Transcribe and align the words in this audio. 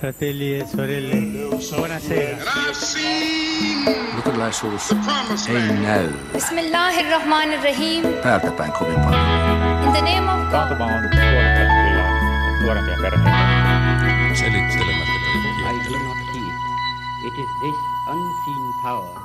Fratelli 0.00 0.54
e 0.56 0.66
sorelle, 0.66 1.14
buonasera. 1.76 2.36
Luterilaisuus 4.16 4.90
ei 5.48 5.72
näy 5.82 6.08
Bismillahirrahmanirrahim. 6.32 8.04
täältä 8.22 8.50
päin 8.50 8.72
kovin 8.72 9.00
paljon. 9.00 9.20
In 9.84 9.92
the 9.92 10.00
name 10.00 10.32
of 10.32 10.40
God. 10.40 10.50
Taantuma 10.50 10.84
on 10.84 11.02
nuorempia 12.62 12.96
perheitä. 13.02 13.30
Selittelemättä 14.34 15.12
I 15.70 15.92
do 15.92 15.98
not 15.98 16.16
heed. 16.34 16.54
It 17.26 17.34
is 17.38 17.50
this 17.60 17.76
unseen 18.08 18.82
power 18.82 19.20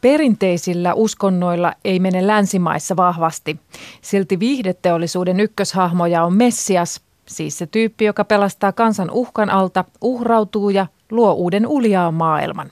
Perinteisillä 0.00 0.94
uskonnoilla 0.94 1.72
ei 1.84 2.00
mene 2.00 2.26
länsimaissa 2.26 2.96
vahvasti. 2.96 3.60
Silti 4.02 4.38
viihdeteollisuuden 4.38 5.40
ykköshahmoja 5.40 6.24
on 6.24 6.34
Messias, 6.34 7.00
siis 7.32 7.58
se 7.58 7.66
tyyppi, 7.66 8.04
joka 8.04 8.24
pelastaa 8.24 8.72
kansan 8.72 9.10
uhkan 9.10 9.50
alta, 9.50 9.84
uhrautuu 10.00 10.70
ja 10.70 10.86
luo 11.10 11.32
uuden 11.32 11.66
uljaan 11.66 12.14
maailman. 12.14 12.70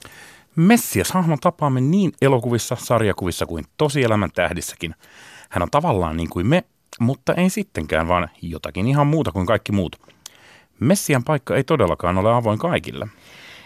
Messias-hahmon 0.57 1.39
tapaamme 1.41 1.81
niin 1.81 2.13
elokuvissa, 2.23 2.77
sarjakuvissa 2.77 3.47
kuin 3.47 3.65
tosielämän 3.77 4.31
tähdissäkin. 4.35 4.95
Hän 5.51 5.63
on 5.63 5.71
tavallaan 5.71 6.17
niin 6.17 6.31
kuin 6.31 6.47
me, 6.47 6.65
mutta 7.01 7.35
ei 7.35 7.51
sittenkään, 7.51 8.09
vaan 8.09 8.31
jotakin 8.43 8.87
ihan 8.87 9.07
muuta 9.07 9.33
kuin 9.33 9.47
kaikki 9.47 9.73
muut. 9.73 9.97
Messian 10.81 11.25
paikka 11.25 11.57
ei 11.57 11.65
todellakaan 11.65 12.19
ole 12.19 12.33
avoin 12.33 12.59
kaikille. 12.59 13.09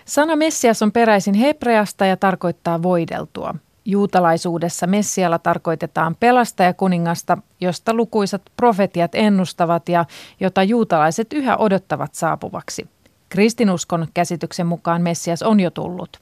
Sana 0.05 0.37
Messias 0.37 0.83
on 0.83 0.92
peräisin 0.92 1.34
hebreasta 1.34 2.06
ja 2.06 2.17
tarkoittaa 2.17 2.83
voideltua. 2.83 3.55
Juutalaisuudessa 3.84 4.87
Messialla 4.87 5.38
tarkoitetaan 5.38 6.16
pelastajakuningasta, 6.20 7.38
josta 7.61 7.95
lukuisat 7.95 8.42
profetiat 8.56 9.15
ennustavat 9.15 9.88
ja 9.88 10.05
jota 10.41 10.62
juutalaiset 10.62 11.33
yhä 11.33 11.56
odottavat 11.56 12.15
saapuvaksi. 12.15 12.89
Kristinuskon 13.28 14.06
käsityksen 14.14 14.67
mukaan 14.67 15.03
Messias 15.03 15.42
on 15.42 15.61
jo 15.61 15.70
tullut. 15.70 16.20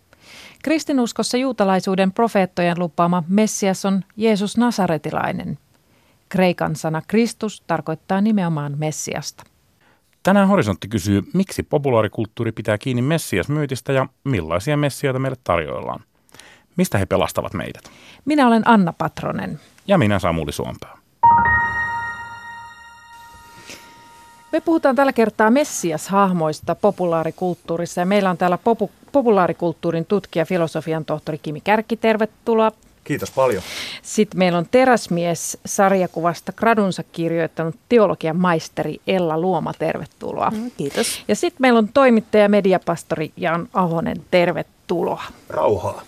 Kristinuskossa 0.62 1.36
juutalaisuuden 1.36 2.12
profeettojen 2.12 2.78
lupaama 2.78 3.24
Messias 3.28 3.84
on 3.84 4.04
Jeesus 4.16 4.56
Nasaretilainen. 4.56 5.58
Kreikan 6.28 6.76
sana 6.76 7.02
Kristus 7.08 7.62
tarkoittaa 7.66 8.20
nimenomaan 8.20 8.74
Messiasta. 8.78 9.44
Tänään 10.22 10.48
Horisontti 10.48 10.88
kysyy, 10.88 11.22
miksi 11.34 11.62
populaarikulttuuri 11.62 12.52
pitää 12.52 12.78
kiinni 12.78 13.02
Messias-myytistä 13.02 13.92
ja 13.92 14.06
millaisia 14.24 14.76
messioita 14.76 15.18
meille 15.18 15.36
tarjoillaan. 15.44 16.00
Mistä 16.76 16.98
he 16.98 17.06
pelastavat 17.06 17.54
meidät? 17.54 17.84
Minä 18.24 18.46
olen 18.46 18.68
Anna 18.68 18.92
Patronen. 18.92 19.60
Ja 19.86 19.98
minä 19.98 20.18
Samuli 20.18 20.52
Suompää. 20.52 20.98
Me 24.52 24.60
puhutaan 24.60 24.96
tällä 24.96 25.12
kertaa 25.12 25.50
Messias-hahmoista 25.50 26.74
populaarikulttuurissa 26.74 28.00
ja 28.00 28.06
meillä 28.06 28.30
on 28.30 28.38
täällä 28.38 28.58
popu- 28.64 28.90
populaarikulttuurin 29.12 30.06
tutkija, 30.06 30.44
filosofian 30.46 31.04
tohtori 31.04 31.38
Kimi 31.38 31.60
Kärki, 31.60 31.96
tervetuloa. 31.96 32.72
Kiitos 33.04 33.30
paljon. 33.30 33.62
Sitten 34.02 34.38
meillä 34.38 34.58
on 34.58 34.66
teräsmies 34.70 35.58
sarjakuvasta 35.66 36.52
gradunsa 36.52 37.02
kirjoittanut 37.02 37.74
teologian 37.88 38.36
maisteri 38.36 39.00
Ella 39.06 39.40
Luoma, 39.40 39.72
tervetuloa. 39.78 40.50
Mm, 40.50 40.70
Kiitos. 40.76 41.24
Ja 41.28 41.36
sitten 41.36 41.56
meillä 41.60 41.78
on 41.78 41.88
toimittaja 41.94 42.48
mediapastori 42.48 43.32
Jan 43.36 43.68
Ahonen, 43.72 44.16
tervetuloa. 44.30 45.22
Rauhaa. 45.48 46.02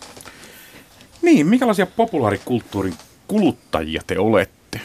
Niin, 1.25 1.47
minkälaisia 1.47 1.87
populaarikulttuurin 1.87 2.95
kuluttajia 3.29 4.03
te 4.07 4.19
olette? 4.19 4.81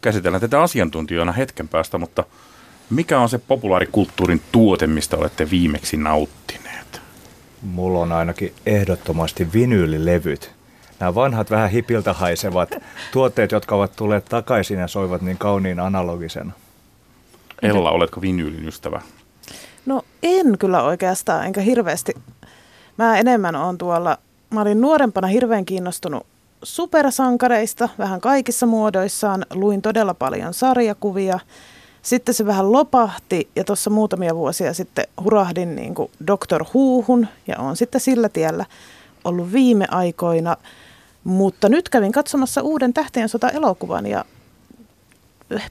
Käsitellään 0.00 0.40
tätä 0.40 0.62
asiantuntijoina 0.62 1.32
hetken 1.32 1.68
päästä, 1.68 1.98
mutta 1.98 2.24
mikä 2.90 3.20
on 3.20 3.28
se 3.28 3.38
populaarikulttuurin 3.38 4.42
tuote, 4.52 4.86
mistä 4.86 5.16
olette 5.16 5.50
viimeksi 5.50 5.96
nauttineet? 5.96 7.00
Mulla 7.62 7.98
on 7.98 8.12
ainakin 8.12 8.54
ehdottomasti 8.66 9.52
vinyylilevyt. 9.52 10.52
Nämä 11.00 11.14
vanhat 11.14 11.50
vähän 11.50 11.70
hipiltä 11.70 12.12
haisevat 12.12 12.70
tuotteet, 13.12 13.52
jotka 13.52 13.74
ovat 13.74 13.96
tulleet 13.96 14.24
takaisin 14.24 14.78
ja 14.78 14.88
soivat 14.88 15.22
niin 15.22 15.38
kauniin 15.38 15.80
analogisena. 15.80 16.52
Ella, 17.62 17.90
oletko 17.90 18.20
vinyylin 18.20 18.68
ystävä? 18.68 19.00
No 19.86 20.02
en 20.22 20.58
kyllä 20.58 20.82
oikeastaan, 20.82 21.46
enkä 21.46 21.60
hirveästi. 21.60 22.12
Mä 22.98 23.18
enemmän 23.18 23.56
on 23.56 23.78
tuolla, 23.78 24.18
mä 24.52 24.60
olin 24.60 24.80
nuorempana 24.80 25.28
hirveän 25.28 25.64
kiinnostunut 25.64 26.26
supersankareista, 26.62 27.88
vähän 27.98 28.20
kaikissa 28.20 28.66
muodoissaan. 28.66 29.46
Luin 29.54 29.82
todella 29.82 30.14
paljon 30.14 30.54
sarjakuvia. 30.54 31.38
Sitten 32.02 32.34
se 32.34 32.46
vähän 32.46 32.72
lopahti 32.72 33.48
ja 33.56 33.64
tuossa 33.64 33.90
muutamia 33.90 34.34
vuosia 34.36 34.74
sitten 34.74 35.04
hurahdin 35.24 35.76
niin 35.76 35.94
kuin 35.94 36.10
Dr. 36.26 36.64
Huuhun 36.74 37.28
ja 37.46 37.58
on 37.58 37.76
sitten 37.76 38.00
sillä 38.00 38.28
tiellä 38.28 38.64
ollut 39.24 39.52
viime 39.52 39.86
aikoina. 39.90 40.56
Mutta 41.24 41.68
nyt 41.68 41.88
kävin 41.88 42.12
katsomassa 42.12 42.62
uuden 42.62 42.92
Tähtien 42.92 43.28
sota-elokuvan 43.28 44.06
ja 44.06 44.24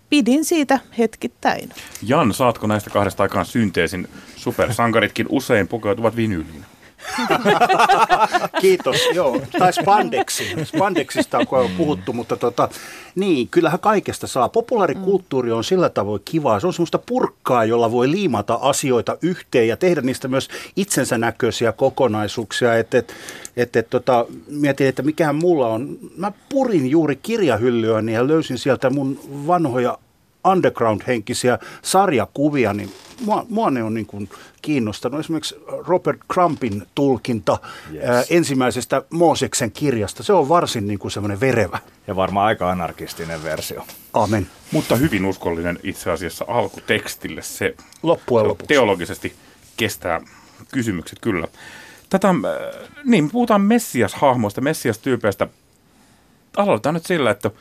pidin 0.09 0.45
siitä 0.45 0.79
hetkittäin. 0.97 1.69
Jan, 2.03 2.33
saatko 2.33 2.67
näistä 2.67 2.89
kahdesta 2.89 3.23
aikaan 3.23 3.45
synteesin? 3.45 4.07
Supersankaritkin 4.35 5.25
usein 5.29 5.67
pukeutuvat 5.67 6.15
vinyyliin. 6.15 6.65
Kiitos, 8.61 8.97
joo. 9.13 9.41
Tai 9.59 9.73
spandeksi. 9.73 10.43
Spandeksista 10.63 11.37
on 11.37 11.69
puhuttu, 11.77 12.13
mutta 12.13 12.37
tota, 12.37 12.69
niin, 13.15 13.47
kyllähän 13.47 13.79
kaikesta 13.79 14.27
saa. 14.27 14.49
Populaarikulttuuri 14.49 15.51
on 15.51 15.63
sillä 15.63 15.89
tavoin 15.89 16.21
kivaa. 16.25 16.59
Se 16.59 16.67
on 16.67 16.73
semmoista 16.73 16.99
purkkaa, 17.05 17.65
jolla 17.65 17.91
voi 17.91 18.11
liimata 18.11 18.59
asioita 18.61 19.17
yhteen 19.21 19.67
ja 19.67 19.77
tehdä 19.77 20.01
niistä 20.01 20.27
myös 20.27 20.49
itsensä 20.75 21.17
näköisiä 21.17 21.71
kokonaisuuksia. 21.71 22.75
Et, 22.77 22.93
et, 22.93 23.13
et, 23.57 23.75
et, 23.75 23.89
tota, 23.89 24.25
mietin, 24.47 24.87
että 24.87 25.03
mikähän 25.03 25.35
mulla 25.35 25.67
on. 25.67 25.97
Mä 26.17 26.31
purin 26.49 26.89
juuri 26.89 27.15
kirjahyllyäni 27.15 28.13
ja 28.13 28.27
löysin 28.27 28.57
sieltä 28.57 28.89
mun 28.89 29.19
vanhoja 29.47 29.97
underground-henkisiä 30.47 31.59
sarjakuvia, 31.81 32.73
niin 32.73 32.91
mua, 33.25 33.45
mua 33.49 33.71
ne 33.71 33.83
on 33.83 33.93
niin 33.93 34.05
kuin 34.05 34.29
kiinnostanut. 34.61 35.19
Esimerkiksi 35.19 35.55
Robert 35.67 36.19
Crumpin 36.33 36.83
tulkinta 36.95 37.57
yes. 37.93 38.03
ää, 38.09 38.23
ensimmäisestä 38.29 39.01
Mooseksen 39.09 39.71
kirjasta. 39.71 40.23
Se 40.23 40.33
on 40.33 40.49
varsin 40.49 40.87
niin 40.87 40.99
kuin 40.99 41.11
semmoinen 41.11 41.39
verevä. 41.39 41.79
Ja 42.07 42.15
varmaan 42.15 42.47
aika 42.47 42.71
anarkistinen 42.71 43.43
versio. 43.43 43.85
Amen. 44.13 44.47
Mutta 44.71 44.95
hyvin 44.95 45.25
uskollinen 45.25 45.79
itse 45.83 46.11
asiassa 46.11 46.45
alkutekstille. 46.47 47.41
Se, 47.41 47.75
Loppujen 48.03 48.45
se 48.45 48.47
lopuksi. 48.47 48.67
teologisesti 48.67 49.33
kestää 49.77 50.21
kysymykset 50.71 51.19
kyllä. 51.21 51.47
Tätä, 52.09 52.35
niin, 53.03 53.31
puhutaan 53.31 53.61
Messias-hahmoista, 53.61 54.61
Messias-tyypeistä. 54.61 55.47
Aloitetaan 56.57 56.95
nyt 56.95 57.05
sillä, 57.05 57.31
että 57.31 57.51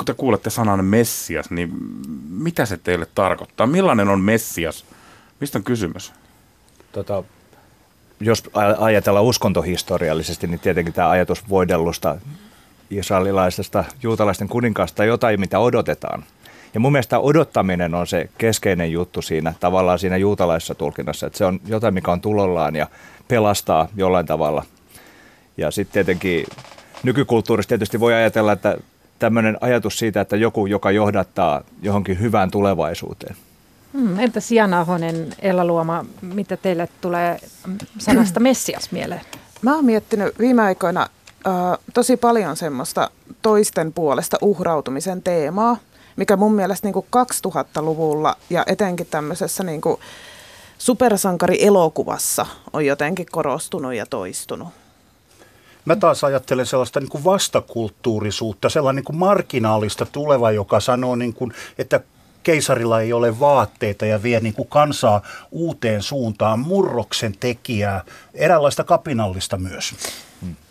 kun 0.00 0.06
te 0.06 0.14
kuulette 0.14 0.50
sanan 0.50 0.84
Messias, 0.84 1.50
niin 1.50 1.72
mitä 2.28 2.66
se 2.66 2.76
teille 2.76 3.06
tarkoittaa? 3.14 3.66
Millainen 3.66 4.08
on 4.08 4.20
Messias? 4.20 4.84
Mistä 5.40 5.58
on 5.58 5.64
kysymys? 5.64 6.12
Tota, 6.92 7.22
jos 8.20 8.50
ajatellaan 8.78 9.24
uskontohistoriallisesti, 9.24 10.46
niin 10.46 10.60
tietenkin 10.60 10.94
tämä 10.94 11.10
ajatus 11.10 11.48
voidellusta 11.48 12.16
israelilaisesta 12.90 13.84
juutalaisten 14.02 14.48
kuninkaasta 14.48 15.04
jotain, 15.04 15.40
mitä 15.40 15.58
odotetaan. 15.58 16.24
Ja 16.74 16.80
mun 16.80 16.92
mielestä 16.92 17.18
odottaminen 17.18 17.94
on 17.94 18.06
se 18.06 18.28
keskeinen 18.38 18.92
juttu 18.92 19.22
siinä 19.22 19.54
tavallaan 19.60 19.98
siinä 19.98 20.16
juutalaisessa 20.16 20.74
tulkinnassa, 20.74 21.26
että 21.26 21.38
se 21.38 21.44
on 21.44 21.60
jotain, 21.66 21.94
mikä 21.94 22.12
on 22.12 22.20
tulollaan 22.20 22.76
ja 22.76 22.86
pelastaa 23.28 23.88
jollain 23.96 24.26
tavalla. 24.26 24.64
Ja 25.56 25.70
sitten 25.70 25.92
tietenkin 25.92 26.46
nykykulttuurissa 27.02 27.68
tietysti 27.68 28.00
voi 28.00 28.14
ajatella, 28.14 28.52
että 28.52 28.78
tämmöinen 29.20 29.58
ajatus 29.60 29.98
siitä, 29.98 30.20
että 30.20 30.36
joku, 30.36 30.66
joka 30.66 30.90
johdattaa 30.90 31.62
johonkin 31.82 32.20
hyvään 32.20 32.50
tulevaisuuteen. 32.50 33.36
Hmm, 33.92 34.18
entäs 34.18 34.52
Jan 34.52 34.74
Ahonen, 34.74 35.34
Ella 35.38 35.64
Luoma, 35.64 36.04
mitä 36.22 36.56
teille 36.56 36.88
tulee 37.00 37.38
sanasta 37.98 38.40
Messias 38.50 38.92
mieleen? 38.92 39.20
Mä 39.62 39.74
oon 39.74 39.84
miettinyt 39.84 40.38
viime 40.38 40.62
aikoina 40.62 41.02
äh, 41.46 41.78
tosi 41.94 42.16
paljon 42.16 42.56
semmoista 42.56 43.10
toisten 43.42 43.92
puolesta 43.92 44.36
uhrautumisen 44.40 45.22
teemaa, 45.22 45.76
mikä 46.16 46.36
mun 46.36 46.54
mielestä 46.54 46.86
niin 46.86 46.92
kuin 46.92 47.06
2000-luvulla 47.46 48.36
ja 48.50 48.64
etenkin 48.66 49.06
tämmöisessä 49.10 49.64
niin 49.64 49.80
kuin 49.80 49.96
supersankari-elokuvassa 50.78 52.46
on 52.72 52.86
jotenkin 52.86 53.26
korostunut 53.32 53.94
ja 53.94 54.06
toistunut. 54.06 54.68
Mä 55.84 55.96
taas 55.96 56.24
ajattelen 56.24 56.66
sellaista 56.66 57.00
niin 57.00 57.10
kuin 57.10 57.24
vastakulttuurisuutta, 57.24 58.68
sellainen 58.68 58.96
niin 58.96 59.04
kuin 59.04 59.16
marginaalista 59.16 60.06
tuleva, 60.06 60.50
joka 60.50 60.80
sanoo, 60.80 61.16
niin 61.16 61.34
kuin, 61.34 61.52
että 61.78 62.00
keisarilla 62.42 63.00
ei 63.00 63.12
ole 63.12 63.40
vaatteita 63.40 64.06
ja 64.06 64.22
vie 64.22 64.40
niin 64.40 64.54
kuin 64.54 64.68
kansaa 64.68 65.22
uuteen 65.50 66.02
suuntaan, 66.02 66.58
murroksen 66.58 67.34
tekijää, 67.40 68.04
eräänlaista 68.34 68.84
kapinallista 68.84 69.56
myös. 69.56 69.94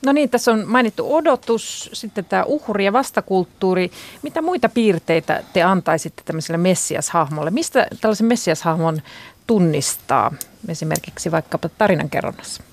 No 0.06 0.12
niin, 0.12 0.30
tässä 0.30 0.52
on 0.52 0.64
mainittu 0.68 1.16
odotus, 1.16 1.90
sitten 1.94 2.26
tämä 2.26 2.44
uhri 2.44 2.86
ja 2.86 2.94
vastakulttuuri. 2.94 3.92
Mitä 4.22 4.42
muita 4.42 4.70
piirteitä 4.70 5.44
te 5.54 5.64
antaisitte 5.64 6.22
tämmöiselle 6.26 6.58
messiashahmolle? 6.58 7.52
Mistä 7.52 7.88
tällaisen 8.02 8.28
messiashahmon 8.28 9.02
tunnistaa 9.48 10.32
esimerkiksi 10.68 11.32
vaikkapa 11.32 11.70
tarinankerronnassa? 11.70 12.64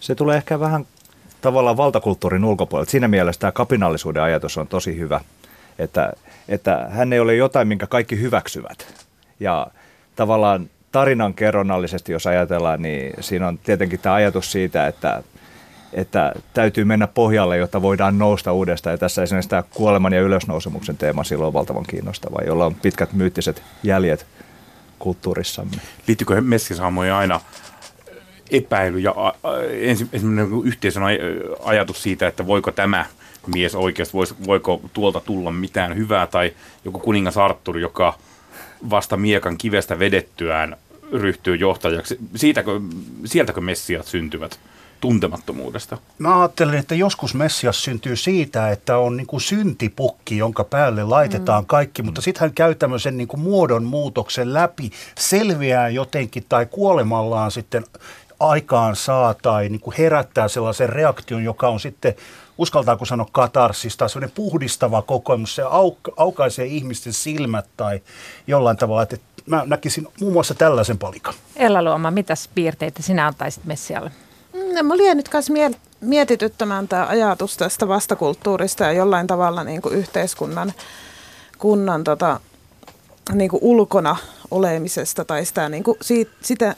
Se 0.00 0.14
tulee 0.14 0.36
ehkä 0.36 0.60
vähän 0.60 0.86
tavallaan 1.40 1.76
valtakulttuurin 1.76 2.44
ulkopuolelta. 2.44 2.90
Siinä 2.90 3.08
mielessä 3.08 3.40
tämä 3.40 3.52
kapinallisuuden 3.52 4.22
ajatus 4.22 4.58
on 4.58 4.68
tosi 4.68 4.98
hyvä, 4.98 5.20
että, 5.78 6.12
että 6.48 6.86
hän 6.90 7.12
ei 7.12 7.20
ole 7.20 7.34
jotain, 7.34 7.68
minkä 7.68 7.86
kaikki 7.86 8.20
hyväksyvät. 8.20 9.04
Ja 9.40 9.66
tavallaan 10.16 10.70
tarinan 10.92 11.34
kerronnallisesti, 11.34 12.12
jos 12.12 12.26
ajatellaan, 12.26 12.82
niin 12.82 13.12
siinä 13.20 13.48
on 13.48 13.58
tietenkin 13.58 14.00
tämä 14.00 14.14
ajatus 14.14 14.52
siitä, 14.52 14.86
että, 14.86 15.22
että 15.92 16.32
täytyy 16.54 16.84
mennä 16.84 17.06
pohjalle, 17.06 17.56
jotta 17.56 17.82
voidaan 17.82 18.18
nousta 18.18 18.52
uudestaan. 18.52 18.94
Ja 18.94 18.98
tässä 18.98 19.22
esimerkiksi 19.22 19.50
tämä 19.50 19.62
kuoleman 19.74 20.12
ja 20.12 20.20
ylösnousemuksen 20.20 20.96
teema 20.96 21.24
silloin 21.24 21.46
on 21.46 21.52
valtavan 21.52 21.84
kiinnostava, 21.86 22.42
jolla 22.46 22.66
on 22.66 22.74
pitkät 22.74 23.12
myyttiset 23.12 23.62
jäljet 23.82 24.26
kulttuurissamme. 24.98 25.76
Liittyykö 26.06 26.40
messiashahmoja 26.40 27.18
aina 27.18 27.40
epäily 28.50 28.98
ja 28.98 29.14
ensimmäinen 29.80 30.50
niin 30.50 30.66
yhteisön 30.66 31.02
ajatus 31.64 32.02
siitä, 32.02 32.26
että 32.26 32.46
voiko 32.46 32.72
tämä 32.72 33.06
mies 33.46 33.74
oikeasti, 33.74 34.16
voiko 34.46 34.80
tuolta 34.92 35.20
tulla 35.20 35.50
mitään 35.50 35.96
hyvää, 35.96 36.26
tai 36.26 36.52
joku 36.84 36.98
kuningas 36.98 37.36
Arthur, 37.36 37.78
joka 37.78 38.14
vasta 38.90 39.16
miekan 39.16 39.58
kivestä 39.58 39.98
vedettyään 39.98 40.76
ryhtyy 41.12 41.56
johtajaksi. 41.56 42.18
Siitäkö, 42.36 42.80
sieltäkö 43.24 43.60
messiat 43.60 44.06
syntyvät? 44.06 44.58
tuntemattomuudesta? 45.00 45.98
Mä 46.18 46.40
ajattelen, 46.40 46.74
että 46.74 46.94
joskus 46.94 47.34
Messias 47.34 47.84
syntyy 47.84 48.16
siitä, 48.16 48.70
että 48.70 48.98
on 48.98 49.16
niin 49.16 49.26
kuin 49.26 49.40
syntipukki, 49.40 50.38
jonka 50.38 50.64
päälle 50.64 51.04
laitetaan 51.04 51.64
mm. 51.64 51.66
kaikki, 51.66 52.02
mutta 52.02 52.20
sitten 52.20 52.40
hän 52.40 52.54
käy 52.54 52.74
tämmöisen 52.74 53.16
niin 53.16 53.28
kuin 53.28 53.40
muodonmuutoksen 53.40 54.54
läpi, 54.54 54.90
selviää 55.18 55.88
jotenkin 55.88 56.44
tai 56.48 56.66
kuolemallaan 56.66 57.50
sitten 57.50 57.84
aikaan 58.40 58.96
saa 58.96 59.34
tai 59.34 59.68
niin 59.68 59.80
kuin 59.80 59.94
herättää 59.98 60.48
sellaisen 60.48 60.88
reaktion, 60.88 61.44
joka 61.44 61.68
on 61.68 61.80
sitten, 61.80 62.14
uskaltaako 62.58 63.04
sanoa 63.04 63.28
katarsis 63.32 63.96
tai 63.96 64.10
sellainen 64.10 64.34
puhdistava 64.34 65.02
kokemus, 65.02 65.54
se 65.54 65.62
auk- 65.62 66.12
aukaisee 66.16 66.66
ihmisten 66.66 67.12
silmät 67.12 67.66
tai 67.76 68.00
jollain 68.46 68.76
tavalla, 68.76 69.02
että 69.02 69.16
mä 69.46 69.62
näkisin 69.66 70.08
muun 70.20 70.32
muassa 70.32 70.54
tällaisen 70.54 70.98
palikan. 70.98 71.34
Ella 71.56 71.82
Luoma, 71.82 72.10
mitäs 72.10 72.48
piirteitä 72.54 73.02
sinä 73.02 73.26
antaisit 73.26 73.64
Messialle? 73.64 74.10
Mm, 74.52 74.86
mä 74.86 74.94
olin 74.94 75.16
nyt 75.16 75.28
kanssa 75.28 75.52
mietityttämään 76.00 76.88
tämä 76.88 77.06
ajatus 77.06 77.56
tästä 77.56 77.88
vastakulttuurista 77.88 78.84
ja 78.84 78.92
jollain 78.92 79.26
tavalla 79.26 79.64
niin 79.64 79.82
kuin 79.82 79.94
yhteiskunnan 79.94 80.72
kunnan 81.58 82.04
tota, 82.04 82.40
niin 83.32 83.50
kuin 83.50 83.62
ulkona 83.62 84.16
olemisesta 84.50 85.24
tai 85.24 85.44
sitä, 85.44 85.68
niin 85.68 85.84
kuin 85.84 85.96
siitä, 86.02 86.30
sitä 86.42 86.76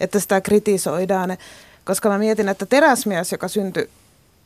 että 0.00 0.20
sitä 0.20 0.40
kritisoidaan. 0.40 1.36
Koska 1.84 2.08
mä 2.08 2.18
mietin, 2.18 2.48
että 2.48 2.66
teräsmies, 2.66 3.32
joka 3.32 3.48
syntyi 3.48 3.90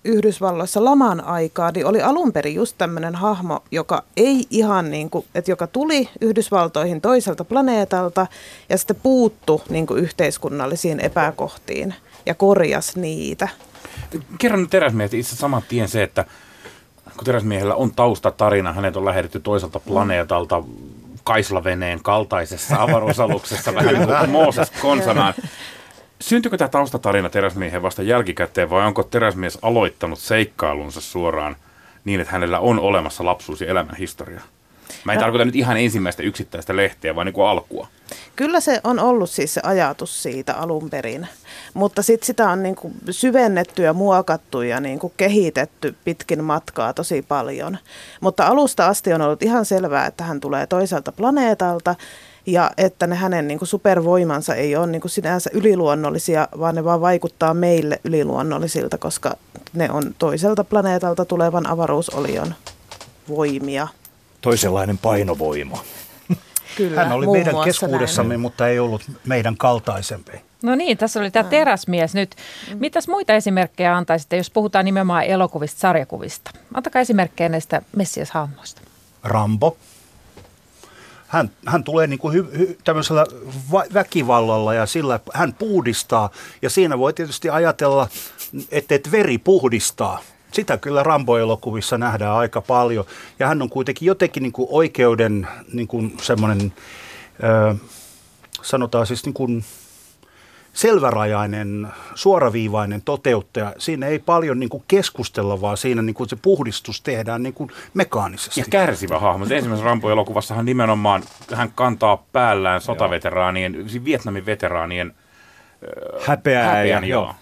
Yhdysvalloissa 0.04 0.84
laman 0.84 1.24
aikaa, 1.24 1.70
niin 1.70 1.86
oli 1.86 2.02
alun 2.02 2.32
perin 2.32 2.54
just 2.54 2.74
tämmöinen 2.78 3.14
hahmo, 3.14 3.62
joka 3.70 4.02
ei 4.16 4.46
ihan 4.50 4.90
niin 4.90 5.10
kuin, 5.10 5.26
että 5.34 5.50
joka 5.50 5.66
tuli 5.66 6.08
Yhdysvaltoihin 6.20 7.00
toiselta 7.00 7.44
planeetalta 7.44 8.26
ja 8.68 8.78
sitten 8.78 8.96
puuttu 9.02 9.62
niin 9.68 9.86
kuin 9.86 10.04
yhteiskunnallisiin 10.04 11.00
epäkohtiin 11.00 11.94
ja 12.26 12.34
korjas 12.34 12.96
niitä. 12.96 13.48
Kerron 14.38 14.60
nyt 14.60 14.70
teräsmiehestä 14.70 15.16
itse 15.16 15.36
saman 15.36 15.62
tien 15.68 15.88
se, 15.88 16.02
että 16.02 16.24
kun 17.16 17.24
teräsmiehellä 17.24 17.74
on 17.74 17.92
taustatarina, 17.94 18.72
hänet 18.72 18.96
on 18.96 19.04
lähetetty 19.04 19.40
toiselta 19.40 19.80
planeetalta 19.80 20.62
kaislaveneen 21.30 22.02
kaltaisessa 22.02 22.82
avaruusaluksessa, 22.82 23.74
vähän 23.74 23.94
niin 23.94 24.06
kuin 24.06 24.30
Mooses 24.30 24.70
konsanaan. 24.70 25.34
Syntyykö 26.20 26.56
tämä 26.56 26.68
taustatarina 26.68 27.30
teräsmiehen 27.30 27.82
vasta 27.82 28.02
jälkikäteen 28.02 28.70
vai 28.70 28.86
onko 28.86 29.02
teräsmies 29.02 29.58
aloittanut 29.62 30.18
seikkailunsa 30.18 31.00
suoraan 31.00 31.56
niin, 32.04 32.20
että 32.20 32.32
hänellä 32.32 32.60
on 32.60 32.78
olemassa 32.78 33.24
lapsuus 33.24 33.60
ja 33.60 33.66
elämän 33.66 33.96
historia? 33.96 34.40
Mä 35.04 35.12
en 35.12 35.16
no. 35.16 35.20
tarkoita 35.20 35.44
nyt 35.44 35.56
ihan 35.56 35.76
ensimmäistä 35.76 36.22
yksittäistä 36.22 36.76
lehteä, 36.76 37.14
vaan 37.14 37.26
niin 37.26 37.34
kuin 37.34 37.46
alkua. 37.46 37.86
Kyllä 38.36 38.60
se 38.60 38.80
on 38.84 38.98
ollut 38.98 39.30
siis 39.30 39.54
se 39.54 39.60
ajatus 39.64 40.22
siitä 40.22 40.54
alun 40.54 40.90
perin, 40.90 41.28
mutta 41.74 42.02
sitten 42.02 42.26
sitä 42.26 42.50
on 42.50 42.62
niin 42.62 42.76
kuin 42.76 42.94
syvennetty 43.10 43.82
ja 43.82 43.92
muokattu 43.92 44.62
ja 44.62 44.80
niin 44.80 44.98
kuin 44.98 45.12
kehitetty 45.16 45.94
pitkin 46.04 46.44
matkaa 46.44 46.92
tosi 46.92 47.22
paljon. 47.22 47.78
Mutta 48.20 48.46
alusta 48.46 48.86
asti 48.86 49.12
on 49.12 49.22
ollut 49.22 49.42
ihan 49.42 49.64
selvää, 49.64 50.06
että 50.06 50.24
hän 50.24 50.40
tulee 50.40 50.66
toiselta 50.66 51.12
planeetalta 51.12 51.94
ja 52.46 52.70
että 52.76 53.06
ne 53.06 53.16
hänen 53.16 53.48
niin 53.48 53.58
kuin 53.58 53.68
supervoimansa 53.68 54.54
ei 54.54 54.76
ole 54.76 54.86
niin 54.86 55.00
kuin 55.00 55.10
sinänsä 55.10 55.50
yliluonnollisia, 55.52 56.48
vaan 56.58 56.74
ne 56.74 56.84
vaan 56.84 57.00
vaikuttaa 57.00 57.54
meille 57.54 58.00
yliluonnollisilta, 58.04 58.98
koska 58.98 59.36
ne 59.72 59.90
on 59.90 60.14
toiselta 60.18 60.64
planeetalta 60.64 61.24
tulevan 61.24 61.66
avaruusolion 61.66 62.54
voimia. 63.28 63.88
Toisenlainen 64.40 64.98
painovoima. 64.98 65.84
Kyllä, 66.76 67.04
Hän 67.04 67.12
oli 67.12 67.26
meidän 67.26 67.54
keskuudessamme, 67.64 68.28
näin. 68.28 68.40
mutta 68.40 68.68
ei 68.68 68.78
ollut 68.78 69.02
meidän 69.26 69.56
kaltaisempi. 69.56 70.32
No 70.62 70.74
niin, 70.74 70.98
tässä 70.98 71.20
oli 71.20 71.30
tämä 71.30 71.50
teräsmies 71.50 72.14
nyt. 72.14 72.36
Mitäs 72.74 73.08
muita 73.08 73.32
esimerkkejä 73.32 73.96
antaisitte, 73.96 74.36
jos 74.36 74.50
puhutaan 74.50 74.84
nimenomaan 74.84 75.24
elokuvista, 75.24 75.80
sarjakuvista? 75.80 76.50
Antakaa 76.74 77.02
esimerkkejä 77.02 77.48
näistä 77.48 77.82
messiashahmoista. 77.96 78.80
Rambo. 79.24 79.76
Hän, 81.28 81.50
hän 81.66 81.84
tulee 81.84 82.06
niin 82.06 82.18
kuin 82.18 82.34
hy, 82.34 82.48
hy, 82.58 82.78
tämmöisellä 82.84 83.26
va- 83.72 83.84
väkivallalla 83.94 84.74
ja 84.74 84.86
sillä 84.86 85.20
hän 85.34 85.52
puhdistaa. 85.54 86.30
Ja 86.62 86.70
siinä 86.70 86.98
voi 86.98 87.12
tietysti 87.12 87.50
ajatella, 87.50 88.08
että 88.70 88.94
et 88.94 89.10
veri 89.10 89.38
puhdistaa 89.38 90.20
sitä 90.52 90.76
kyllä 90.76 91.02
Rambo-elokuvissa 91.02 91.98
nähdään 91.98 92.36
aika 92.36 92.60
paljon. 92.60 93.04
Ja 93.38 93.46
hän 93.46 93.62
on 93.62 93.70
kuitenkin 93.70 94.06
jotenkin 94.06 94.42
niin 94.42 94.52
kuin 94.52 94.68
oikeuden 94.70 95.48
niin 95.72 95.88
kuin 95.88 96.16
semmoinen, 96.22 96.72
ö, 97.42 97.74
sanotaan 98.62 99.06
siis 99.06 99.24
niin 99.24 99.34
kuin 99.34 99.64
selvärajainen, 100.72 101.88
suoraviivainen 102.14 103.02
toteuttaja. 103.02 103.72
Siinä 103.78 104.06
ei 104.06 104.18
paljon 104.18 104.60
niin 104.60 104.68
kuin 104.68 104.84
keskustella, 104.88 105.60
vaan 105.60 105.76
siinä 105.76 106.02
niin 106.02 106.14
kuin 106.14 106.28
se 106.28 106.36
puhdistus 106.42 107.00
tehdään 107.00 107.42
niin 107.42 107.54
kuin 107.54 107.70
mekaanisesti. 107.94 108.60
Ja 108.60 108.66
kärsivä 108.70 109.18
hahmo. 109.18 109.44
Ensimmäisessä 109.44 109.84
Rambo-elokuvassahan 109.84 110.64
nimenomaan 110.64 111.22
hän 111.54 111.72
kantaa 111.74 112.24
päällään 112.32 112.80
sotaveteraanien, 112.80 113.72
siis 113.88 114.04
Vietnamin 114.04 114.46
veteraanien 114.46 115.14
häpeää. 116.26 116.66
Häpeän, 116.66 117.04
ja, 117.04 117.10
joo. 117.10 117.34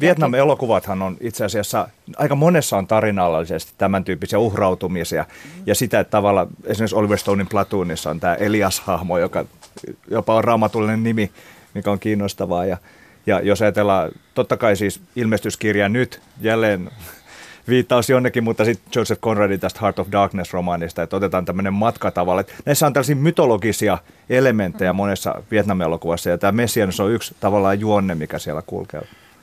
Vietnam-elokuvathan 0.00 1.02
on 1.02 1.16
itse 1.20 1.44
asiassa, 1.44 1.88
aika 2.16 2.34
monessa 2.34 2.76
on 2.76 2.86
tarinallisesti 2.86 3.72
tämän 3.78 4.04
tyyppisiä 4.04 4.38
uhrautumisia. 4.38 5.22
Mm. 5.22 5.62
Ja 5.66 5.74
sitä, 5.74 6.00
että 6.00 6.10
tavallaan 6.10 6.46
esimerkiksi 6.64 6.96
Oliver 6.96 7.18
Stonein 7.18 7.48
Platoonissa 7.48 8.10
on 8.10 8.20
tämä 8.20 8.34
Elias-hahmo, 8.34 9.18
joka 9.18 9.44
jopa 10.10 10.34
on 10.34 10.44
raamatullinen 10.44 11.02
nimi, 11.02 11.30
mikä 11.74 11.90
on 11.90 11.98
kiinnostavaa. 11.98 12.64
Ja, 12.64 12.76
ja 13.26 13.40
jos 13.40 13.62
ajatellaan, 13.62 14.10
totta 14.34 14.56
kai 14.56 14.76
siis 14.76 15.00
ilmestyskirja 15.16 15.88
nyt 15.88 16.20
jälleen 16.40 16.90
viittaus 17.68 18.10
jonnekin, 18.10 18.44
mutta 18.44 18.64
sitten 18.64 18.90
Joseph 18.96 19.20
Conradin 19.20 19.60
tästä 19.60 19.80
Heart 19.82 19.98
of 19.98 20.08
Darkness-romaanista, 20.12 21.02
että 21.02 21.16
otetaan 21.16 21.44
tämmöinen 21.44 21.74
matka 21.74 22.10
tavalla. 22.10 22.40
Että 22.40 22.52
näissä 22.66 22.86
on 22.86 22.92
tällaisia 22.92 23.16
mytologisia 23.16 23.98
elementtejä 24.30 24.92
monessa 24.92 25.34
Vietnam-elokuvassa, 25.50 26.30
ja 26.30 26.38
tämä 26.38 26.52
Messianus 26.52 27.00
on 27.00 27.12
yksi 27.12 27.34
tavallaan 27.40 27.80
juonne, 27.80 28.14
mikä 28.14 28.38
siellä 28.38 28.62
kulkee 28.66 29.00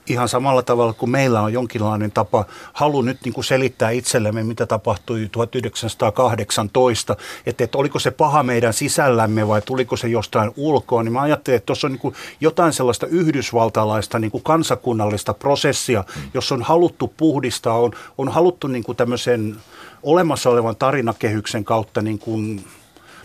ihan 0.07 0.29
samalla 0.29 0.63
tavalla 0.63 0.93
kuin 0.93 1.09
meillä 1.09 1.41
on 1.41 1.53
jonkinlainen 1.53 2.11
tapa, 2.11 2.45
halu 2.73 3.01
nyt 3.01 3.17
niin 3.23 3.33
kuin 3.33 3.45
selittää 3.45 3.89
itsellemme, 3.89 4.43
mitä 4.43 4.65
tapahtui 4.65 5.29
1918, 5.31 7.15
että, 7.45 7.63
että 7.63 7.77
oliko 7.77 7.99
se 7.99 8.11
paha 8.11 8.43
meidän 8.43 8.73
sisällämme 8.73 9.47
vai 9.47 9.61
tuliko 9.61 9.97
se 9.97 10.07
jostain 10.07 10.51
ulkoa, 10.55 11.03
niin 11.03 11.13
mä 11.13 11.21
ajattelin, 11.21 11.57
että 11.57 11.65
tuossa 11.65 11.87
on 11.87 11.91
niin 11.91 11.99
kuin 11.99 12.15
jotain 12.41 12.73
sellaista 12.73 13.07
yhdysvaltalaista 13.07 14.19
niin 14.19 14.31
kuin 14.31 14.43
kansakunnallista 14.43 15.33
prosessia, 15.33 16.03
mm. 16.15 16.21
jos 16.33 16.51
on 16.51 16.61
haluttu 16.61 17.13
puhdistaa, 17.17 17.79
on, 17.79 17.91
on 18.17 18.29
haluttu 18.29 18.67
niin 18.67 18.83
kuin 18.83 18.95
tämmöisen 18.95 19.55
olemassa 20.03 20.49
olevan 20.49 20.75
tarinakehyksen 20.75 21.65
kautta 21.65 22.01
niin 22.01 22.19
kuin 22.19 22.65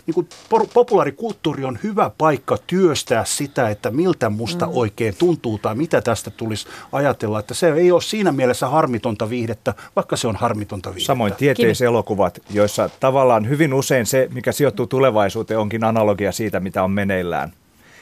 niin 0.07 0.13
kuin 0.13 0.27
populaarikulttuuri 0.73 1.65
on 1.65 1.79
hyvä 1.83 2.11
paikka 2.17 2.57
työstää 2.67 3.25
sitä, 3.25 3.69
että 3.69 3.91
miltä 3.91 4.29
musta 4.29 4.65
mm. 4.65 4.71
oikein 4.75 5.15
tuntuu 5.19 5.57
tai 5.57 5.75
mitä 5.75 6.01
tästä 6.01 6.31
tulisi 6.31 6.67
ajatella. 6.91 7.39
Että 7.39 7.53
se 7.53 7.73
ei 7.73 7.91
ole 7.91 8.01
siinä 8.01 8.31
mielessä 8.31 8.67
harmitonta 8.67 9.29
viihdettä, 9.29 9.73
vaikka 9.95 10.15
se 10.15 10.27
on 10.27 10.35
harmitonta 10.35 10.89
viihdettä. 10.89 11.07
Samoin 11.07 11.33
tieteiselokuvat, 11.33 12.39
joissa 12.49 12.89
tavallaan 12.99 13.49
hyvin 13.49 13.73
usein 13.73 14.05
se, 14.05 14.29
mikä 14.33 14.51
sijoittuu 14.51 14.87
tulevaisuuteen, 14.87 15.59
onkin 15.59 15.83
analogia 15.83 16.31
siitä, 16.31 16.59
mitä 16.59 16.83
on 16.83 16.91
meneillään. 16.91 17.53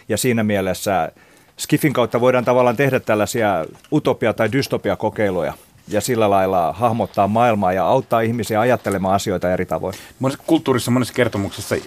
Ja 0.10 0.18
siinä 0.18 0.44
mielessä 0.44 1.12
Skiffin 1.58 1.94
kautta 1.94 2.22
voidaan 2.22 2.46
tavallaan 2.46 2.78
tehdä 2.78 3.00
tällaisia 3.00 3.66
utopia- 3.92 4.34
tai 4.34 4.52
dystopia-kokeiluja 4.52 5.54
ja 5.92 6.02
sillä 6.02 6.30
lailla 6.30 6.74
hahmottaa 6.74 7.28
maailmaa 7.28 7.74
ja 7.74 7.86
auttaa 7.86 8.22
ihmisiä 8.22 8.60
ajattelemaan 8.60 9.16
asioita 9.16 9.54
eri 9.54 9.66
tavoin. 9.66 9.94
Monessa 10.20 10.44
kulttuurissa, 10.48 10.92
monessa 10.92 11.14
kertomuksessa 11.14 11.76
äh, 11.76 11.82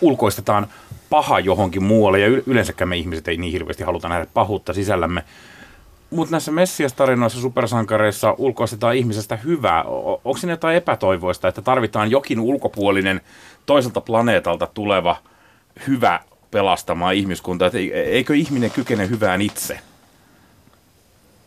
ulkoistetaan 0.00 0.66
paha 1.10 1.40
johonkin 1.40 1.82
muualle, 1.82 2.20
ja 2.20 2.26
yleensäkään 2.46 2.88
me 2.88 2.96
ihmiset 2.96 3.28
ei 3.28 3.36
niin 3.36 3.52
hirveästi 3.52 3.84
haluta 3.84 4.08
nähdä 4.08 4.26
pahuutta 4.34 4.72
sisällämme. 4.72 5.24
Mutta 6.10 6.30
näissä 6.30 6.52
Messias-tarinoissa, 6.52 7.40
supersankareissa 7.40 8.34
ulkoistetaan 8.38 8.96
ihmisestä 8.96 9.36
hyvää. 9.36 9.84
Onko 9.84 10.36
siinä 10.36 10.52
jotain 10.52 10.76
epätoivoista, 10.76 11.48
että 11.48 11.62
tarvitaan 11.62 12.10
jokin 12.10 12.40
ulkopuolinen 12.40 13.20
toiselta 13.66 14.00
planeetalta 14.00 14.66
tuleva 14.74 15.16
hyvä 15.86 16.20
pelastamaan 16.50 17.14
ihmiskuntaa? 17.14 17.68
Et 17.68 17.74
eikö 17.92 18.34
ihminen 18.34 18.70
kykene 18.70 19.08
hyvään 19.08 19.42
itse? 19.42 19.80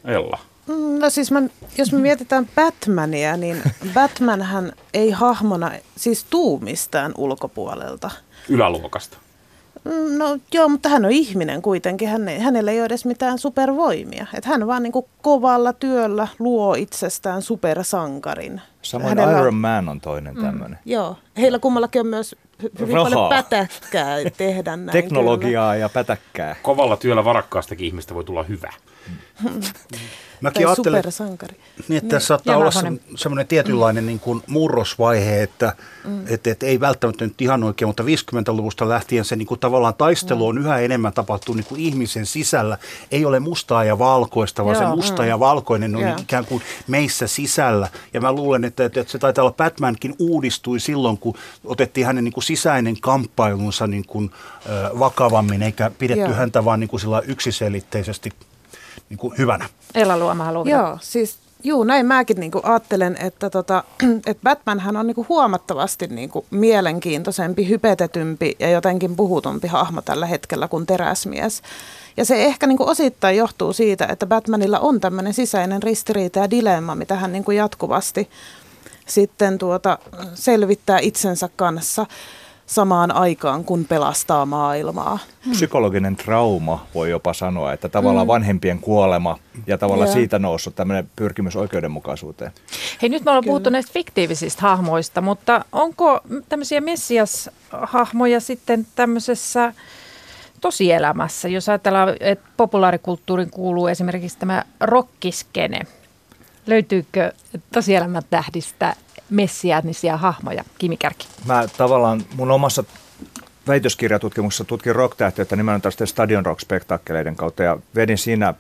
Ella. 0.05 0.39
Mm, 0.71 0.99
no 0.99 1.09
siis 1.09 1.31
mä, 1.31 1.41
jos 1.77 1.91
me 1.91 1.99
mietitään 1.99 2.47
Batmania, 2.55 3.37
niin 3.37 3.61
Batmanhän 3.93 4.73
ei 4.93 5.11
hahmona 5.11 5.71
siis 5.95 6.25
tuu 6.29 6.59
mistään 6.59 7.11
ulkopuolelta. 7.17 8.11
Yläluokasta. 8.49 9.17
Mm, 9.83 10.17
no 10.17 10.37
joo, 10.53 10.69
mutta 10.69 10.89
hän 10.89 11.05
on 11.05 11.11
ihminen 11.11 11.61
kuitenkin. 11.61 12.07
Hän, 12.07 12.27
hänellä 12.39 12.71
ei 12.71 12.79
ole 12.79 12.85
edes 12.85 13.05
mitään 13.05 13.39
supervoimia. 13.39 14.25
Et 14.33 14.45
hän 14.45 14.67
vaan 14.67 14.83
niin 14.83 14.93
kuin 14.93 15.05
kovalla 15.21 15.73
työllä 15.73 16.27
luo 16.39 16.73
itsestään 16.73 17.41
supersankarin. 17.41 18.61
Samoin 18.81 19.17
hänellä... 19.17 19.39
Iron 19.39 19.55
Man 19.55 19.89
on 19.89 20.01
toinen 20.01 20.35
tämmöinen. 20.35 20.79
Mm, 20.85 20.91
joo, 20.91 21.17
heillä 21.37 21.59
kummallakin 21.59 21.99
on 21.99 22.07
myös 22.07 22.35
hyvin 22.79 22.95
Rahaa. 22.95 23.09
paljon 23.09 23.29
pätäkkää 23.29 24.17
tehdä 24.37 24.75
näin. 24.77 24.91
Teknologiaa 24.91 25.73
kyllä. 25.73 25.81
ja 25.81 25.89
pätäkkää. 25.89 26.55
Kovalla 26.61 26.97
työllä 26.97 27.25
varakkaastakin 27.25 27.87
ihmistä 27.87 28.13
voi 28.13 28.23
tulla 28.23 28.43
hyvä. 28.43 28.73
Mäkin 30.41 30.65
tai 30.65 30.75
supersankari. 30.75 31.55
Niin, 31.87 31.97
että 31.97 32.09
tässä 32.09 32.27
saattaa 32.27 32.57
olla 32.57 32.71
se, 32.71 32.79
semmoinen 33.15 33.47
tietynlainen 33.47 34.03
mm. 34.03 34.07
niin 34.07 34.19
kuin 34.19 34.43
murrosvaihe, 34.47 35.43
että 35.43 35.75
mm. 36.03 36.23
et, 36.27 36.47
et 36.47 36.63
ei 36.63 36.79
välttämättä 36.79 37.25
nyt 37.25 37.41
ihan 37.41 37.63
oikein, 37.63 37.89
mutta 37.89 38.03
50-luvusta 38.03 38.89
lähtien 38.89 39.25
se 39.25 39.35
niin 39.35 39.45
kuin 39.45 39.59
tavallaan 39.59 39.93
taistelu 39.93 40.47
on 40.47 40.55
mm. 40.55 40.61
yhä 40.61 40.79
enemmän 40.79 41.13
tapahtuu 41.13 41.55
niin 41.55 41.65
kuin 41.65 41.81
ihmisen 41.81 42.25
sisällä. 42.25 42.77
Ei 43.11 43.25
ole 43.25 43.39
mustaa 43.39 43.83
ja 43.83 43.99
valkoista, 43.99 44.65
vaan 44.65 44.75
Joo, 44.75 44.89
se 44.89 44.95
musta 44.95 45.21
mm. 45.21 45.27
ja 45.27 45.39
valkoinen 45.39 45.95
on 45.95 46.01
Joo. 46.01 46.17
ikään 46.21 46.45
kuin 46.45 46.61
meissä 46.87 47.27
sisällä. 47.27 47.87
Ja 48.13 48.21
mä 48.21 48.33
luulen, 48.33 48.65
että, 48.65 48.85
että 48.85 49.03
se 49.07 49.19
taitaa 49.19 49.43
olla 49.43 49.55
Batmankin 49.57 50.15
uudistui 50.19 50.79
silloin, 50.79 51.17
kun 51.17 51.35
otettiin 51.65 52.05
hänen 52.05 52.23
niin 52.23 52.33
kuin 52.33 52.43
sisäinen 52.43 53.01
kamppailunsa 53.01 53.87
niin 53.87 54.05
kuin, 54.07 54.31
ö, 54.65 54.99
vakavammin, 54.99 55.63
eikä 55.63 55.91
pidetty 55.99 56.23
Joo. 56.23 56.33
häntä 56.33 56.65
vaan 56.65 56.79
niin 56.79 56.89
kuin 56.89 57.01
yksiselitteisesti 57.27 58.31
niin 59.11 59.17
kuin 59.17 59.37
hyvänä. 59.37 59.69
Ella 59.95 60.17
Luoma 60.17 60.43
haluaa 60.43 60.69
Joo, 60.69 60.97
siis 61.01 61.37
Juu, 61.63 61.83
näin 61.83 62.05
mäkin 62.05 62.39
niinku 62.39 62.59
ajattelen, 62.63 63.17
että 63.19 63.49
tota, 63.49 63.83
et 64.25 64.37
Batmanhän 64.43 64.97
on 64.97 65.07
niinku 65.07 65.25
huomattavasti 65.29 66.07
niinku 66.07 66.45
mielenkiintoisempi, 66.51 67.69
hypetetympi 67.69 68.55
ja 68.59 68.69
jotenkin 68.69 69.15
puhutumpi 69.15 69.67
hahmo 69.67 70.01
tällä 70.01 70.25
hetkellä 70.25 70.67
kuin 70.67 70.85
teräsmies. 70.85 71.61
Ja 72.17 72.25
se 72.25 72.43
ehkä 72.43 72.67
niinku 72.67 72.89
osittain 72.89 73.37
johtuu 73.37 73.73
siitä, 73.73 74.05
että 74.05 74.25
Batmanilla 74.25 74.79
on 74.79 74.99
tämmöinen 74.99 75.33
sisäinen 75.33 75.83
ristiriita 75.83 76.39
ja 76.39 76.49
dilemma, 76.49 76.95
mitä 76.95 77.15
hän 77.15 77.31
niinku 77.31 77.51
jatkuvasti 77.51 78.29
sitten 79.05 79.57
tuota, 79.57 79.97
selvittää 80.33 80.99
itsensä 80.99 81.49
kanssa 81.55 82.05
samaan 82.71 83.11
aikaan, 83.11 83.63
kun 83.63 83.85
pelastaa 83.85 84.45
maailmaa. 84.45 85.19
Hmm. 85.45 85.51
Psykologinen 85.51 86.15
trauma 86.15 86.85
voi 86.95 87.09
jopa 87.09 87.33
sanoa, 87.33 87.73
että 87.73 87.89
tavallaan 87.89 88.27
mm. 88.27 88.31
vanhempien 88.31 88.79
kuolema 88.79 89.37
ja 89.67 89.77
tavallaan 89.77 90.09
ja. 90.09 90.13
siitä 90.13 90.39
noussut 90.39 90.75
tämmöinen 90.75 91.09
pyrkimys 91.15 91.55
oikeudenmukaisuuteen. 91.55 92.51
Hei, 93.01 93.09
nyt 93.09 93.25
me 93.25 93.31
ollaan 93.31 93.43
Kyllä. 93.43 93.51
puhuttu 93.51 93.69
näistä 93.69 93.93
fiktiivisistä 93.93 94.61
hahmoista, 94.61 95.21
mutta 95.21 95.65
onko 95.71 96.19
tämmöisiä 96.49 96.81
messias-hahmoja 96.81 98.39
sitten 98.39 98.87
tämmöisessä 98.95 99.73
tosielämässä, 100.61 101.47
jos 101.47 101.69
ajatellaan, 101.69 102.15
että 102.19 102.49
populaarikulttuurin 102.57 103.49
kuuluu 103.49 103.87
esimerkiksi 103.87 104.37
tämä 104.37 104.63
rockiskene. 104.79 105.79
Löytyykö 106.67 107.31
tosielämän 107.73 108.23
tähdistä 108.29 108.95
messiaanisia 109.31 110.17
hahmoja, 110.17 110.63
Kimi 110.77 110.97
Kärki? 110.97 111.27
Mä 111.45 111.63
tavallaan 111.77 112.21
mun 112.35 112.51
omassa 112.51 112.83
väitöskirjatutkimuksessa 113.67 114.65
tutkin 114.65 114.95
rock-tähtiöitä 114.95 115.55
nimenomaan 115.55 115.91
Stadion 116.05 116.45
Rock-spektakkeleiden 116.45 117.35
kautta 117.35 117.63
ja 117.63 117.77
vedin 117.95 118.17
siinä 118.17 118.53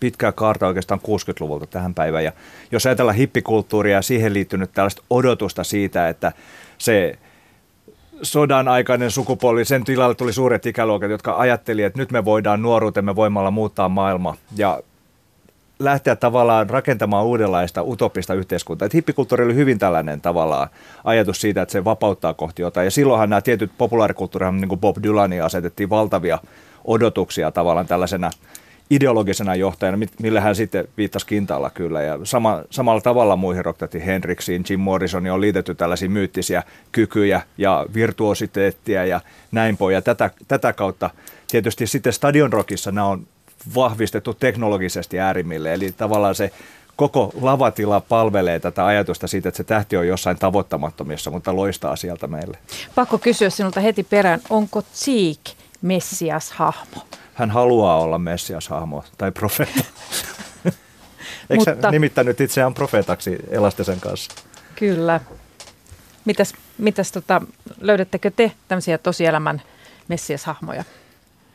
pitkää 0.00 0.32
kaarta 0.32 0.66
oikeastaan 0.66 1.00
60-luvulta 1.00 1.66
tähän 1.66 1.94
päivään. 1.94 2.24
Ja 2.24 2.32
jos 2.72 2.86
ajatellaan 2.86 3.16
hippikulttuuria 3.16 3.96
ja 3.96 4.02
siihen 4.02 4.34
liittynyt 4.34 4.70
tällaista 4.74 5.02
odotusta 5.10 5.64
siitä, 5.64 6.08
että 6.08 6.32
se 6.78 7.18
sodan 8.22 8.68
aikainen 8.68 9.10
sukupolvi, 9.10 9.64
sen 9.64 9.84
tilalle 9.84 10.14
tuli 10.14 10.32
suuret 10.32 10.66
ikäluokat, 10.66 11.10
jotka 11.10 11.36
ajatteli, 11.36 11.82
että 11.82 11.98
nyt 11.98 12.12
me 12.12 12.24
voidaan 12.24 12.62
nuoruutemme 12.62 13.16
voimalla 13.16 13.50
muuttaa 13.50 13.88
maailma. 13.88 14.36
Ja 14.56 14.80
lähteä 15.78 16.16
tavallaan 16.16 16.70
rakentamaan 16.70 17.26
uudenlaista 17.26 17.82
utopista 17.82 18.34
yhteiskuntaa. 18.34 18.86
Että 18.86 18.96
hippikulttuuri 18.96 19.44
oli 19.44 19.54
hyvin 19.54 19.78
tällainen 19.78 20.20
tavallaan 20.20 20.68
ajatus 21.04 21.40
siitä, 21.40 21.62
että 21.62 21.72
se 21.72 21.84
vapauttaa 21.84 22.34
kohti 22.34 22.62
jotain. 22.62 22.84
Ja 22.84 22.90
silloinhan 22.90 23.30
nämä 23.30 23.40
tietyt 23.40 23.70
populaarikulttuurihan, 23.78 24.60
niin 24.60 24.68
kuin 24.68 24.80
Bob 24.80 24.96
Dylania, 25.02 25.44
asetettiin 25.46 25.90
valtavia 25.90 26.38
odotuksia 26.84 27.50
tavallaan 27.50 27.86
tällaisena 27.86 28.30
ideologisena 28.90 29.54
johtajana, 29.54 29.98
millä 30.22 30.40
hän 30.40 30.56
sitten 30.56 30.88
viittasi 30.96 31.26
kintaalla 31.26 31.70
kyllä. 31.70 32.02
Ja 32.02 32.18
sama, 32.24 32.62
samalla 32.70 33.00
tavalla 33.00 33.36
muihin 33.36 33.64
rocktähtiin 33.64 34.04
Henriksiin, 34.04 34.64
Jim 34.70 34.80
Morrisonin 34.80 35.32
on 35.32 35.40
liitetty 35.40 35.74
tällaisia 35.74 36.08
myyttisiä 36.10 36.62
kykyjä 36.92 37.40
ja 37.58 37.86
virtuositeettia 37.94 39.04
ja 39.04 39.20
näin 39.52 39.76
pois. 39.76 39.94
Ja 39.94 40.02
tätä, 40.02 40.30
tätä 40.48 40.72
kautta 40.72 41.10
tietysti 41.50 41.86
sitten 41.86 42.12
Stadion 42.12 42.52
Rockissa 42.52 42.92
nämä 42.92 43.06
on 43.06 43.26
vahvistettu 43.74 44.34
teknologisesti 44.34 45.20
äärimmille. 45.20 45.74
Eli 45.74 45.92
tavallaan 45.92 46.34
se 46.34 46.50
koko 46.96 47.32
lavatila 47.40 48.00
palvelee 48.00 48.60
tätä 48.60 48.86
ajatusta 48.86 49.26
siitä, 49.26 49.48
että 49.48 49.56
se 49.56 49.64
tähti 49.64 49.96
on 49.96 50.08
jossain 50.08 50.38
tavoittamattomissa, 50.38 51.30
mutta 51.30 51.56
loistaa 51.56 51.96
sieltä 51.96 52.26
meille. 52.26 52.58
Pakko 52.94 53.18
kysyä 53.18 53.50
sinulta 53.50 53.80
heti 53.80 54.02
perään, 54.02 54.40
onko 54.50 54.82
Cheek 54.82 55.40
Messias-hahmo? 55.82 57.06
Hän 57.34 57.50
haluaa 57.50 58.00
olla 58.00 58.18
Messias-hahmo 58.18 59.04
tai 59.18 59.32
profeetta. 59.32 59.84
Eikö 61.50 61.70
mutta... 61.74 61.90
nimittänyt 61.90 62.40
itseään 62.40 62.74
profeetaksi 62.74 63.36
Elastisen 63.50 64.00
kanssa? 64.00 64.34
Kyllä. 64.76 65.20
Mitäs, 66.24 66.54
mitäs 66.78 67.12
tota, 67.12 67.42
löydättekö 67.80 68.30
te 68.30 68.52
tämmöisiä 68.68 68.98
tosielämän 68.98 69.62
Messias-hahmoja? 70.08 70.84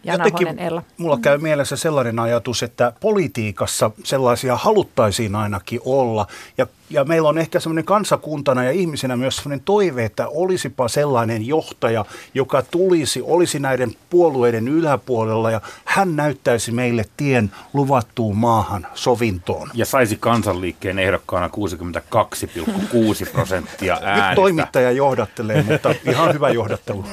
Jana 0.04 0.26
Jotenkin 0.26 0.60
Ella. 0.60 0.84
mulla 0.98 1.18
käy 1.22 1.38
mielessä 1.38 1.76
sellainen 1.76 2.20
ajatus, 2.20 2.64
että 2.64 2.94
politiikassa 3.00 3.92
sellaisia 4.04 4.56
haluttaisiin 4.56 5.36
ainakin 5.36 5.80
olla. 5.86 6.28
Ja, 6.58 6.68
ja 6.90 7.04
meillä 7.04 7.30
on 7.30 7.38
ehkä 7.38 7.60
semmoinen 7.60 7.86
kansakuntana 7.86 8.64
ja 8.64 8.72
ihmisenä 8.72 9.16
myös 9.16 9.36
semmoinen 9.36 9.62
toive, 9.66 10.06
että 10.06 10.28
olisipa 10.28 10.88
sellainen 10.88 11.48
johtaja, 11.48 12.06
joka 12.34 12.62
tulisi, 12.62 13.22
olisi 13.22 13.60
näiden 13.60 13.92
puolueiden 14.10 14.68
yläpuolella 14.68 15.52
ja 15.52 15.62
hän 15.86 16.16
näyttäisi 16.16 16.72
meille 16.72 17.06
tien 17.18 17.52
luvattuun 17.74 18.38
maahan 18.38 18.88
sovintoon. 18.94 19.70
Ja 19.74 19.86
saisi 19.86 20.18
kansanliikkeen 20.20 21.00
ehdokkaana 21.00 21.48
62,6 21.48 23.32
prosenttia 23.32 24.00
äänistä. 24.02 24.30
Nyt 24.30 24.36
toimittaja 24.36 24.92
johdattelee, 24.92 25.64
mutta 25.64 25.96
ihan 26.06 26.34
hyvä 26.34 26.50
johdattelu. 26.60 27.06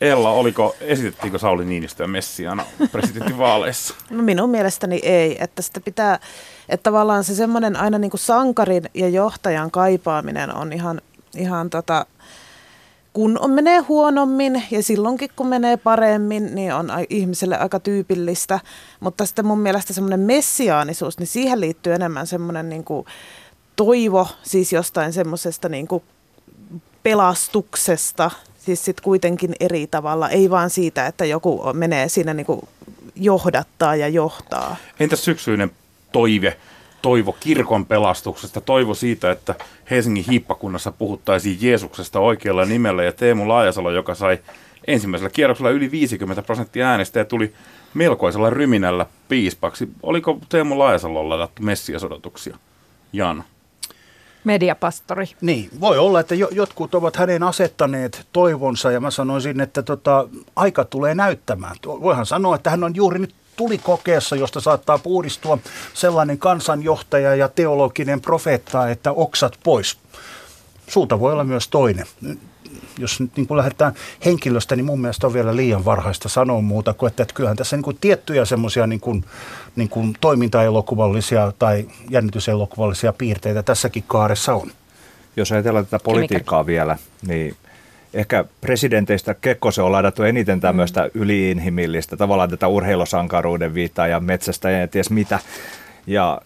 Ella, 0.00 0.30
oliko, 0.30 0.76
esitettiinkö 0.80 1.38
Sauli 1.38 1.64
Niinistöä 1.64 2.06
Messiana 2.06 2.64
presidentinvaaleissa? 2.92 3.94
No 4.10 4.22
minun 4.22 4.50
mielestäni 4.50 5.00
ei, 5.02 5.36
että 5.40 5.62
sitä 5.62 5.80
pitää, 5.80 6.18
että 6.68 6.82
tavallaan 6.82 7.24
se 7.24 7.34
semmoinen 7.34 7.76
aina 7.76 7.98
niin 7.98 8.10
kuin 8.10 8.20
sankarin 8.20 8.84
ja 8.94 9.08
johtajan 9.08 9.70
kaipaaminen 9.70 10.54
on 10.54 10.72
ihan, 10.72 11.00
ihan 11.36 11.70
tota, 11.70 12.06
kun 13.12 13.38
on, 13.40 13.50
menee 13.50 13.78
huonommin 13.78 14.62
ja 14.70 14.82
silloinkin 14.82 15.30
kun 15.36 15.46
menee 15.46 15.76
paremmin, 15.76 16.54
niin 16.54 16.74
on 16.74 16.90
ihmiselle 17.10 17.58
aika 17.58 17.80
tyypillistä. 17.80 18.60
Mutta 19.00 19.26
sitten 19.26 19.46
mun 19.46 19.58
mielestä 19.58 19.92
semmoinen 19.92 20.20
messiaanisuus, 20.20 21.18
niin 21.18 21.26
siihen 21.26 21.60
liittyy 21.60 21.94
enemmän 21.94 22.26
semmoinen 22.26 22.68
niin 22.68 22.84
kuin 22.84 23.06
toivo, 23.76 24.28
siis 24.42 24.72
jostain 24.72 25.12
semmoisesta 25.12 25.68
niin 25.68 25.88
kuin 25.88 26.02
pelastuksesta 27.02 28.30
siis 28.68 28.84
sit 28.84 29.00
kuitenkin 29.00 29.54
eri 29.60 29.86
tavalla, 29.86 30.28
ei 30.28 30.50
vaan 30.50 30.70
siitä, 30.70 31.06
että 31.06 31.24
joku 31.24 31.62
menee 31.72 32.08
siinä 32.08 32.34
niinku 32.34 32.68
johdattaa 33.16 33.96
ja 33.96 34.08
johtaa. 34.08 34.76
Entäs 35.00 35.24
syksyinen 35.24 35.70
toive, 36.12 36.56
toivo 37.02 37.36
kirkon 37.40 37.86
pelastuksesta, 37.86 38.60
toivo 38.60 38.94
siitä, 38.94 39.30
että 39.30 39.54
Helsingin 39.90 40.24
hiippakunnassa 40.24 40.92
puhuttaisiin 40.92 41.58
Jeesuksesta 41.60 42.20
oikealla 42.20 42.64
nimellä 42.64 43.04
ja 43.04 43.12
Teemu 43.12 43.48
Laajasalo, 43.48 43.90
joka 43.90 44.14
sai 44.14 44.38
ensimmäisellä 44.86 45.30
kierroksella 45.30 45.70
yli 45.70 45.90
50 45.90 46.42
prosenttia 46.42 46.88
äänestä 46.88 47.18
ja 47.18 47.24
tuli 47.24 47.52
melkoisella 47.94 48.50
ryminällä 48.50 49.06
piispaksi. 49.28 49.88
Oliko 50.02 50.38
Teemu 50.48 50.78
Laajasalolla 50.78 51.34
ladattu 51.34 51.62
messiasodotuksia? 51.62 52.56
Jan. 53.12 53.44
Mediapastori. 54.48 55.26
Niin, 55.40 55.70
voi 55.80 55.98
olla, 55.98 56.20
että 56.20 56.34
jo, 56.34 56.48
jotkut 56.50 56.94
ovat 56.94 57.16
hänen 57.16 57.42
asettaneet 57.42 58.26
toivonsa 58.32 58.90
ja 58.90 59.00
mä 59.00 59.10
sanoisin, 59.10 59.60
että 59.60 59.82
tota, 59.82 60.28
aika 60.56 60.84
tulee 60.84 61.14
näyttämään. 61.14 61.76
Voihan 61.86 62.26
sanoa, 62.26 62.54
että 62.56 62.70
hän 62.70 62.84
on 62.84 62.94
juuri 62.94 63.18
nyt 63.18 63.34
tuli 63.56 63.78
kokeessa, 63.78 64.36
josta 64.36 64.60
saattaa 64.60 64.98
puhdistua 64.98 65.58
sellainen 65.94 66.38
kansanjohtaja 66.38 67.34
ja 67.34 67.48
teologinen 67.48 68.20
profeetta, 68.20 68.90
että 68.90 69.12
oksat 69.12 69.58
pois. 69.64 69.98
Suuta 70.86 71.20
voi 71.20 71.32
olla 71.32 71.44
myös 71.44 71.68
toinen 71.68 72.06
jos 72.98 73.20
nyt 73.20 73.30
niin 73.36 73.46
kuin 73.46 73.58
lähdetään 73.58 73.92
henkilöstä, 74.24 74.76
niin 74.76 74.84
mun 74.84 75.00
mielestä 75.00 75.26
on 75.26 75.32
vielä 75.32 75.56
liian 75.56 75.84
varhaista 75.84 76.28
sanoa 76.28 76.60
muuta 76.60 76.94
kuin, 76.94 77.08
että, 77.08 77.22
että 77.22 77.34
kyllähän 77.34 77.56
tässä 77.56 77.76
niin 77.76 77.84
kuin 77.84 77.98
tiettyjä 78.00 78.44
semmoisia 78.44 78.86
niin 78.86 79.00
kuin, 79.00 79.24
niin 79.76 79.88
kuin 79.88 80.16
toimintaelokuvallisia 80.20 81.52
tai 81.58 81.88
jännityselokuvallisia 82.10 83.12
piirteitä 83.12 83.62
tässäkin 83.62 84.04
kaaressa 84.06 84.54
on. 84.54 84.70
Jos 85.36 85.52
ajatellaan 85.52 85.86
tätä 85.86 86.04
politiikkaa 86.04 86.66
vielä, 86.66 86.96
niin 87.26 87.56
ehkä 88.14 88.44
presidenteistä 88.60 89.34
Kekkosen 89.34 89.84
on 89.84 89.92
ladattu 89.92 90.22
eniten 90.22 90.60
tämmöistä 90.60 91.02
mm. 91.02 91.20
yliinhimillistä, 91.20 92.16
tavallaan 92.16 92.50
tätä 92.50 92.68
urheilusankaruuden 92.68 93.74
viittaa 93.74 94.06
ja 94.06 94.20
metsästä 94.20 94.70
ja 94.70 94.88
ties 94.88 95.10
mitä. 95.10 95.38
Ja 96.06 96.40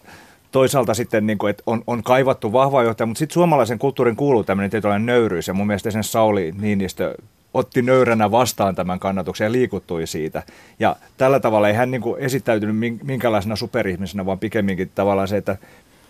toisaalta 0.53 0.93
sitten, 0.93 1.27
niin 1.27 1.37
kuin, 1.37 1.49
että 1.49 1.63
on, 1.65 1.83
on 1.87 2.03
kaivattu 2.03 2.51
vahvaa 2.51 2.83
johtaja, 2.83 3.07
mutta 3.07 3.19
sitten 3.19 3.33
suomalaisen 3.33 3.79
kulttuurin 3.79 4.15
kuuluu 4.15 4.43
tämmöinen 4.43 4.71
tietynlainen 4.71 5.05
nöyryys. 5.05 5.47
Ja 5.47 5.53
mun 5.53 5.67
mielestä 5.67 5.91
sen 5.91 6.03
Sauli 6.03 6.53
Niinistö 6.59 7.15
otti 7.53 7.81
nöyränä 7.81 8.31
vastaan 8.31 8.75
tämän 8.75 8.99
kannatuksen 8.99 9.45
ja 9.45 9.51
liikuttui 9.51 10.07
siitä. 10.07 10.43
Ja 10.79 10.95
tällä 11.17 11.39
tavalla 11.39 11.67
ei 11.67 11.73
hän 11.73 11.91
niin 11.91 12.01
kuin 12.01 12.21
esittäytynyt 12.21 12.99
minkälaisena 13.03 13.55
superihmisenä, 13.55 14.25
vaan 14.25 14.39
pikemminkin 14.39 14.91
tavallaan 14.95 15.27
se, 15.27 15.37
että 15.37 15.57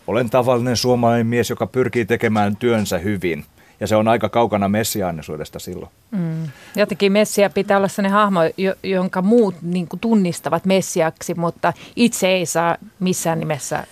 olen 0.08 0.30
tavallinen 0.30 0.78
suomalainen 0.78 1.28
mies, 1.28 1.50
joka 1.50 1.68
pyrkii 1.68 2.06
tekemään 2.06 2.56
työnsä 2.56 2.98
hyvin. 2.98 3.46
Ja 3.80 3.88
se 3.88 3.96
on 3.96 4.08
aika 4.08 4.30
kaukana 4.30 4.70
messiaanisuudesta 4.70 5.60
silloin. 5.60 5.92
Mm. 6.12 6.48
Jotenkin 6.76 7.12
messia 7.12 7.50
pitää 7.50 7.78
olla 7.78 7.88
sellainen 7.88 8.18
hahmo, 8.18 8.40
jonka 8.84 9.22
muut 9.22 9.56
niin 9.62 9.88
tunnistavat 10.02 10.66
messiaksi, 10.66 11.34
mutta 11.34 11.74
itse 11.96 12.28
ei 12.28 12.46
saa 12.46 12.78
missään 13.00 13.40
nimessä 13.40 13.84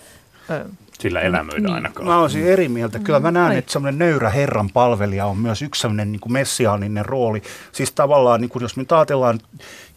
sillä 1.01 1.21
elämöidä 1.21 1.59
niin. 1.59 1.73
ainakaan. 1.73 2.07
Mä 2.07 2.19
olisin 2.19 2.47
eri 2.47 2.69
mieltä. 2.69 2.99
Kyllä 2.99 3.19
mä 3.19 3.31
näen, 3.31 3.57
että 3.57 3.71
semmoinen 3.71 3.99
nöyrä 3.99 4.29
Herran 4.29 4.69
palvelija 4.69 5.25
on 5.25 5.37
myös 5.37 5.61
yksi 5.61 5.81
semmoinen 5.81 6.11
niin 6.11 6.19
kuin 6.19 6.33
messiaaninen 6.33 7.05
rooli. 7.05 7.41
Siis 7.71 7.91
tavallaan, 7.91 8.41
niin 8.41 8.49
kuin 8.49 8.61
jos 8.61 8.77
me 8.77 8.85
ajatellaan 8.91 9.39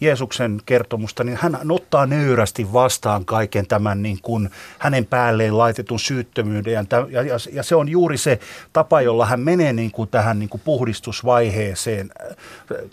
Jeesuksen 0.00 0.60
kertomusta, 0.66 1.24
niin 1.24 1.38
hän 1.40 1.70
ottaa 1.70 2.06
nöyrästi 2.06 2.72
vastaan 2.72 3.24
kaiken 3.24 3.66
tämän 3.66 4.02
niin 4.02 4.18
kuin 4.22 4.50
hänen 4.78 5.06
päälleen 5.06 5.58
laitetun 5.58 6.00
syyttömyyden. 6.00 6.72
Ja, 6.72 6.84
ja, 7.10 7.22
ja 7.52 7.62
se 7.62 7.74
on 7.74 7.88
juuri 7.88 8.18
se 8.18 8.40
tapa, 8.72 9.00
jolla 9.00 9.26
hän 9.26 9.40
menee 9.40 9.72
niin 9.72 9.90
kuin 9.90 10.08
tähän 10.08 10.38
niin 10.38 10.48
kuin 10.48 10.62
puhdistusvaiheeseen. 10.64 12.10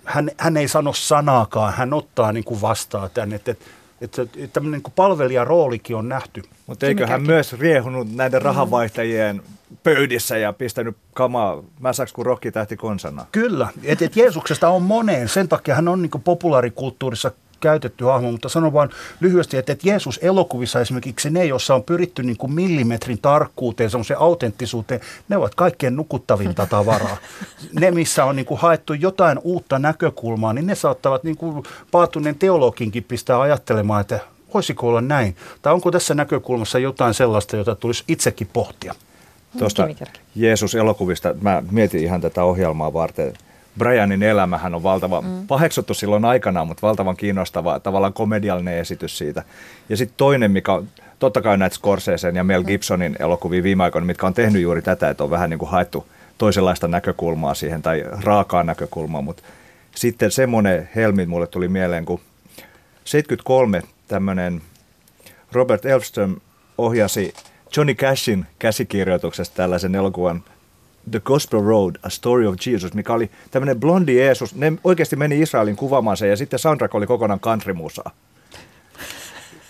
Hän, 0.05 0.31
hän 0.37 0.57
ei 0.57 0.67
sano 0.67 0.93
sanaakaan, 0.93 1.73
hän 1.73 1.93
ottaa 1.93 2.31
niin 2.31 2.43
kuin 2.43 2.61
vastaan 2.61 3.09
tänne. 3.13 3.35
Että, 3.35 3.51
että 3.51 3.65
tämmöinen 4.53 4.81
niin 4.85 4.93
palvelijan 4.95 5.47
roolikin 5.47 5.95
on 5.95 6.09
nähty. 6.09 6.41
Mutta 6.67 6.85
eikö 6.85 7.07
hän 7.07 7.21
myös 7.21 7.53
riehunut 7.53 8.15
näiden 8.15 8.41
rahanvaihtajien 8.41 9.41
pöydissä 9.83 10.37
ja 10.37 10.53
pistänyt 10.53 10.97
kamaa 11.13 11.63
mäsäksi 11.79 12.13
kuin 12.15 12.25
rokkitähti 12.25 12.77
konsana? 12.77 13.25
Kyllä, 13.31 13.67
että 13.83 14.05
et 14.05 14.15
Jeesuksesta 14.15 14.69
on 14.69 14.81
moneen. 14.81 15.29
Sen 15.29 15.47
takia 15.47 15.75
hän 15.75 15.87
on 15.87 16.01
niin 16.01 16.11
populaarikulttuurissa 16.23 17.31
käytetty 17.61 18.05
hahmo, 18.05 18.31
mutta 18.31 18.49
sanon 18.49 18.73
vain 18.73 18.89
lyhyesti, 19.19 19.57
että, 19.57 19.71
että 19.71 19.89
Jeesus 19.89 20.19
elokuvissa 20.21 20.79
esimerkiksi 20.79 21.29
ne, 21.29 21.45
joissa 21.45 21.75
on 21.75 21.83
pyritty 21.83 22.23
niin 22.23 22.37
kuin 22.37 22.53
millimetrin 22.53 23.19
tarkkuuteen, 23.21 23.89
semmoiseen 23.89 24.19
autenttisuuteen, 24.19 25.01
ne 25.29 25.37
ovat 25.37 25.55
kaikkein 25.55 25.95
nukuttavinta 25.95 26.65
tavaraa. 26.65 27.17
Ne, 27.79 27.91
missä 27.91 28.25
on 28.25 28.35
niin 28.35 28.45
kuin 28.45 28.59
haettu 28.59 28.93
jotain 28.93 29.39
uutta 29.43 29.79
näkökulmaa, 29.79 30.53
niin 30.53 30.67
ne 30.67 30.75
saattavat 30.75 31.23
niin 31.23 31.37
kuin 31.37 31.63
paatuneen 31.91 32.35
teologinkin 32.35 33.03
pistää 33.03 33.41
ajattelemaan, 33.41 34.01
että 34.01 34.19
voisiko 34.53 34.87
olla 34.87 35.01
näin? 35.01 35.35
Tai 35.61 35.73
onko 35.73 35.91
tässä 35.91 36.15
näkökulmassa 36.15 36.79
jotain 36.79 37.13
sellaista, 37.13 37.57
jota 37.57 37.75
tulisi 37.75 38.03
itsekin 38.07 38.49
pohtia? 38.53 38.95
Tuosta 39.59 39.87
Jeesus-elokuvista, 40.35 41.35
mä 41.41 41.63
mietin 41.71 42.03
ihan 42.03 42.21
tätä 42.21 42.43
ohjelmaa 42.43 42.93
varten, 42.93 43.33
Brianin 43.77 44.23
elämähän 44.23 44.75
on 44.75 44.83
valtava, 44.83 45.21
mm. 45.21 45.47
paheksuttu 45.47 45.93
silloin 45.93 46.25
aikanaan, 46.25 46.67
mutta 46.67 46.87
valtavan 46.87 47.17
kiinnostava 47.17 47.79
tavallaan 47.79 48.13
komediallinen 48.13 48.77
esitys 48.77 49.17
siitä. 49.17 49.43
Ja 49.89 49.97
sitten 49.97 50.17
toinen, 50.17 50.51
mikä 50.51 50.73
on 50.73 50.87
totta 51.19 51.41
kai 51.41 51.57
näitä 51.57 51.75
Scorseseen 51.75 52.35
ja 52.35 52.43
Mel 52.43 52.63
Gibsonin 52.63 53.15
elokuvia 53.19 53.63
viime 53.63 53.83
aikoina, 53.83 54.05
mitkä 54.07 54.27
on 54.27 54.33
tehnyt 54.33 54.61
juuri 54.61 54.81
tätä, 54.81 55.09
että 55.09 55.23
on 55.23 55.29
vähän 55.29 55.49
niin 55.49 55.59
kuin 55.59 55.71
haettu 55.71 56.07
toisenlaista 56.37 56.87
näkökulmaa 56.87 57.53
siihen 57.53 57.81
tai 57.81 58.03
raakaa 58.23 58.63
näkökulmaa, 58.63 59.21
mutta 59.21 59.43
sitten 59.95 60.31
semmoinen 60.31 60.89
helmi 60.95 61.25
mulle 61.25 61.47
tuli 61.47 61.67
mieleen, 61.67 62.05
kun 62.05 62.19
73 63.03 63.81
tämmöinen 64.07 64.61
Robert 65.51 65.85
Elfström 65.85 66.35
ohjasi 66.77 67.33
Johnny 67.77 67.93
Cashin 67.93 68.45
käsikirjoituksesta 68.59 69.55
tällaisen 69.55 69.95
elokuvan 69.95 70.43
The 71.11 71.19
Gospel 71.19 71.61
Road, 71.61 71.95
A 72.03 72.09
Story 72.09 72.47
of 72.47 72.55
Jesus, 72.65 72.93
mikä 72.93 73.13
oli 73.13 73.31
tämmöinen 73.51 73.79
blondi 73.79 74.17
Jeesus. 74.17 74.55
Ne 74.55 74.73
oikeasti 74.83 75.15
meni 75.15 75.39
Israelin 75.39 75.75
kuvaamaan 75.75 76.17
sen 76.17 76.29
ja 76.29 76.37
sitten 76.37 76.59
soundtrack 76.59 76.95
oli 76.95 77.07
kokonaan 77.07 77.39
countrymusaa. 77.39 78.11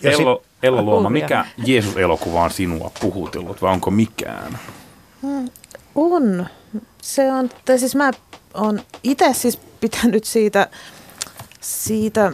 Ello, 0.02 0.42
sit, 0.42 0.52
Ello 0.62 0.82
Luoma, 0.82 1.10
mikä 1.10 1.44
Jeesus-elokuva 1.66 2.44
on 2.44 2.50
sinua 2.50 2.90
puhutellut 3.00 3.62
vai 3.62 3.72
onko 3.72 3.90
mikään? 3.90 4.58
Hmm, 5.22 5.48
on. 5.94 6.46
Se 7.02 7.32
on, 7.32 7.50
tai 7.64 7.78
siis 7.78 7.94
mä 7.94 8.10
oon 8.54 8.80
itse 9.02 9.32
siis 9.32 9.56
pitänyt 9.80 10.24
siitä, 10.24 10.68
siitä 11.60 12.32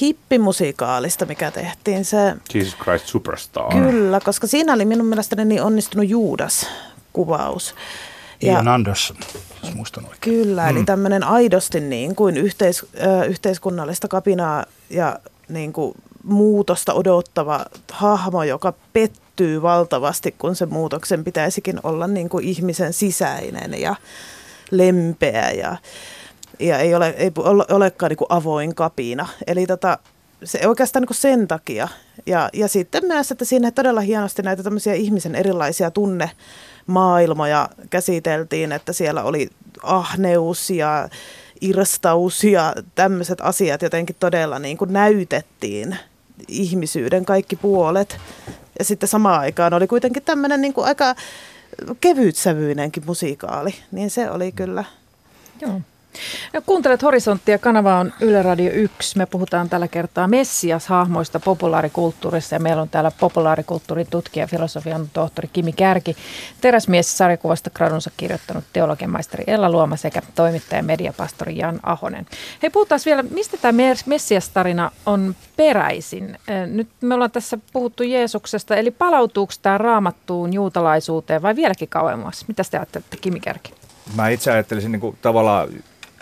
hippimusikaalista, 0.00 1.26
mikä 1.26 1.50
tehtiin. 1.50 2.04
Se, 2.04 2.34
Jesus 2.54 2.76
Christ 2.76 3.06
Superstar. 3.06 3.72
Kyllä, 3.72 4.20
koska 4.20 4.46
siinä 4.46 4.72
oli 4.72 4.84
minun 4.84 5.06
mielestäni 5.06 5.44
niin 5.44 5.62
onnistunut 5.62 6.08
Juudas-kuvaus. 6.08 7.74
Ian 8.52 8.68
Anderson, 8.68 9.16
jos 9.62 9.74
muistan 9.74 10.04
oikein. 10.04 10.20
Kyllä, 10.20 10.62
mm. 10.62 10.76
eli 10.76 10.84
tämmöinen 10.84 11.24
aidosti 11.24 11.80
niin 11.80 12.14
kuin 12.14 12.36
yhteis, 12.36 12.82
ö, 12.82 13.24
yhteiskunnallista 13.24 14.08
kapinaa 14.08 14.64
ja 14.90 15.18
niin 15.48 15.72
kuin 15.72 15.94
muutosta 16.24 16.92
odottava 16.92 17.66
hahmo, 17.92 18.42
joka 18.42 18.74
pettyy 18.92 19.62
valtavasti, 19.62 20.34
kun 20.38 20.56
se 20.56 20.66
muutoksen 20.66 21.24
pitäisikin 21.24 21.80
olla 21.82 22.06
niin 22.06 22.28
kuin 22.28 22.44
ihmisen 22.44 22.92
sisäinen 22.92 23.80
ja 23.80 23.96
lempeä 24.70 25.50
ja, 25.50 25.76
ja 26.60 26.78
ei, 26.78 26.94
ole, 26.94 27.14
ei 27.16 27.32
ole, 27.36 27.64
olekaan 27.70 28.10
niin 28.10 28.16
kuin 28.16 28.28
avoin 28.28 28.74
kapina. 28.74 29.28
Eli 29.46 29.66
tota, 29.66 29.98
se 30.44 30.68
oikeastaan 30.68 31.00
niin 31.00 31.06
kuin 31.06 31.16
sen 31.16 31.48
takia. 31.48 31.88
Ja, 32.26 32.50
ja 32.52 32.68
sitten 32.68 33.06
myös, 33.06 33.30
että 33.30 33.44
siinä 33.44 33.70
todella 33.70 34.00
hienosti 34.00 34.42
näitä 34.42 34.62
tämmöisiä 34.62 34.94
ihmisen 34.94 35.34
erilaisia 35.34 35.90
tunne 35.90 36.30
maailmoja 36.86 37.68
käsiteltiin, 37.90 38.72
että 38.72 38.92
siellä 38.92 39.22
oli 39.22 39.48
ahneus 39.82 40.70
ja 40.70 41.08
irstaus 41.60 42.44
ja 42.44 42.74
tämmöiset 42.94 43.40
asiat 43.40 43.82
jotenkin 43.82 44.16
todella 44.20 44.58
niin 44.58 44.76
kuin 44.76 44.92
näytettiin 44.92 45.96
ihmisyyden 46.48 47.24
kaikki 47.24 47.56
puolet. 47.56 48.18
Ja 48.78 48.84
sitten 48.84 49.08
samaan 49.08 49.40
aikaan 49.40 49.74
oli 49.74 49.86
kuitenkin 49.86 50.22
tämmöinen 50.22 50.60
niin 50.60 50.74
kuin 50.74 50.86
aika 50.86 51.14
kevytsävyinenkin 52.00 53.02
musiikaali, 53.06 53.74
niin 53.92 54.10
se 54.10 54.30
oli 54.30 54.52
kyllä. 54.52 54.84
Joo. 55.60 55.80
Ja 56.52 56.60
kuuntelet 56.60 57.02
Horisonttia, 57.02 57.58
kanava 57.58 57.98
on 57.98 58.12
Yle 58.20 58.42
Radio 58.42 58.70
1. 58.72 59.18
Me 59.18 59.26
puhutaan 59.26 59.68
tällä 59.68 59.88
kertaa 59.88 60.28
Messias-hahmoista 60.28 61.40
populaarikulttuurissa 61.44 62.54
ja 62.54 62.60
meillä 62.60 62.82
on 62.82 62.88
täällä 62.88 63.10
populaarikulttuurin 63.20 64.06
tutkija, 64.10 64.46
filosofian 64.46 65.08
tohtori 65.12 65.48
Kimi 65.52 65.72
Kärki, 65.72 66.16
teräsmies 66.60 67.18
sarjakuvasta 67.18 67.70
gradunsa 67.70 68.10
kirjoittanut 68.16 68.64
teologian 68.72 69.10
maisteri 69.10 69.44
Ella 69.46 69.70
Luoma 69.70 69.96
sekä 69.96 70.22
toimittaja 70.34 70.82
mediapastori 70.82 71.58
Jan 71.58 71.80
Ahonen. 71.82 72.26
Hei, 72.62 72.70
puhutaan 72.70 73.00
vielä, 73.06 73.22
mistä 73.22 73.56
tämä 73.56 73.78
Messias-tarina 74.06 74.90
on 75.06 75.34
peräisin? 75.56 76.38
Nyt 76.66 76.88
me 77.00 77.14
ollaan 77.14 77.30
tässä 77.30 77.58
puhuttu 77.72 78.02
Jeesuksesta, 78.02 78.76
eli 78.76 78.90
palautuuko 78.90 79.52
tämä 79.62 79.78
raamattuun 79.78 80.52
juutalaisuuteen 80.52 81.42
vai 81.42 81.56
vieläkin 81.56 81.88
kauemmas? 81.88 82.44
Mitä 82.48 82.62
te 82.70 82.76
ajattelette, 82.76 83.16
Kimi 83.16 83.40
Kärki? 83.40 83.74
Mä 84.16 84.28
itse 84.28 84.52
ajattelisin 84.52 84.92
niin 84.92 85.00
kuin, 85.00 85.18
tavallaan 85.22 85.68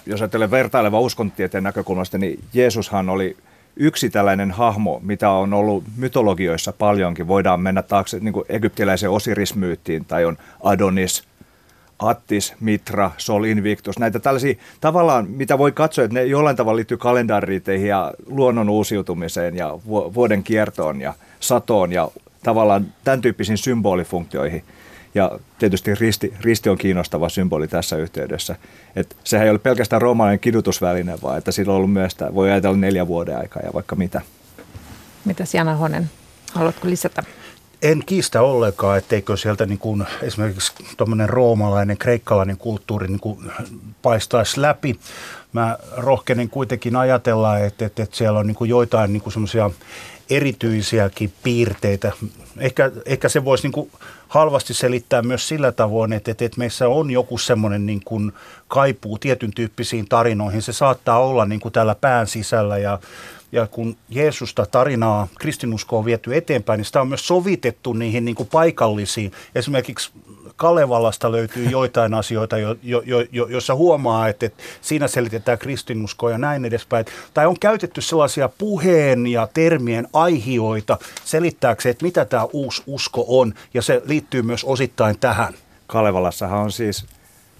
jos 0.07 0.21
ajattelee 0.21 0.51
vertaileva 0.51 1.01
uskontieteen 1.01 1.65
näkökulmasta, 1.65 2.19
niin 2.19 2.41
Jeesushan 2.55 3.09
oli 3.09 3.37
yksi 3.77 4.11
tällainen 4.11 4.51
hahmo, 4.51 5.01
mitä 5.03 5.31
on 5.31 5.55
ollut 5.55 5.85
mytologioissa 5.97 6.73
paljonkin. 6.73 7.29
Voidaan 7.29 7.61
mennä 7.61 7.83
taakse 7.83 8.19
niin 8.21 8.33
kuin 8.33 8.47
egyptiläiseen 8.49 9.11
osirismyyttiin, 9.11 10.05
tai 10.05 10.25
on 10.25 10.39
Adonis, 10.63 11.25
Attis, 11.99 12.55
Mitra, 12.61 13.11
Sol 13.19 13.45
Invictus, 13.45 13.99
näitä 13.99 14.19
tällaisia 14.19 14.55
tavallaan, 14.81 15.31
mitä 15.31 15.59
voi 15.59 15.73
katsoa, 15.73 16.05
että 16.05 16.15
ne 16.15 16.25
jollain 16.25 16.57
tavalla 16.57 16.77
liittyy 16.77 16.97
kalendariiteihin 16.97 17.89
ja 17.89 18.13
luonnon 18.27 18.69
uusiutumiseen 18.69 19.57
ja 19.57 19.79
vuoden 19.89 20.43
kiertoon 20.43 21.01
ja 21.01 21.15
satoon 21.41 21.93
ja 21.93 22.09
tavallaan 22.43 22.87
tämän 23.05 23.21
tyyppisiin 23.21 23.59
symbolifunktioihin. 23.59 24.65
Ja 25.15 25.39
tietysti 25.59 25.95
risti, 25.95 26.35
risti 26.41 26.69
on 26.69 26.79
kiinnostava 26.79 27.29
symboli 27.29 27.69
tässä 27.69 27.97
yhteydessä. 27.97 28.57
Et 28.97 29.17
sehän 29.25 29.47
ei 29.47 29.51
ole 29.51 29.59
pelkästään 29.59 30.03
roomalainen 30.03 30.41
kidutusväline, 30.41 31.19
vaan 31.23 31.39
että 31.39 31.53
sillä 31.53 31.73
on 31.73 31.77
ollut 31.77 31.93
myös, 31.93 32.13
että 32.13 32.35
voi 32.35 32.51
ajatella 32.51 32.77
neljä 32.77 33.07
vuoden 33.07 33.39
aikaa 33.39 33.63
ja 33.63 33.73
vaikka 33.75 33.97
mitä. 33.97 34.21
Mitä 35.25 35.45
Jana 35.53 35.75
Honen, 35.75 36.11
haluatko 36.53 36.89
lisätä? 36.89 37.23
En 37.83 38.03
kiistä 38.07 38.43
ollenkaan, 38.43 38.99
etteikö 38.99 39.37
sieltä 39.37 39.67
niin 39.67 39.79
kuin 39.79 40.05
esimerkiksi 40.23 40.73
tuommoinen 40.97 41.29
roomalainen, 41.29 41.99
kreikkalainen 41.99 42.57
kulttuuri 42.57 43.09
niin 43.09 43.21
kuin 43.21 43.53
paistaisi 44.03 44.63
läpi. 44.63 44.99
Mä 45.53 45.79
rohkenen 45.97 46.49
kuitenkin 46.49 46.97
ajatella, 46.97 47.59
että, 47.59 47.87
että, 47.87 48.03
että 48.03 48.17
siellä 48.17 48.39
on 48.39 48.47
niin 48.47 48.55
kuin 48.55 48.71
joitain 48.71 49.13
niin 49.13 49.23
kuin 49.23 49.33
semmoisia 49.33 49.71
erityisiäkin 50.37 51.33
piirteitä. 51.43 52.13
Ehkä, 52.59 52.91
ehkä 53.07 53.29
se 53.29 53.45
voisi 53.45 53.69
niin 53.69 53.91
halvasti 54.29 54.75
selittää 54.75 55.23
myös 55.23 55.49
sillä 55.49 55.73
tavoin, 55.73 56.13
että, 56.13 56.31
että, 56.31 56.45
että 56.45 56.59
meissä 56.59 56.89
on 56.89 57.11
joku 57.11 57.39
semmoinen 57.39 57.87
niin 57.87 58.01
kuin 58.05 58.33
kaipuu 58.69 59.19
tietyn 59.19 59.51
tyyppisiin 59.55 60.09
tarinoihin. 60.09 60.63
Se 60.63 60.73
saattaa 60.73 61.19
olla 61.19 61.45
niin 61.45 61.61
kuin 61.61 61.73
täällä 61.73 61.95
pään 61.95 62.27
sisällä 62.27 62.79
ja 62.79 62.99
ja 63.53 63.67
kun 63.67 63.97
Jeesusta 64.09 64.67
tarinaa, 64.67 65.29
kristinuskoa 65.39 65.99
on 65.99 66.05
viety 66.05 66.37
eteenpäin, 66.37 66.79
niin 66.79 66.85
sitä 66.85 67.01
on 67.01 67.09
myös 67.09 67.27
sovitettu 67.27 67.93
niihin 67.93 68.25
niin 68.25 68.35
kuin 68.35 68.49
paikallisiin. 68.53 69.33
Esimerkiksi 69.55 70.11
Kalevalasta 70.57 71.33
löytyy 71.33 71.65
joitain 71.71 72.15
asioita, 72.15 72.59
jo, 72.59 72.77
jo, 72.83 73.03
jo, 73.33 73.47
joissa 73.47 73.75
huomaa, 73.75 74.29
että, 74.29 74.47
että 74.47 74.63
siinä 74.81 75.09
selitetään 75.09 75.59
kristinuskoa 75.59 76.31
ja 76.31 76.39
näin 76.39 76.65
edespäin. 76.65 77.07
Tai 77.35 77.47
on 77.47 77.57
käytetty 77.61 78.01
sellaisia 78.01 78.49
puheen 78.49 79.27
ja 79.27 79.49
termien 79.55 80.09
aihioita 80.13 80.99
selittääkseen, 81.25 81.91
että 81.91 82.05
mitä 82.05 82.25
tämä 82.25 82.47
uusi 82.53 82.83
usko 82.87 83.25
on, 83.29 83.55
ja 83.75 83.83
se 83.83 84.03
liittyy 84.05 84.43
myös 84.43 84.65
osittain 84.65 85.19
tähän. 85.19 85.55
Kalevalassahan 85.87 86.59
on 86.59 86.73
siis 86.73 87.05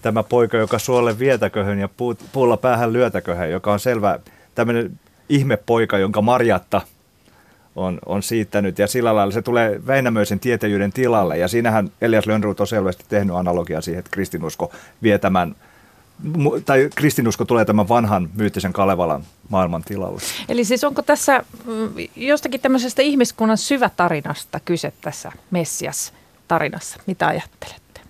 tämä 0.03 0.23
poika, 0.23 0.57
joka 0.57 0.79
suolle 0.79 1.19
vietäköhön 1.19 1.79
ja 1.79 1.89
puulla 2.33 2.57
päähän 2.57 2.93
lyötäköhön, 2.93 3.51
joka 3.51 3.73
on 3.73 3.81
selvä 3.81 4.19
tämmöinen 4.55 5.01
ihmepoika, 5.29 5.99
jonka 5.99 6.23
Marjatta 6.23 6.81
on, 7.77 7.99
on 8.07 8.23
siittänyt 8.23 8.79
ja 8.79 8.87
sillä 8.87 9.15
lailla 9.15 9.33
se 9.33 9.43
tulee 9.43 9.81
Väinämöisen 9.87 10.41
tietäjyyden 10.41 10.93
tilalle 10.93 11.39
ja 11.39 11.49
siinähän 11.49 11.91
Elias 12.01 12.27
Lönnruut 12.27 12.61
on 12.61 12.67
selvästi 12.67 13.05
tehnyt 13.09 13.37
analogia 13.37 13.81
siihen, 13.81 13.99
että 13.99 14.11
kristinusko 14.11 14.73
vie 15.03 15.19
tämän 15.19 15.57
tai 16.65 16.91
kristinusko 16.95 17.45
tulee 17.45 17.65
tämän 17.65 17.89
vanhan 17.89 18.31
myyttisen 18.35 18.73
Kalevalan 18.73 19.25
maailman 19.49 19.83
tilalle. 19.83 20.21
Eli 20.49 20.65
siis 20.65 20.85
onko 20.85 21.03
tässä 21.03 21.45
mm, 21.65 21.91
jostakin 22.17 22.61
tämmöisestä 22.61 23.03
ihmiskunnan 23.03 23.59
syvätarinasta 23.59 24.61
kyse 24.61 24.93
tässä 25.01 25.33
Messias-tarinassa? 25.51 27.01
Mitä 27.07 27.27
ajattelette? 27.27 28.01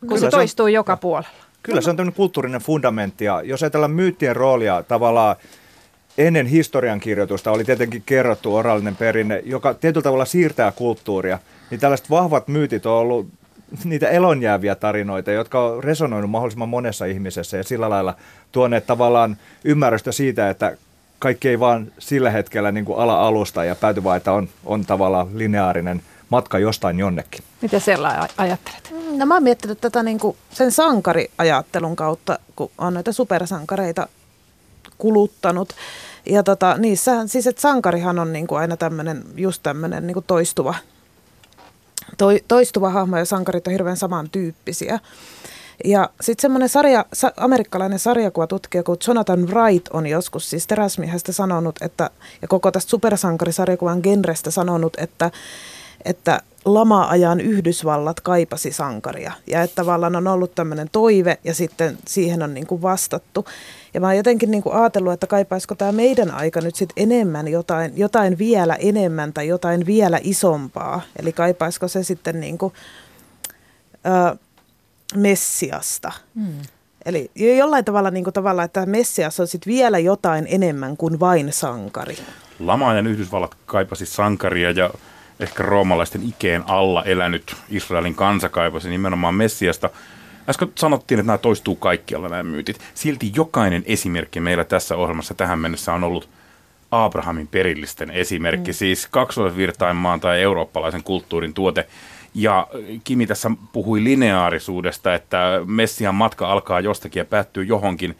Kun 0.00 0.08
Kyllä 0.08 0.20
se 0.20 0.30
toistuu 0.30 0.64
se 0.64 0.68
on, 0.68 0.72
joka 0.72 0.96
puolella. 0.96 1.28
Kyllä 1.62 1.80
se 1.80 1.90
on 1.90 1.96
tämmöinen 1.96 2.16
kulttuurinen 2.16 2.60
fundamentti 2.60 3.24
ja 3.24 3.42
jos 3.42 3.62
ajatellaan 3.62 3.90
myyttien 3.90 4.36
roolia 4.36 4.82
tavallaan 4.82 5.36
ennen 6.18 6.46
historiankirjoitusta 6.46 7.50
oli 7.50 7.64
tietenkin 7.64 8.02
kerrottu 8.06 8.54
orallinen 8.54 8.96
perinne, 8.96 9.42
joka 9.44 9.74
tietyllä 9.74 10.02
tavalla 10.02 10.24
siirtää 10.24 10.72
kulttuuria, 10.72 11.38
niin 11.70 11.80
tällaiset 11.80 12.10
vahvat 12.10 12.48
myytit 12.48 12.86
on 12.86 12.92
ollut 12.92 13.28
niitä 13.84 14.08
elonjääviä 14.08 14.74
tarinoita, 14.74 15.32
jotka 15.32 15.64
on 15.64 15.84
resonoinut 15.84 16.30
mahdollisimman 16.30 16.68
monessa 16.68 17.04
ihmisessä 17.04 17.56
ja 17.56 17.64
sillä 17.64 17.90
lailla 17.90 18.14
tuoneet 18.52 18.86
tavallaan 18.86 19.36
ymmärrystä 19.64 20.12
siitä, 20.12 20.50
että 20.50 20.76
kaikki 21.18 21.48
ei 21.48 21.60
vaan 21.60 21.92
sillä 21.98 22.30
hetkellä 22.30 22.72
niin 22.72 22.84
kuin 22.84 22.98
ala 22.98 23.26
alusta 23.26 23.64
ja 23.64 23.74
pääty 23.74 24.04
vaan, 24.04 24.16
että 24.16 24.32
on, 24.32 24.48
on 24.64 24.86
tavallaan 24.86 25.28
lineaarinen 25.34 26.02
matka 26.30 26.58
jostain 26.58 26.98
jonnekin. 26.98 27.44
Mitä 27.62 27.78
siellä 27.78 28.28
ajattelet? 28.36 28.94
No 29.16 29.26
mä 29.26 29.34
oon 29.34 29.42
miettinyt 29.42 29.80
tätä 29.80 30.02
niin 30.02 30.18
kuin 30.18 30.36
sen 30.50 30.72
sankariajattelun 30.72 31.96
kautta, 31.96 32.38
kun 32.56 32.70
on 32.78 32.94
näitä 32.94 33.12
supersankareita 33.12 34.08
kuluttanut. 34.98 35.72
Ja 36.26 36.42
tota, 36.42 36.76
niissähän, 36.78 37.28
siis 37.28 37.46
että 37.46 37.62
sankarihan 37.62 38.18
on 38.18 38.32
niin 38.32 38.46
kuin 38.46 38.60
aina 38.60 38.76
tämmöinen, 38.76 39.24
just 39.36 39.62
tämmöinen 39.62 40.06
niin 40.06 40.14
kuin 40.14 40.24
toistuva, 40.26 40.74
toi, 42.18 42.44
toistuva 42.48 42.90
hahmo 42.90 43.16
ja 43.16 43.24
sankarit 43.24 43.66
on 43.66 43.72
hirveän 43.72 43.96
samantyyppisiä. 43.96 44.98
Ja 45.84 46.10
sitten 46.20 46.42
semmoinen 46.42 46.68
sarja, 46.68 47.04
sa, 47.12 47.32
amerikkalainen 47.36 47.98
sarjakuvatutkija 47.98 48.82
kuin 48.82 48.98
Jonathan 49.06 49.48
Wright 49.48 49.88
on 49.88 50.06
joskus 50.06 50.50
siis 50.50 50.66
teräsmiehestä 50.66 51.32
sanonut, 51.32 51.76
että, 51.80 52.10
ja 52.42 52.48
koko 52.48 52.70
tästä 52.70 52.90
supersankarisarjakuvan 52.90 54.00
genrestä 54.02 54.50
sanonut, 54.50 54.96
että, 54.96 55.30
että 56.04 56.40
lama-ajan 56.64 57.40
Yhdysvallat 57.40 58.20
kaipasi 58.20 58.72
sankaria. 58.72 59.32
Ja 59.46 59.62
että 59.62 59.74
tavallaan 59.74 60.16
on 60.16 60.26
ollut 60.26 60.54
tämmöinen 60.54 60.88
toive 60.92 61.38
ja 61.44 61.54
sitten 61.54 61.98
siihen 62.06 62.42
on 62.42 62.54
niin 62.54 62.66
kuin 62.66 62.82
vastattu. 62.82 63.44
Ja 63.94 64.00
mä 64.00 64.06
oon 64.06 64.16
jotenkin 64.16 64.50
niin 64.50 64.62
kuin 64.62 64.74
ajatellut, 64.74 65.12
että 65.12 65.26
kaipaisiko 65.26 65.74
tämä 65.74 65.92
meidän 65.92 66.30
aika 66.30 66.60
nyt 66.60 66.76
sitten 66.76 67.02
enemmän 67.02 67.48
jotain, 67.48 67.92
jotain 67.96 68.38
vielä 68.38 68.74
enemmän 68.74 69.32
tai 69.32 69.48
jotain 69.48 69.86
vielä 69.86 70.18
isompaa. 70.22 71.00
Eli 71.18 71.32
kaipaisiko 71.32 71.88
se 71.88 72.02
sitten 72.02 72.40
niin 72.40 72.58
kuin, 72.58 72.72
ö, 74.06 74.36
Messiasta. 75.14 76.12
Hmm. 76.34 76.62
Eli 77.04 77.30
jollain 77.34 77.84
tavalla, 77.84 78.10
niin 78.10 78.24
kuin 78.24 78.34
tavalla 78.34 78.62
että 78.62 78.86
Messias 78.86 79.40
on 79.40 79.46
sitten 79.46 79.72
vielä 79.72 79.98
jotain 79.98 80.46
enemmän 80.50 80.96
kuin 80.96 81.20
vain 81.20 81.52
sankari. 81.52 82.16
Lama-ajan 82.58 83.06
Yhdysvallat 83.06 83.54
kaipasi 83.66 84.06
sankaria 84.06 84.70
ja 84.70 84.90
ehkä 85.40 85.62
roomalaisten 85.62 86.22
ikeen 86.28 86.64
alla 86.66 87.04
elänyt 87.04 87.56
Israelin 87.68 88.14
kansa 88.14 88.48
kaipasi 88.48 88.88
nimenomaan 88.88 89.34
Messiasta. 89.34 89.90
Äsken 90.48 90.72
sanottiin, 90.74 91.20
että 91.20 91.26
nämä 91.26 91.38
toistuu 91.38 91.76
kaikkialla 91.76 92.28
nämä 92.28 92.42
myytit. 92.42 92.78
Silti 92.94 93.32
jokainen 93.34 93.82
esimerkki 93.86 94.40
meillä 94.40 94.64
tässä 94.64 94.96
ohjelmassa 94.96 95.34
tähän 95.34 95.58
mennessä 95.58 95.92
on 95.92 96.04
ollut 96.04 96.28
Abrahamin 96.90 97.48
perillisten 97.48 98.10
esimerkki, 98.10 98.70
mm. 98.70 98.74
siis 98.74 99.06
kaksoisvirtainmaan 99.10 100.20
tai 100.20 100.42
eurooppalaisen 100.42 101.02
kulttuurin 101.02 101.54
tuote. 101.54 101.86
Ja 102.34 102.66
Kimi 103.04 103.26
tässä 103.26 103.50
puhui 103.72 104.04
lineaarisuudesta, 104.04 105.14
että 105.14 105.60
Messian 105.66 106.14
matka 106.14 106.52
alkaa 106.52 106.80
jostakin 106.80 107.20
ja 107.20 107.24
päättyy 107.24 107.64
johonkin. 107.64 108.16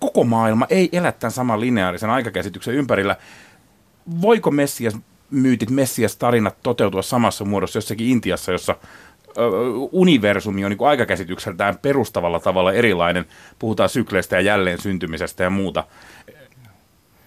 Koko 0.00 0.24
maailma 0.24 0.66
ei 0.70 0.88
elä 0.92 1.12
tämän 1.12 1.32
saman 1.32 1.60
lineaarisen 1.60 2.10
aikakäsityksen 2.10 2.74
ympärillä. 2.74 3.16
Voiko 4.20 4.50
Messias 4.50 4.96
myytit, 5.30 5.70
Messias-tarinat 5.70 6.56
toteutua 6.62 7.02
samassa 7.02 7.44
muodossa 7.44 7.76
jossakin 7.76 8.08
Intiassa, 8.08 8.52
jossa 8.52 8.76
universumi 9.92 10.64
on 10.64 10.70
niin 10.70 10.88
aikakäsitykseltään 10.88 11.78
perustavalla 11.82 12.40
tavalla 12.40 12.72
erilainen. 12.72 13.24
Puhutaan 13.58 13.88
sykleistä 13.88 14.36
ja 14.36 14.40
jälleen 14.40 14.80
syntymisestä 14.80 15.44
ja 15.44 15.50
muuta. 15.50 15.84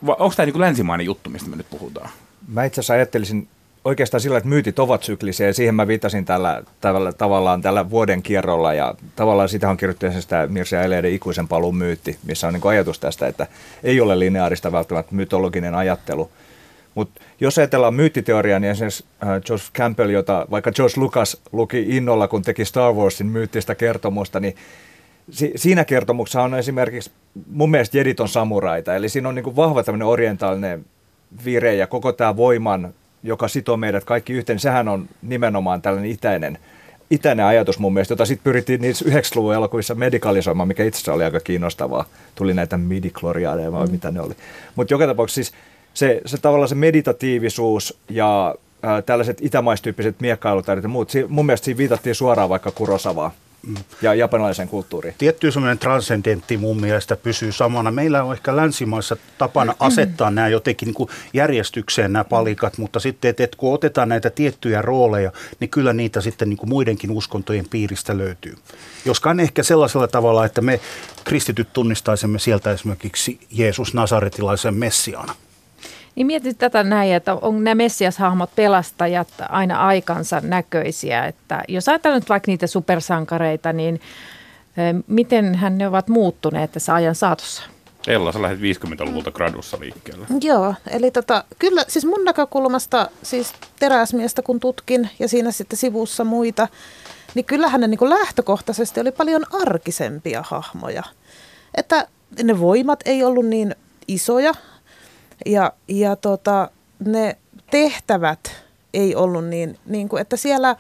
Onko 0.08 0.34
tämä 0.36 0.46
niin 0.46 0.62
länsimainen 0.62 1.06
juttu, 1.06 1.30
mistä 1.30 1.50
me 1.50 1.56
nyt 1.56 1.70
puhutaan? 1.70 2.10
Mä 2.48 2.64
itse 2.64 2.82
asiassa 2.82 2.94
ajattelisin 2.94 3.48
oikeastaan 3.86 4.22
sillä, 4.22 4.38
että 4.38 4.50
myytit 4.50 4.80
ovat 4.80 5.04
syklisiä 5.04 5.48
ja 5.48 5.54
siihen 5.54 5.76
mä 5.76 5.88
viittasin 5.88 6.26
tällä, 6.26 6.64
tällä, 6.82 7.14
tavallaan 7.14 7.62
tällä 7.62 7.90
vuoden 7.90 8.24
kierrolla 8.24 8.74
ja 8.74 8.96
tavallaan 9.16 9.50
sitä 9.50 9.70
on 9.70 9.78
kirjoittanut 9.78 10.22
sitä 10.22 10.48
Mircea 10.48 10.82
Eliade 10.82 11.10
ikuisen 11.10 11.48
paluun 11.48 11.78
myytti, 11.78 12.18
missä 12.26 12.48
on 12.48 12.54
niin 12.54 12.68
ajatus 12.68 13.00
tästä, 13.00 13.28
että 13.28 13.48
ei 13.84 14.02
ole 14.02 14.20
lineaarista 14.20 14.72
välttämättä 14.72 15.16
mytologinen 15.16 15.76
ajattelu– 15.76 16.32
mutta 16.96 17.22
jos 17.40 17.58
ajatellaan 17.58 17.94
myyttiteoriaa, 17.94 18.60
niin 18.60 18.72
esimerkiksi 18.72 19.06
äh, 19.24 19.42
George 19.42 19.66
Campbell, 19.74 20.10
jota 20.10 20.46
vaikka 20.52 20.72
George 20.72 20.94
Lucas 20.98 21.42
luki 21.52 21.86
innolla, 21.88 22.28
kun 22.28 22.42
teki 22.42 22.66
Star 22.66 22.94
Warsin 22.94 23.28
myyttistä 23.28 23.76
kertomusta, 23.76 24.40
niin 24.40 24.56
si- 25.32 25.54
siinä 25.56 25.86
kertomuksessa 25.86 26.42
on 26.42 26.56
esimerkiksi 26.56 27.12
mun 27.52 27.72
mielestä 27.72 27.98
Jedit 27.98 28.20
on 28.20 28.30
samuraita. 28.30 28.96
Eli 28.96 29.10
siinä 29.10 29.30
on 29.30 29.36
niin 29.36 29.56
vahva 29.56 29.84
tämmöinen 29.84 30.08
orientaalinen 30.08 30.86
vire 31.46 31.76
ja 31.76 31.88
koko 31.88 32.12
tämä 32.12 32.38
voiman, 32.38 32.94
joka 33.24 33.48
sitoo 33.48 33.78
meidät 33.78 34.04
kaikki 34.04 34.34
yhteen, 34.34 34.60
sehän 34.60 34.88
on 34.88 35.10
nimenomaan 35.22 35.82
tällainen 35.82 36.12
itäinen 36.12 36.58
itäinen 37.10 37.46
ajatus 37.46 37.80
mun 37.80 37.94
mielestä, 37.94 38.12
jota 38.12 38.26
sitten 38.26 38.44
pyrittiin 38.44 38.82
niissä 38.82 39.06
90-luvun 39.06 39.54
elokuvissa 39.54 39.96
medikalisoimaan, 39.96 40.68
mikä 40.68 40.84
itse 40.84 40.98
asiassa 40.98 41.14
oli 41.14 41.24
aika 41.24 41.40
kiinnostavaa. 41.40 42.06
Tuli 42.36 42.54
näitä 42.54 42.78
midikloriaaneja 42.78 43.72
vai 43.72 43.86
mm. 43.86 43.92
mitä 43.92 44.12
ne 44.12 44.22
oli. 44.22 44.34
Mutta 44.76 44.94
joka 44.94 45.08
tapauksessa 45.08 45.36
siis 45.36 45.62
se, 45.96 46.22
se 46.26 46.38
tavallaan 46.38 46.70
se 46.70 46.76
meditatiivisuus 46.76 47.98
ja 48.10 48.56
ää, 48.84 49.02
tällaiset 49.02 49.38
itämaistyyppiset 49.42 50.20
miekkailutajat 50.20 50.84
ja 50.84 50.90
muut, 50.90 51.10
si, 51.10 51.26
mun 51.28 51.46
mielestä 51.46 51.66
siinä 51.66 51.78
viitattiin 51.78 52.16
suoraan 52.16 52.50
vaikka 52.50 52.72
Kurosavaa. 52.72 53.32
ja 54.02 54.14
japanilaiseen 54.14 54.68
kulttuuriin. 54.68 55.16
Tietty 55.18 55.52
semmoinen 55.52 55.80
transcendentti 55.80 56.58
mun 56.58 56.82
mielestä 56.82 57.16
pysyy 57.16 57.52
samana. 57.52 57.92
Meillä 57.92 58.24
on 58.24 58.34
ehkä 58.34 58.56
länsimaissa 58.56 59.18
tapana 59.38 59.76
asettaa 59.80 60.32
nämä 60.32 60.48
jotenkin 60.48 60.86
niin 60.98 61.10
järjestykseen 61.34 62.14
nämä 62.14 62.24
palikat, 62.24 62.78
mutta 62.78 63.00
sitten, 63.00 63.30
että, 63.30 63.44
että 63.44 63.58
kun 63.58 63.74
otetaan 63.74 64.10
näitä 64.10 64.30
tiettyjä 64.30 64.82
rooleja, 64.82 65.32
niin 65.60 65.70
kyllä 65.70 65.94
niitä 65.94 66.22
sitten 66.22 66.50
niin 66.50 66.60
muidenkin 66.66 67.12
uskontojen 67.12 67.66
piiristä 67.70 68.18
löytyy. 68.18 68.56
Joskaan 69.06 69.40
ehkä 69.40 69.64
sellaisella 69.64 70.08
tavalla, 70.08 70.46
että 70.46 70.62
me 70.62 70.80
kristityt 71.24 71.68
tunnistaisimme 71.74 72.40
sieltä 72.40 72.72
esimerkiksi 72.72 73.40
Jeesus 73.52 73.94
Nasaretilaisen 73.94 74.74
messiaana. 74.74 75.36
Niin 76.16 76.28
mietit 76.28 76.58
tätä 76.58 76.84
näin, 76.84 77.14
että 77.14 77.36
on 77.36 77.64
nämä 77.64 77.76
messiashahmot 77.76 78.50
pelastajat 78.56 79.28
aina 79.50 79.88
aikansa 79.88 80.42
näköisiä. 80.42 81.26
Että 81.26 81.64
jos 81.68 81.90
ajatellaan 81.90 82.22
nyt 82.22 82.30
vaikka 82.30 82.52
niitä 82.52 82.68
supersankareita, 82.68 83.74
niin 83.74 84.02
miten 85.08 85.56
hän 85.56 85.78
ne 85.78 85.88
ovat 85.88 86.08
muuttuneet 86.08 86.72
tässä 86.72 86.94
ajan 86.94 87.16
saatossa? 87.16 87.64
Ella, 88.08 88.32
sä 88.32 88.42
lähdet 88.42 88.60
50-luvulta 88.60 89.32
gradussa 89.32 89.78
liikkeelle. 89.80 90.28
Joo, 90.42 90.74
eli 90.92 91.12
tota, 91.12 91.44
kyllä 91.60 91.86
siis 91.88 92.06
mun 92.06 92.24
näkökulmasta 92.24 93.10
siis 93.24 93.54
teräsmiestä 93.80 94.42
kun 94.42 94.60
tutkin 94.60 95.10
ja 95.20 95.28
siinä 95.28 95.52
sitten 95.52 95.78
sivussa 95.78 96.24
muita, 96.24 96.68
niin 97.36 97.46
kyllähän 97.46 97.82
ne 97.82 97.88
niin 97.88 97.98
kuin 97.98 98.10
lähtökohtaisesti 98.10 99.00
oli 99.00 99.12
paljon 99.12 99.44
arkisempia 99.62 100.44
hahmoja. 100.48 101.04
Että 101.76 102.08
ne 102.44 102.60
voimat 102.60 103.00
ei 103.06 103.24
ollut 103.24 103.46
niin 103.46 103.76
isoja, 104.08 104.54
ja, 105.46 105.72
ja 105.88 106.16
tota, 106.16 106.70
ne 107.06 107.38
tehtävät 107.72 108.40
ei 108.94 109.16
ollut 109.16 109.46
niin, 109.46 109.78
niin 109.86 110.10
kuin, 110.10 110.22
että 110.22 110.38
siellä 110.38 110.76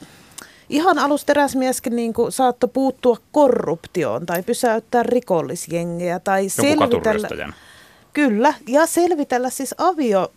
ihan 0.69 0.99
alusteräsmieskin 0.99 1.95
niin 1.95 2.13
kuin 2.13 2.31
saattoi 2.31 2.69
puuttua 2.73 3.17
korruptioon 3.31 4.25
tai 4.25 4.43
pysäyttää 4.43 5.03
rikollisjengejä 5.03 6.19
tai 6.19 6.49
selvitellä. 6.49 7.53
Kyllä, 8.13 8.53
ja 8.67 8.85
selvitellä 8.85 9.49
siis 9.49 9.75
avio 9.77 10.31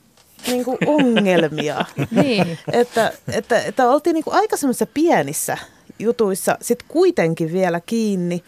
niin 0.46 0.64
kuin 0.64 0.78
ongelmia. 0.87 1.85
niin. 2.22 2.59
että, 2.72 3.12
että, 3.33 3.62
että 3.62 3.90
oltiin 3.90 4.14
niin 4.14 4.24
kuin 4.24 4.35
aika 4.35 4.57
semmoisissa 4.57 4.87
pienissä 4.94 5.59
jutuissa 5.98 6.59
sitten 6.61 6.88
kuitenkin 6.88 7.52
vielä 7.52 7.81
kiinni. 7.81 8.44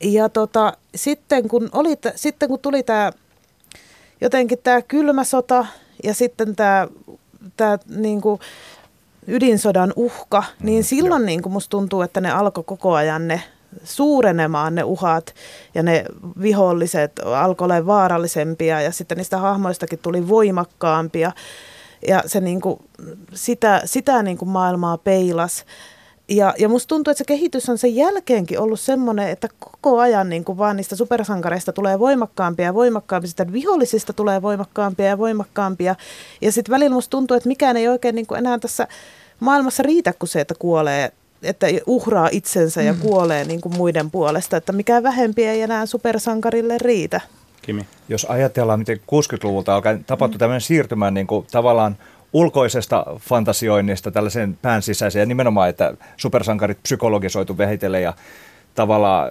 Ja 0.00 0.28
tota, 0.28 0.72
sitten, 0.94 1.48
kun 1.48 1.68
oli, 1.72 1.94
sitten 2.14 2.48
kun 2.48 2.58
tuli 2.58 2.82
tämä 2.82 3.12
jotenkin 4.20 4.58
tämä 4.62 4.82
kylmä 4.82 5.24
sota 5.24 5.66
ja 6.04 6.14
sitten 6.14 6.56
tämä, 6.56 6.88
tämä 7.56 7.78
niin 7.96 8.20
kuin 8.20 8.40
ydinsodan 9.26 9.92
uhka, 9.96 10.44
niin 10.62 10.82
mm, 10.82 10.86
silloin 10.86 11.26
niin 11.26 11.42
kuin 11.42 11.52
musta 11.52 11.70
tuntuu, 11.70 12.02
että 12.02 12.20
ne 12.20 12.30
alkoi 12.30 12.64
koko 12.64 12.94
ajan 12.94 13.28
ne 13.28 13.42
suurenemaan 13.84 14.74
ne 14.74 14.82
uhat 14.82 15.34
ja 15.74 15.82
ne 15.82 16.04
viholliset 16.42 17.12
alkoi 17.24 17.64
olla 17.64 17.86
vaarallisempia 17.86 18.80
ja 18.80 18.92
sitten 18.92 19.18
niistä 19.18 19.38
hahmoistakin 19.38 19.98
tuli 19.98 20.28
voimakkaampia 20.28 21.32
ja 22.08 22.22
se 22.26 22.40
niin 22.40 22.60
kuin, 22.60 22.80
sitä, 23.34 23.82
sitä 23.84 24.22
niin 24.22 24.38
kuin 24.38 24.48
maailmaa 24.48 24.98
peilas. 24.98 25.64
Ja, 26.28 26.54
ja 26.58 26.68
musta 26.68 26.88
tuntuu, 26.88 27.10
että 27.10 27.18
se 27.18 27.24
kehitys 27.24 27.68
on 27.68 27.78
sen 27.78 27.96
jälkeenkin 27.96 28.60
ollut 28.60 28.80
semmoinen, 28.80 29.28
että 29.28 29.48
koko 29.58 29.98
ajan 29.98 30.28
niin 30.28 30.44
kuin 30.44 30.58
vaan 30.58 30.76
niistä 30.76 30.96
supersankareista 30.96 31.72
tulee 31.72 31.98
voimakkaampia 31.98 32.66
ja 32.66 32.74
voimakkaampia, 32.74 33.28
sitten 33.28 33.52
vihollisista 33.52 34.12
tulee 34.12 34.42
voimakkaampia 34.42 35.06
ja 35.06 35.18
voimakkaampia. 35.18 35.94
Ja 36.40 36.52
sitten 36.52 36.72
välillä 36.72 36.94
musta 36.94 37.10
tuntuu, 37.10 37.36
että 37.36 37.48
mikään 37.48 37.76
ei 37.76 37.88
oikein 37.88 38.14
niin 38.14 38.26
kuin 38.26 38.38
enää 38.38 38.58
tässä 38.58 38.88
maailmassa 39.40 39.82
riitä 39.82 40.12
kuin 40.18 40.28
se, 40.28 40.40
että 40.40 40.54
kuolee 40.58 41.12
että 41.42 41.66
uhraa 41.86 42.28
itsensä 42.32 42.82
ja 42.82 42.92
mm. 42.92 42.98
kuolee 42.98 43.44
niin 43.44 43.60
kuin 43.60 43.76
muiden 43.76 44.10
puolesta, 44.10 44.56
että 44.56 44.72
mikään 44.72 45.02
vähempi 45.02 45.44
ei 45.44 45.62
enää 45.62 45.86
supersankarille 45.86 46.78
riitä. 46.78 47.20
Kimi. 47.62 47.86
Jos 48.08 48.24
ajatellaan, 48.24 48.78
miten 48.78 48.96
60-luvulta 48.96 49.74
alkaen 49.74 50.04
tapahtui 50.04 50.36
mm. 50.36 50.38
tämmöinen 50.38 50.60
siirtymä 50.60 51.10
niin 51.10 51.26
kuin 51.26 51.46
tavallaan 51.50 51.96
ulkoisesta 52.36 53.04
fantasioinnista 53.20 54.10
tällaiseen 54.10 54.58
pään 54.62 54.82
sisäiseen 54.82 55.20
ja 55.20 55.26
nimenomaan, 55.26 55.68
että 55.68 55.94
supersankarit 56.16 56.82
psykologisoitu 56.82 57.58
vehitelle 57.58 58.00
ja 58.00 58.14
tavallaan 58.74 59.30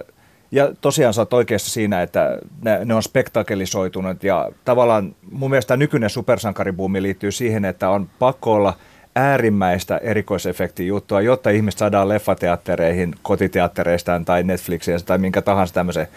ja 0.50 0.72
tosiaan 0.80 1.14
sä 1.14 1.20
oot 1.20 1.32
oikeassa 1.32 1.70
siinä, 1.70 2.02
että 2.02 2.38
ne, 2.62 2.84
ne 2.84 2.94
on 2.94 3.02
spektakelisoitunut 3.02 4.24
ja 4.24 4.50
tavallaan 4.64 5.14
mun 5.30 5.50
mielestä 5.50 5.76
nykyinen 5.76 6.10
supersankaribuumi 6.10 7.02
liittyy 7.02 7.32
siihen, 7.32 7.64
että 7.64 7.90
on 7.90 8.08
pakko 8.18 8.54
olla 8.54 8.76
äärimmäistä 9.16 9.96
erikoisefekti 9.96 10.86
juttua, 10.86 11.20
jotta 11.20 11.50
ihmiset 11.50 11.78
saadaan 11.78 12.08
leffateattereihin 12.08 13.14
kotiteattereistaan 13.22 14.24
tai 14.24 14.42
Netflixiin 14.42 15.04
tai 15.04 15.18
minkä 15.18 15.42
tahansa 15.42 15.74
tämmöisen 15.74 16.08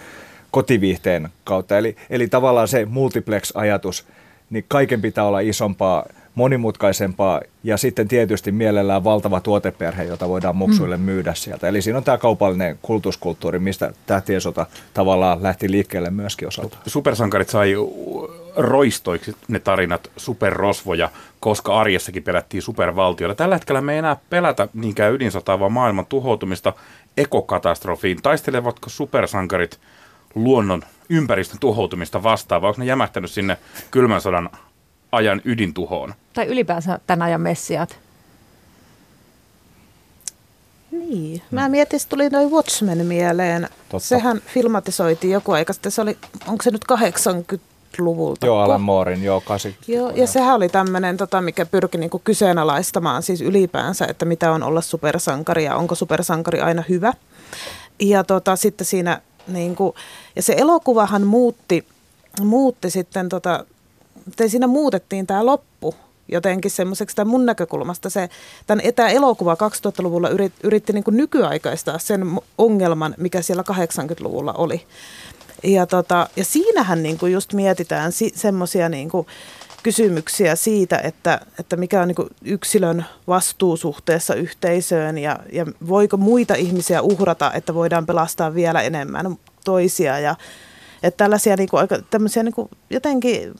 kotiviihteen 0.52 1.30
kautta. 1.43 1.78
Eli, 1.78 1.95
eli 2.10 2.28
tavallaan 2.28 2.67
se 2.67 2.86
multiplex-ajatus, 2.86 4.06
niin 4.49 4.65
kaiken 4.67 5.02
pitää 5.02 5.23
olla 5.23 5.39
isompaa 5.39 6.06
monimutkaisempaa 6.39 7.41
ja 7.63 7.78
sitten 7.78 8.08
tietysti 8.08 8.52
mielellään 8.52 9.04
valtava 9.04 9.39
tuoteperhe, 9.39 10.04
jota 10.04 10.30
voidaan 10.30 10.56
muksuille 10.56 10.97
mm. 10.97 11.04
myydä 11.04 11.34
sieltä. 11.34 11.67
Eli 11.67 11.82
siinä 11.82 11.97
on 11.97 12.04
tämä 12.04 12.17
kaupallinen 12.17 12.80
kulutuskulttuuri, 12.82 13.60
mistä 13.60 13.93
tähtien 14.06 14.41
sota 14.41 14.65
tavallaan 14.93 15.43
lähti 15.43 15.71
liikkeelle 15.71 16.10
myöskin 16.10 16.47
osalta. 16.47 16.78
Supersankarit 16.88 17.49
sai 17.49 17.75
roistoiksi 18.56 19.36
ne 19.47 19.60
tarinat 19.60 20.12
superrosvoja, 20.17 21.10
koska 21.39 21.80
arjessakin 21.80 22.23
pelättiin 22.23 22.62
supervaltioita. 22.62 23.36
Tällä 23.36 23.56
hetkellä 23.56 23.82
me 23.82 23.93
ei 23.93 23.99
enää 23.99 24.17
pelätä 24.30 24.67
niinkään 24.73 25.13
ydinsotaa, 25.13 25.60
vaan 25.60 25.71
maailman 25.71 26.06
tuhoutumista 26.06 26.73
ekokatastrofiin. 27.17 28.21
Taistelevatko 28.21 28.89
supersankarit 28.89 29.80
luonnon 30.36 30.82
ympäristön 31.10 31.60
tuhoutumista 31.60 32.23
vastaan, 32.23 32.62
vai 32.62 32.69
onko 32.69 32.80
ne 32.80 32.86
jämähtänyt 32.86 33.32
sinne 33.32 33.58
kylmän 33.91 34.21
sodan 34.21 34.49
ajan 35.12 35.41
ydintuhoon. 35.45 36.13
Tai 36.34 36.45
ylipäänsä 36.48 37.00
tämän 37.08 37.26
ajan 37.26 37.41
messiat. 37.41 38.00
Niin. 40.91 41.41
Mä 41.52 41.69
mietin, 41.69 41.98
että 41.98 42.10
tuli 42.10 42.30
noin 42.30 42.52
Watchmen 42.52 43.06
mieleen. 43.06 43.67
Totta. 43.89 44.08
Sehän 44.08 44.41
filmatisoitiin 44.54 45.34
joku 45.34 45.52
aika 45.52 45.74
sitten. 45.74 45.91
Se 45.91 46.02
oli, 46.02 46.17
onko 46.48 46.63
se 46.63 46.72
nyt 46.72 46.86
80-luvulta? 46.91 48.45
Joo, 48.45 48.60
Alan 48.60 48.82
Moorin, 48.82 49.24
joo, 49.24 49.41
80 49.41 49.91
Joo, 49.91 50.10
ja 50.10 50.28
sehän 50.28 50.56
oli 50.56 50.69
tämmöinen, 50.69 51.17
tota, 51.17 51.41
mikä 51.41 51.65
pyrki 51.65 51.98
niinku 51.98 52.22
kyseenalaistamaan 52.24 53.24
siis 53.24 53.41
ylipäänsä, 53.41 54.06
että 54.06 54.26
mitä 54.26 54.52
on 54.52 54.63
olla 54.63 54.82
supersankari 54.82 55.63
ja 55.63 55.76
onko 55.76 55.95
supersankari 55.95 56.62
aina 56.62 56.84
hyvä. 56.89 57.13
Ja 58.00 58.24
tota, 58.24 58.56
sitten 58.56 58.88
siinä, 58.88 59.22
niinku, 59.48 59.95
ja 60.36 60.41
se 60.41 60.56
elokuvahan 60.58 61.28
muutti, 61.28 61.86
muutti 62.41 62.89
sitten 62.89 63.30
tota, 63.30 63.65
te 64.35 64.47
siinä 64.47 64.67
muutettiin 64.67 65.27
tämä 65.27 65.45
loppu 65.45 65.95
jotenkin 66.31 66.71
semmoiseksi, 66.71 67.15
tai 67.15 67.25
mun 67.25 67.45
näkökulmasta 67.45 68.09
se, 68.09 68.29
tämän 68.67 68.85
etäelokuva 68.85 69.53
2000-luvulla 69.53 70.29
yrit, 70.29 70.53
yritti 70.63 70.93
niin 70.93 71.03
kuin 71.03 71.17
nykyaikaistaa 71.17 71.99
sen 71.99 72.25
ongelman, 72.57 73.15
mikä 73.17 73.41
siellä 73.41 73.63
80-luvulla 73.71 74.53
oli. 74.53 74.81
Ja, 75.63 75.85
tota, 75.85 76.29
ja 76.35 76.45
siinähän 76.45 77.03
niin 77.03 77.17
kuin 77.17 77.31
just 77.31 77.53
mietitään 77.53 78.11
si, 78.11 78.31
semmoisia 78.35 78.89
niin 78.89 79.09
kuin 79.09 79.27
kysymyksiä 79.83 80.55
siitä, 80.55 80.97
että, 80.97 81.41
että 81.59 81.75
mikä 81.75 82.01
on 82.01 82.07
niin 82.07 82.29
yksilön 82.45 83.05
vastuu 83.27 83.77
suhteessa 83.77 84.35
yhteisöön 84.35 85.17
ja, 85.17 85.39
ja 85.51 85.65
voiko 85.87 86.17
muita 86.17 86.55
ihmisiä 86.55 87.01
uhrata, 87.01 87.53
että 87.53 87.73
voidaan 87.73 88.05
pelastaa 88.05 88.53
vielä 88.53 88.81
enemmän 88.81 89.37
toisia 89.65 90.19
ja 90.19 90.35
että 91.03 91.17
tällaisia 91.17 91.55
niin 91.55 91.69
kuin, 91.69 91.79
aika, 91.79 91.99
tämmöisiä 92.09 92.43
niin 92.43 92.53
kuin 92.53 92.69
jotenkin 92.89 93.51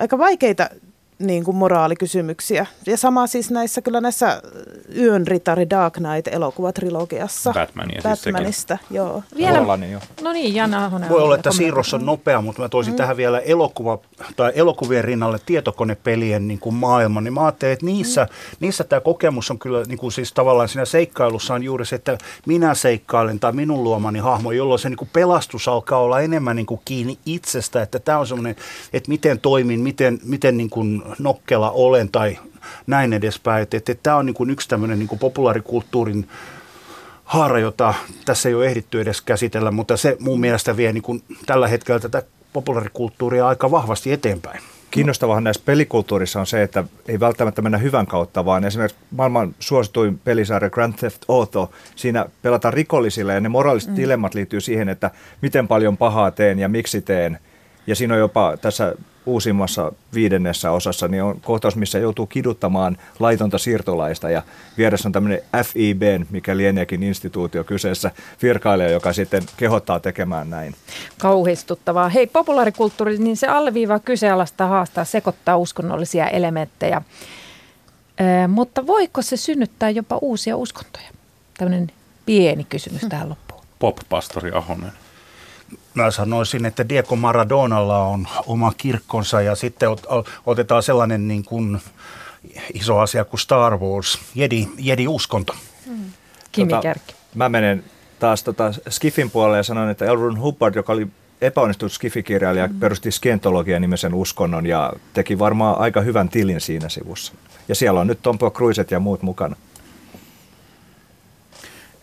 aika 0.00 0.18
vaikeita 0.18 0.70
niin 1.18 1.44
kuin 1.44 1.56
moraalikysymyksiä. 1.56 2.66
Ja 2.86 2.96
sama 2.96 3.26
siis 3.26 3.50
näissä, 3.50 3.82
kyllä 3.82 4.00
näissä 4.00 4.42
Yön 4.96 5.26
ritari 5.26 5.70
Dark 5.70 5.94
Knight-elokuvatrilogiassa. 5.94 7.52
Batmania 7.52 8.00
siis 8.02 8.24
Batmanista, 8.24 8.76
siis 8.76 8.90
joo. 8.90 9.22
Vielä, 9.36 9.60
no 10.22 10.32
niin, 10.32 10.54
Jana 10.54 10.84
Ahonen. 10.84 11.08
Voi 11.08 11.22
olla, 11.22 11.34
että 11.34 11.52
siirros 11.52 11.94
on 11.94 12.06
nopea, 12.06 12.42
mutta 12.42 12.62
mä 12.62 12.68
toisin 12.68 12.92
mm. 12.92 12.96
tähän 12.96 13.16
vielä 13.16 13.38
elokuva, 13.38 13.98
tai 14.36 14.52
elokuvien 14.54 15.04
rinnalle 15.04 15.38
tietokonepelien 15.46 16.48
niin 16.48 16.58
kuin 16.58 16.74
maailman. 16.74 17.24
Niin 17.24 17.34
mä 17.34 17.44
ajattelin, 17.44 17.72
että 17.72 17.86
niissä, 17.86 18.24
mm. 18.24 18.56
niissä 18.60 18.84
tämä 18.84 19.00
kokemus 19.00 19.50
on 19.50 19.58
kyllä 19.58 19.82
niin 19.82 19.98
kuin 19.98 20.12
siis 20.12 20.32
tavallaan 20.32 20.68
siinä 20.68 20.84
seikkailussa 20.84 21.54
on 21.54 21.62
juuri 21.62 21.86
se, 21.86 21.96
että 21.96 22.18
minä 22.46 22.74
seikkailen 22.74 23.40
tai 23.40 23.52
minun 23.52 23.84
luomani 23.84 24.18
hahmo, 24.18 24.52
jolloin 24.52 24.78
se 24.78 24.88
niin 24.88 24.96
kuin 24.96 25.10
pelastus 25.12 25.68
alkaa 25.68 25.98
olla 25.98 26.20
enemmän 26.20 26.56
niin 26.56 26.66
kuin 26.66 26.80
kiinni 26.84 27.18
itsestä. 27.26 27.82
Että 27.82 27.98
tämä 27.98 28.18
on 28.18 28.26
semmoinen, 28.26 28.56
että 28.92 29.08
miten 29.08 29.40
toimin, 29.40 29.80
miten, 29.80 30.18
miten 30.24 30.56
niin 30.56 30.70
kuin 30.70 31.02
nokkela 31.18 31.70
olen 31.70 32.08
tai 32.08 32.38
näin 32.86 33.12
edespäin. 33.12 33.62
Että, 33.62 33.76
että, 33.76 33.94
tämä 34.02 34.16
on 34.16 34.26
niin 34.26 34.34
kuin 34.34 34.50
yksi 34.50 34.68
tämmöinen 34.68 34.98
niin 34.98 35.08
kuin 35.08 35.18
populaarikulttuurin 35.18 36.28
haara, 37.24 37.58
jota 37.58 37.94
tässä 38.24 38.48
ei 38.48 38.54
ole 38.54 38.66
ehditty 38.66 39.00
edes 39.00 39.20
käsitellä, 39.20 39.70
mutta 39.70 39.96
se 39.96 40.16
mun 40.20 40.40
mielestä 40.40 40.76
vie 40.76 40.92
niin 40.92 41.02
kuin 41.02 41.22
tällä 41.46 41.68
hetkellä 41.68 42.00
tätä 42.00 42.22
populaarikulttuuria 42.52 43.48
aika 43.48 43.70
vahvasti 43.70 44.12
eteenpäin. 44.12 44.60
kiinnostavahan 44.90 45.44
näissä 45.44 45.62
pelikulttuurissa 45.64 46.40
on 46.40 46.46
se, 46.46 46.62
että 46.62 46.84
ei 47.08 47.20
välttämättä 47.20 47.62
mennä 47.62 47.78
hyvän 47.78 48.06
kautta, 48.06 48.44
vaan 48.44 48.64
esimerkiksi 48.64 49.00
maailman 49.10 49.54
suosituin 49.60 50.18
pelisarja 50.18 50.70
Grand 50.70 50.94
Theft 50.94 51.22
Auto, 51.28 51.70
siinä 51.96 52.26
pelataan 52.42 52.74
rikollisille 52.74 53.34
ja 53.34 53.40
ne 53.40 53.48
moraaliset 53.48 53.90
mm. 53.90 53.96
dilemmat 53.96 54.34
liittyy 54.34 54.60
siihen, 54.60 54.88
että 54.88 55.10
miten 55.42 55.68
paljon 55.68 55.96
pahaa 55.96 56.30
teen 56.30 56.58
ja 56.58 56.68
miksi 56.68 57.00
teen. 57.00 57.38
Ja 57.88 57.96
siinä 57.96 58.14
on 58.14 58.20
jopa 58.20 58.56
tässä 58.56 58.94
uusimmassa 59.26 59.92
viidennessä 60.14 60.70
osassa, 60.70 61.08
niin 61.08 61.22
on 61.22 61.40
kohtaus, 61.40 61.76
missä 61.76 61.98
joutuu 61.98 62.26
kiduttamaan 62.26 62.96
laitonta 63.18 63.58
siirtolaista 63.58 64.30
ja 64.30 64.42
vieressä 64.78 65.08
on 65.08 65.12
tämmöinen 65.12 65.40
FIB, 65.64 66.02
mikä 66.30 66.56
lieneekin 66.56 67.02
instituutio 67.02 67.64
kyseessä, 67.64 68.10
virkailija, 68.42 68.90
joka 68.90 69.12
sitten 69.12 69.42
kehottaa 69.56 70.00
tekemään 70.00 70.50
näin. 70.50 70.74
Kauhistuttavaa. 71.18 72.08
Hei, 72.08 72.26
populaarikulttuuri, 72.26 73.18
niin 73.18 73.36
se 73.36 73.46
alleviivaa 73.46 73.98
kyseenalaista 73.98 74.66
haastaa, 74.66 75.04
sekoittaa 75.04 75.56
uskonnollisia 75.56 76.28
elementtejä. 76.28 77.02
Ö, 78.44 78.48
mutta 78.48 78.86
voiko 78.86 79.22
se 79.22 79.36
synnyttää 79.36 79.90
jopa 79.90 80.18
uusia 80.22 80.56
uskontoja? 80.56 81.08
Tämmöinen 81.58 81.90
pieni 82.26 82.64
kysymys 82.64 83.02
tähän 83.08 83.28
loppuun. 83.28 83.62
Pop-pastori 83.78 84.50
Ahonen. 84.54 84.92
Mä 85.94 86.10
sanoisin, 86.10 86.64
että 86.64 86.88
Diego 86.88 87.16
Maradonalla 87.16 87.98
on 87.98 88.28
oma 88.46 88.72
kirkkonsa 88.76 89.40
ja 89.40 89.54
sitten 89.54 89.88
otetaan 90.46 90.82
sellainen 90.82 91.28
niin 91.28 91.44
kuin 91.44 91.80
iso 92.74 92.98
asia 92.98 93.24
kuin 93.24 93.40
Star 93.40 93.78
Wars, 93.78 94.18
Jedi, 94.34 94.68
Jedi-uskonto. 94.78 95.54
Mm. 95.86 96.12
Kimi 96.52 96.70
tota, 96.70 96.82
Kärki. 96.82 97.14
Mä 97.34 97.48
menen 97.48 97.84
taas 98.18 98.42
tota 98.42 98.72
Skiffin 98.90 99.30
puolelle 99.30 99.56
ja 99.56 99.62
sanon, 99.62 99.90
että 99.90 100.04
Elrond 100.04 100.38
Hubbard, 100.38 100.74
joka 100.74 100.92
oli 100.92 101.06
epäonnistunut 101.40 101.92
Skifikirjailija, 101.92 102.66
mm. 102.66 102.80
perusti 102.80 103.10
Skientologia-nimisen 103.10 104.14
uskonnon 104.14 104.66
ja 104.66 104.92
teki 105.14 105.38
varmaan 105.38 105.78
aika 105.78 106.00
hyvän 106.00 106.28
tilin 106.28 106.60
siinä 106.60 106.88
sivussa. 106.88 107.32
Ja 107.68 107.74
siellä 107.74 108.00
on 108.00 108.06
nyt 108.06 108.18
Tompo 108.22 108.50
Cruiset 108.50 108.90
ja 108.90 109.00
muut 109.00 109.22
mukana. 109.22 109.56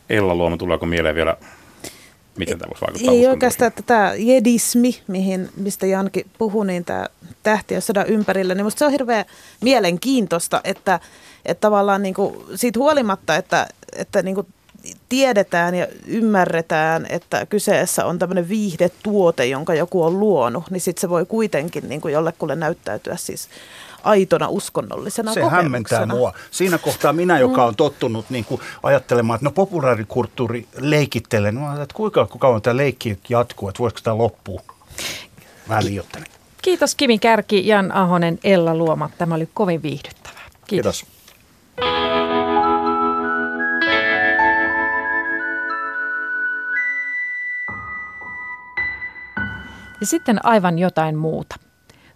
Ella 0.09 0.35
Luoma, 0.35 0.57
tuleeko 0.57 0.85
mieleen 0.85 1.15
vielä 1.15 1.37
Miten 2.37 2.59
tämä 2.59 2.69
voisi 2.69 2.81
vaikuttaa 2.81 3.13
Ei 3.13 3.27
oikeastaan, 3.27 3.67
että 3.67 3.81
tämä 3.81 4.13
jedismi, 4.17 5.01
mihin, 5.07 5.49
mistä 5.57 5.85
Janki 5.85 6.25
puhui, 6.37 6.67
niin 6.67 6.85
tämä 6.85 7.05
tähtiö 7.43 7.81
sodan 7.81 8.07
ympärillä, 8.07 8.55
niin 8.55 8.65
musta 8.65 8.79
se 8.79 8.85
on 8.85 8.91
hirveän 8.91 9.25
mielenkiintoista, 9.61 10.61
että, 10.63 10.99
että 11.45 11.61
tavallaan 11.61 12.01
niin 12.01 12.13
kuin 12.13 12.35
siitä 12.55 12.79
huolimatta, 12.79 13.35
että, 13.35 13.67
että 13.95 14.21
niin 14.21 14.35
kuin 14.35 14.47
tiedetään 15.09 15.75
ja 15.75 15.87
ymmärretään, 16.07 17.05
että 17.09 17.45
kyseessä 17.45 18.05
on 18.05 18.19
tämmöinen 18.19 18.49
viihdetuote, 18.49 19.45
jonka 19.45 19.73
joku 19.73 20.03
on 20.03 20.19
luonut, 20.19 20.63
niin 20.71 20.81
sitten 20.81 21.01
se 21.01 21.09
voi 21.09 21.25
kuitenkin 21.25 21.89
niin 21.89 22.01
kuin 22.01 22.13
jollekulle 22.13 22.55
näyttäytyä 22.55 23.15
siis 23.15 23.49
aitona 24.05 24.47
uskonnollisena 24.49 25.33
Se 25.33 25.43
hämmentää 25.43 26.05
mua. 26.05 26.33
Siinä 26.51 26.77
kohtaa 26.77 27.13
minä, 27.13 27.39
joka 27.39 27.65
on 27.65 27.75
tottunut 27.75 28.25
niin 28.29 28.45
kuin 28.45 28.61
ajattelemaan, 28.83 29.37
että 29.37 29.45
no 29.45 29.51
populaarikulttuuri 29.51 30.67
leikittelee, 30.77 31.51
no, 31.51 31.81
että 31.81 31.95
kuinka 31.95 32.27
kauan 32.39 32.61
tämä 32.61 32.77
leikki 32.77 33.19
jatkuu, 33.29 33.69
että 33.69 33.79
voisiko 33.79 34.01
tämä 34.03 34.17
loppua 34.17 34.61
väliottelen. 35.69 36.27
Kiitos 36.61 36.95
Kimi 36.95 37.19
Kärki, 37.19 37.67
Jan 37.67 37.91
Ahonen, 37.91 38.39
Ella 38.43 38.75
Luoma. 38.75 39.09
Tämä 39.17 39.35
oli 39.35 39.49
kovin 39.53 39.83
viihdyttävää. 39.83 40.45
Kiitos. 40.67 41.03
Kiitos. 41.03 41.15
Ja 50.01 50.07
sitten 50.07 50.45
aivan 50.45 50.79
jotain 50.79 51.17
muuta. 51.17 51.55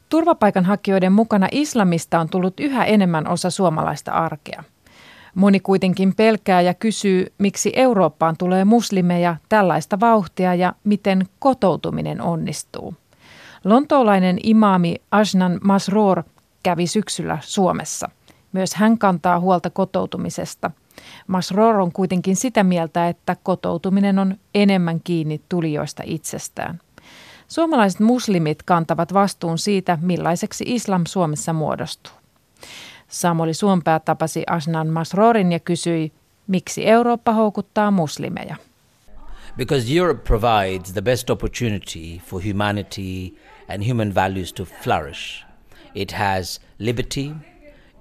Turvapaikanhakijoiden 0.09 1.11
mukana 1.11 1.47
islamista 1.51 2.19
on 2.19 2.29
tullut 2.29 2.59
yhä 2.59 2.85
enemmän 2.85 3.27
osa 3.27 3.49
suomalaista 3.49 4.11
arkea. 4.11 4.63
Moni 5.35 5.59
kuitenkin 5.59 6.15
pelkää 6.15 6.61
ja 6.61 6.73
kysyy, 6.73 7.33
miksi 7.37 7.71
Eurooppaan 7.75 8.37
tulee 8.37 8.65
muslimeja 8.65 9.35
tällaista 9.49 9.99
vauhtia 9.99 10.55
ja 10.55 10.73
miten 10.83 11.25
kotoutuminen 11.39 12.21
onnistuu. 12.21 12.93
Lontoolainen 13.63 14.37
imaami 14.43 14.95
Ajnan 15.11 15.59
Masroor 15.63 16.23
kävi 16.63 16.87
syksyllä 16.87 17.37
Suomessa. 17.41 18.09
Myös 18.51 18.75
hän 18.75 18.97
kantaa 18.97 19.39
huolta 19.39 19.69
kotoutumisesta. 19.69 20.71
Masroor 21.27 21.75
on 21.75 21.91
kuitenkin 21.91 22.35
sitä 22.35 22.63
mieltä, 22.63 23.07
että 23.07 23.35
kotoutuminen 23.43 24.19
on 24.19 24.37
enemmän 24.55 24.99
kiinni 25.03 25.41
tulijoista 25.49 26.03
itsestään. 26.05 26.79
Suomalaiset 27.49 27.99
muslimit 27.99 28.63
kantavat 28.63 29.13
vastuun 29.13 29.57
siitä, 29.57 29.97
millaiseksi 30.01 30.63
islam 30.67 31.05
Suomessa 31.05 31.53
muodostuu. 31.53 32.13
Samoli 33.07 33.53
Suompää 33.53 33.99
tapasi 33.99 34.43
Asnan 34.47 34.87
Masrorin 34.87 35.51
ja 35.51 35.59
kysyi, 35.59 36.11
miksi 36.47 36.87
Eurooppa 36.87 37.33
houkuttaa 37.33 37.91
muslimeja. 37.91 38.55
Because 39.57 39.97
Europe 39.97 40.21
provides 40.23 40.93
the 40.93 41.01
best 41.01 41.29
opportunity 41.29 42.19
for 42.25 42.41
humanity 42.47 43.35
and 43.69 43.87
human 43.89 44.15
values 44.15 44.53
to 44.53 44.65
flourish. 44.65 45.45
It 45.95 46.11
has 46.11 46.61
liberty, 46.79 47.31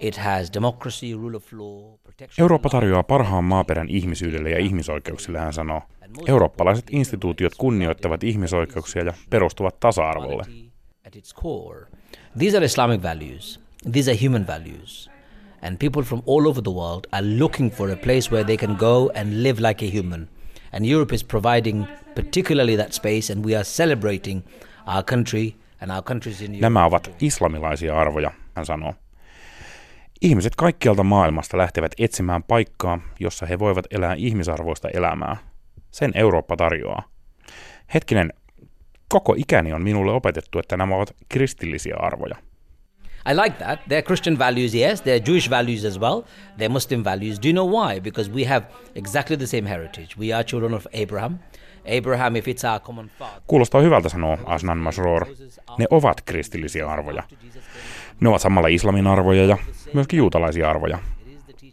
it 0.01 0.17
has 0.17 0.53
democracy, 0.55 1.15
rule 1.15 1.37
of 1.37 1.53
law, 1.53 1.99
Eurooppa 2.39 2.69
tarjoaa 2.69 3.03
parhaan 3.03 3.45
maaperän 3.45 3.89
ihmisyydelle 3.89 4.51
ja 4.51 4.59
ihmisoikeuksille, 4.59 5.39
hän 5.39 5.53
sanoo. 5.53 5.83
Eurooppalaiset 6.29 6.85
instituutiot 6.91 7.53
kunnioittavat 7.59 8.25
ihmisoikeuksia 8.25 9.03
ja 9.03 9.13
perustuvat 9.31 9.81
tasa-arvolle. 9.81 10.45
These 12.39 12.57
are 12.57 12.67
Islamic 12.67 13.03
values. 13.03 13.61
These 13.93 14.11
are 14.11 14.27
human 14.27 14.47
values. 14.47 15.11
And 15.63 15.77
people 15.79 16.03
from 16.03 16.23
all 16.27 16.47
over 16.47 16.63
the 16.63 16.71
world 16.71 17.07
are 17.13 17.27
looking 17.39 17.73
for 17.73 17.91
a 17.91 17.97
place 17.97 18.31
where 18.31 18.45
they 18.45 18.57
can 18.57 18.77
go 18.77 19.11
and 19.15 19.43
live 19.43 19.69
like 19.69 19.87
a 19.87 19.91
human. 19.95 20.29
And 20.73 20.85
Europe 20.85 21.15
is 21.15 21.25
providing 21.25 21.87
particularly 22.15 22.77
that 22.77 22.93
space 22.93 23.33
and 23.33 23.45
we 23.45 23.57
are 23.57 23.65
celebrating 23.65 24.43
our 24.87 25.05
country 25.05 25.55
and 25.81 25.91
our 25.91 26.03
countries 26.03 26.41
in 26.41 26.47
Europe. 26.47 26.61
Nämä 26.61 26.85
ovat 26.85 27.11
islamilaisia 27.21 27.99
arvoja, 28.01 28.31
hän 28.55 28.67
sanoo. 28.67 28.95
Ihmiset 30.21 30.57
kaikkialta 30.57 31.03
maailmasta 31.03 31.59
lähtevät 31.59 31.93
etsimään 31.99 32.43
paikkaa, 32.43 33.01
jossa 33.21 33.47
he 33.47 33.59
voivat 33.59 33.87
elää 33.91 34.15
ihmisarvoista 34.15 34.89
elämää. 34.89 35.37
Sen 35.91 36.13
Eurooppa 36.15 36.57
tarjoaa. 36.57 37.03
Hetkinen, 37.95 38.33
koko 39.09 39.35
ikäni 39.37 39.73
on 39.73 39.83
minulle 39.83 40.13
opetettu, 40.13 40.59
että 40.59 40.77
nämä 40.77 40.95
ovat 40.95 41.17
kristillisiä 41.29 41.97
arvoja. 41.99 42.37
I 43.31 43.37
like 43.37 43.65
that. 43.65 43.81
They're 43.81 44.03
Christian 44.03 44.39
values, 44.39 44.75
yes. 44.75 45.03
They're 45.03 45.29
Jewish 45.29 45.51
values 45.51 45.85
as 45.85 46.01
well. 46.01 46.23
They're 46.59 46.69
Muslim 46.69 47.05
values. 47.05 47.39
Do 47.43 47.49
you 47.49 47.53
know 47.53 47.83
why? 47.83 48.01
Because 48.01 48.33
we 48.33 48.45
have 48.45 48.67
exactly 48.95 49.37
the 49.37 49.47
same 49.47 49.69
heritage. 49.69 50.09
We 50.19 50.35
are 50.35 50.45
children 50.45 50.75
of 50.75 50.87
Abraham. 51.03 51.39
Abraham, 51.99 52.37
if 52.37 52.49
it's 52.49 52.71
our 52.71 52.81
common 52.81 53.11
father. 53.19 53.41
Kuulostaa 53.47 53.81
hyvältä 53.81 54.09
sanoa 54.09 54.39
Asnan 54.45 54.79
Masroor. 54.79 55.27
Ne 55.79 55.87
ovat 55.91 56.21
kristillisiä 56.21 56.89
arvoja. 56.89 57.23
Ne 58.21 58.29
ovat 58.29 58.43
samalla 58.43 58.69
islamin 58.69 59.07
arvoja 59.07 59.45
ja 59.45 59.59
myöskin 59.93 60.17
juutalaisia 60.17 60.71
arvoja. 60.71 60.99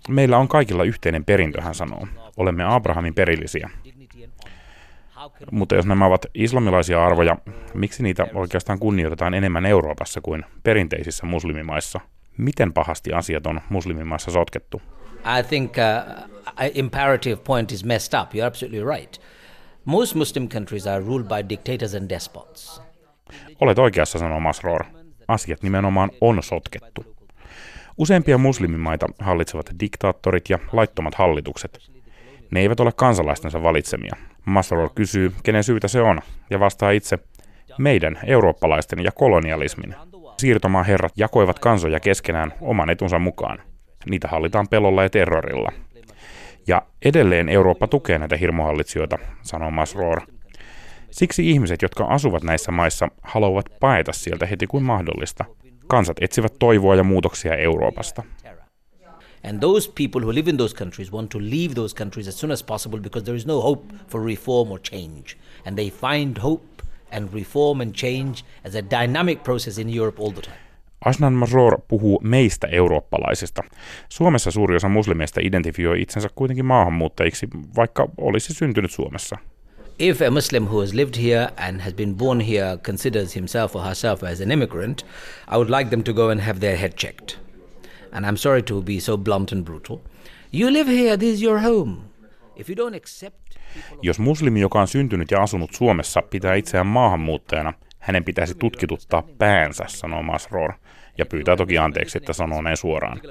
Meillä 0.09 0.37
on 0.37 0.47
kaikilla 0.47 0.83
yhteinen 0.83 1.25
perintö, 1.25 1.61
hän 1.61 1.75
sanoo. 1.75 2.07
Olemme 2.37 2.63
Abrahamin 2.67 3.13
perillisiä. 3.13 3.69
Mutta 5.51 5.75
jos 5.75 5.85
nämä 5.85 6.05
ovat 6.05 6.25
islamilaisia 6.33 7.05
arvoja, 7.05 7.37
miksi 7.73 8.03
niitä 8.03 8.27
oikeastaan 8.33 8.79
kunnioitetaan 8.79 9.33
enemmän 9.33 9.65
Euroopassa 9.65 10.21
kuin 10.21 10.45
perinteisissä 10.63 11.25
muslimimaissa? 11.25 11.99
Miten 12.37 12.73
pahasti 12.73 13.13
asiat 13.13 13.47
on 13.47 13.61
muslimimaissa 13.69 14.31
sotkettu? 14.31 14.81
I 15.39 15.43
think 15.43 15.73
uh, 15.77 16.71
imperative 16.73 17.35
point 17.35 17.71
is 17.71 17.85
messed 17.85 18.21
up. 18.21 18.33
You're 18.33 18.47
absolutely 18.47 18.95
right. 18.97 19.21
Most 19.85 20.15
Muslim 20.15 20.49
countries 20.49 20.87
are 20.87 20.99
ruled 21.05 21.27
by 21.27 21.49
dictators 21.49 21.95
and 21.95 22.09
despots. 22.09 22.81
Olet 23.61 23.79
oikeassa, 23.79 24.19
sanoo 24.19 24.39
Masroor 24.39 24.85
asiat 25.27 25.63
nimenomaan 25.63 26.11
on 26.21 26.43
sotkettu. 26.43 27.15
Useimpia 27.97 28.37
muslimimaita 28.37 29.05
hallitsevat 29.19 29.65
diktaattorit 29.79 30.49
ja 30.49 30.59
laittomat 30.73 31.15
hallitukset. 31.15 31.79
Ne 32.51 32.59
eivät 32.59 32.79
ole 32.79 32.91
kansalaistensa 32.95 33.63
valitsemia. 33.63 34.15
Masror 34.45 34.89
kysyy, 34.95 35.31
kenen 35.43 35.63
syytä 35.63 35.87
se 35.87 36.01
on, 36.01 36.19
ja 36.49 36.59
vastaa 36.59 36.91
itse, 36.91 37.19
meidän, 37.77 38.19
eurooppalaisten 38.25 39.03
ja 39.03 39.11
kolonialismin. 39.11 39.95
Siirtomaa 40.37 40.83
herrat 40.83 41.13
jakoivat 41.17 41.59
kansoja 41.59 41.99
keskenään 41.99 42.53
oman 42.61 42.89
etunsa 42.89 43.19
mukaan. 43.19 43.59
Niitä 44.09 44.27
hallitaan 44.27 44.67
pelolla 44.67 45.03
ja 45.03 45.09
terrorilla. 45.09 45.71
Ja 46.67 46.81
edelleen 47.05 47.49
Eurooppa 47.49 47.87
tukee 47.87 48.19
näitä 48.19 48.37
hirmuhallitsijoita, 48.37 49.17
sanoo 49.41 49.71
Masroor. 49.71 50.21
Siksi 51.15 51.49
ihmiset, 51.49 51.81
jotka 51.81 52.05
asuvat 52.05 52.43
näissä 52.43 52.71
maissa, 52.71 53.07
haluavat 53.21 53.65
paeta 53.79 54.13
sieltä 54.13 54.45
heti 54.45 54.67
kuin 54.67 54.83
mahdollista. 54.83 55.45
Kansat 55.87 56.17
etsivät 56.21 56.53
toivoa 56.59 56.95
ja 56.95 57.03
muutoksia 57.03 57.55
Euroopasta. 57.55 58.23
And 59.49 59.59
those 59.59 59.91
people 59.95 60.21
who 60.21 60.33
live 60.33 60.49
in 60.49 60.57
those 60.57 60.75
countries 60.75 61.13
want 61.13 61.29
to 61.29 61.39
leave 61.39 61.73
those 61.75 61.95
countries 61.95 62.27
as 62.27 62.39
soon 62.39 62.51
as 62.51 62.63
possible 62.63 62.99
because 62.99 63.25
there 63.25 63.37
is 63.37 63.45
no 63.45 63.61
hope 63.61 63.95
for 64.07 64.25
reform 64.25 64.71
or 64.71 64.79
change. 64.79 65.25
And 65.65 65.75
they 65.75 65.89
find 65.89 66.37
hope 66.37 66.83
and 67.11 67.33
reform 67.33 67.81
and 67.81 67.93
change 67.93 68.33
as 68.67 68.75
a 68.75 69.01
dynamic 69.01 69.43
process 69.43 69.77
in 69.77 69.97
Europe 69.97 70.23
all 70.23 70.31
the 70.31 70.41
time. 70.41 70.57
Asnan 71.05 71.33
Mazor 71.33 71.81
puhuu 71.87 72.19
meistä 72.23 72.67
eurooppalaisista. 72.67 73.63
Suomessa 74.09 74.51
suuri 74.51 74.75
osa 74.75 74.89
muslimeista 74.89 75.41
identifioi 75.43 76.01
itsensä 76.01 76.29
kuitenkin 76.35 76.65
maahanmuuttajiksi, 76.65 77.47
vaikka 77.75 78.09
olisi 78.17 78.53
syntynyt 78.53 78.91
Suomessa. 78.91 79.37
If 79.97 80.21
a 80.21 80.29
Muslim 80.29 80.67
who 80.67 80.81
has 80.81 80.93
lived 80.93 81.15
here 81.15 81.51
and 81.57 81.81
has 81.81 81.93
been 81.93 82.13
born 82.13 82.41
here 82.41 82.77
considers 82.83 83.33
himself 83.33 83.75
or 83.75 83.81
herself 83.81 84.23
as 84.23 84.41
an 84.41 84.51
immigrant, 84.51 85.03
I 85.47 85.57
would 85.57 85.69
like 85.69 85.89
them 85.89 86.03
to 86.03 86.13
go 86.13 86.29
and 86.29 86.41
have 86.41 86.59
their 86.59 86.75
head 86.75 86.97
checked. 86.97 87.37
And 88.11 88.25
I'm 88.25 88.37
sorry 88.37 88.61
to 88.63 88.81
be 88.81 88.99
so 88.99 89.17
blunt 89.17 89.51
and 89.51 89.63
brutal. 89.63 90.01
You 90.51 90.69
live 90.69 90.87
here, 90.87 91.17
this 91.17 91.35
is 91.35 91.41
your 91.41 91.59
home. 91.59 92.09
If 92.55 92.69
you 92.69 92.75
don't 92.75 92.95
accept 92.95 93.45
Jos 94.01 94.19
muslimi, 94.19 94.59
joka 94.59 94.81
on 94.81 94.87
syntynyt 94.87 95.31
ja 95.31 95.43
asunut 95.43 95.73
Suomessa, 95.73 96.21
pitää 96.21 96.55
itseään 96.55 96.87
maahanmuuttajana, 96.87 97.73
hänen 97.99 98.23
pitäisi 98.23 98.55
tutkituttaa 98.55 99.23
päänsä, 99.37 99.83
sanoo 99.87 100.23
Masroor, 100.23 100.73
ja 101.17 101.25
pyytää 101.25 101.55
toki 101.55 101.77
anteeksi, 101.77 102.17
että 102.17 102.33
sanoo 102.33 102.61
näin 102.61 102.77
suoraan. 102.77 103.21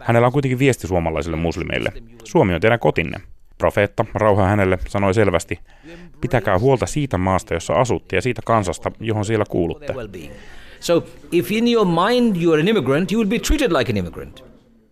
Hänellä 0.00 0.26
on 0.26 0.32
kuitenkin 0.32 0.58
viesti 0.58 0.86
suomalaisille 0.86 1.36
muslimeille. 1.36 1.92
Suomi 2.24 2.54
on 2.54 2.60
teidän 2.60 2.80
kotinne. 2.80 3.20
Profeetta, 3.60 4.04
rauha 4.14 4.46
hänelle, 4.46 4.78
sanoi 4.88 5.14
selvästi, 5.14 5.58
pitäkää 6.20 6.58
huolta 6.58 6.86
siitä 6.86 7.18
maasta, 7.18 7.54
jossa 7.54 7.74
asutte 7.74 8.16
ja 8.16 8.22
siitä 8.22 8.42
kansasta, 8.44 8.90
johon 9.00 9.24
siellä 9.24 9.44
kuulutte. 9.48 9.94
So 10.80 11.04
if 11.32 11.52
in 11.52 11.72
your 11.72 11.86
mind 11.86 12.42
you 12.42 12.52
are 12.52 12.62
an 12.62 12.68
immigrant, 12.68 13.12
you 13.12 13.18
will 13.18 13.30
be 13.30 13.38
treated 13.38 13.72
like 13.78 13.92
an 13.92 13.96
immigrant. 13.96 14.44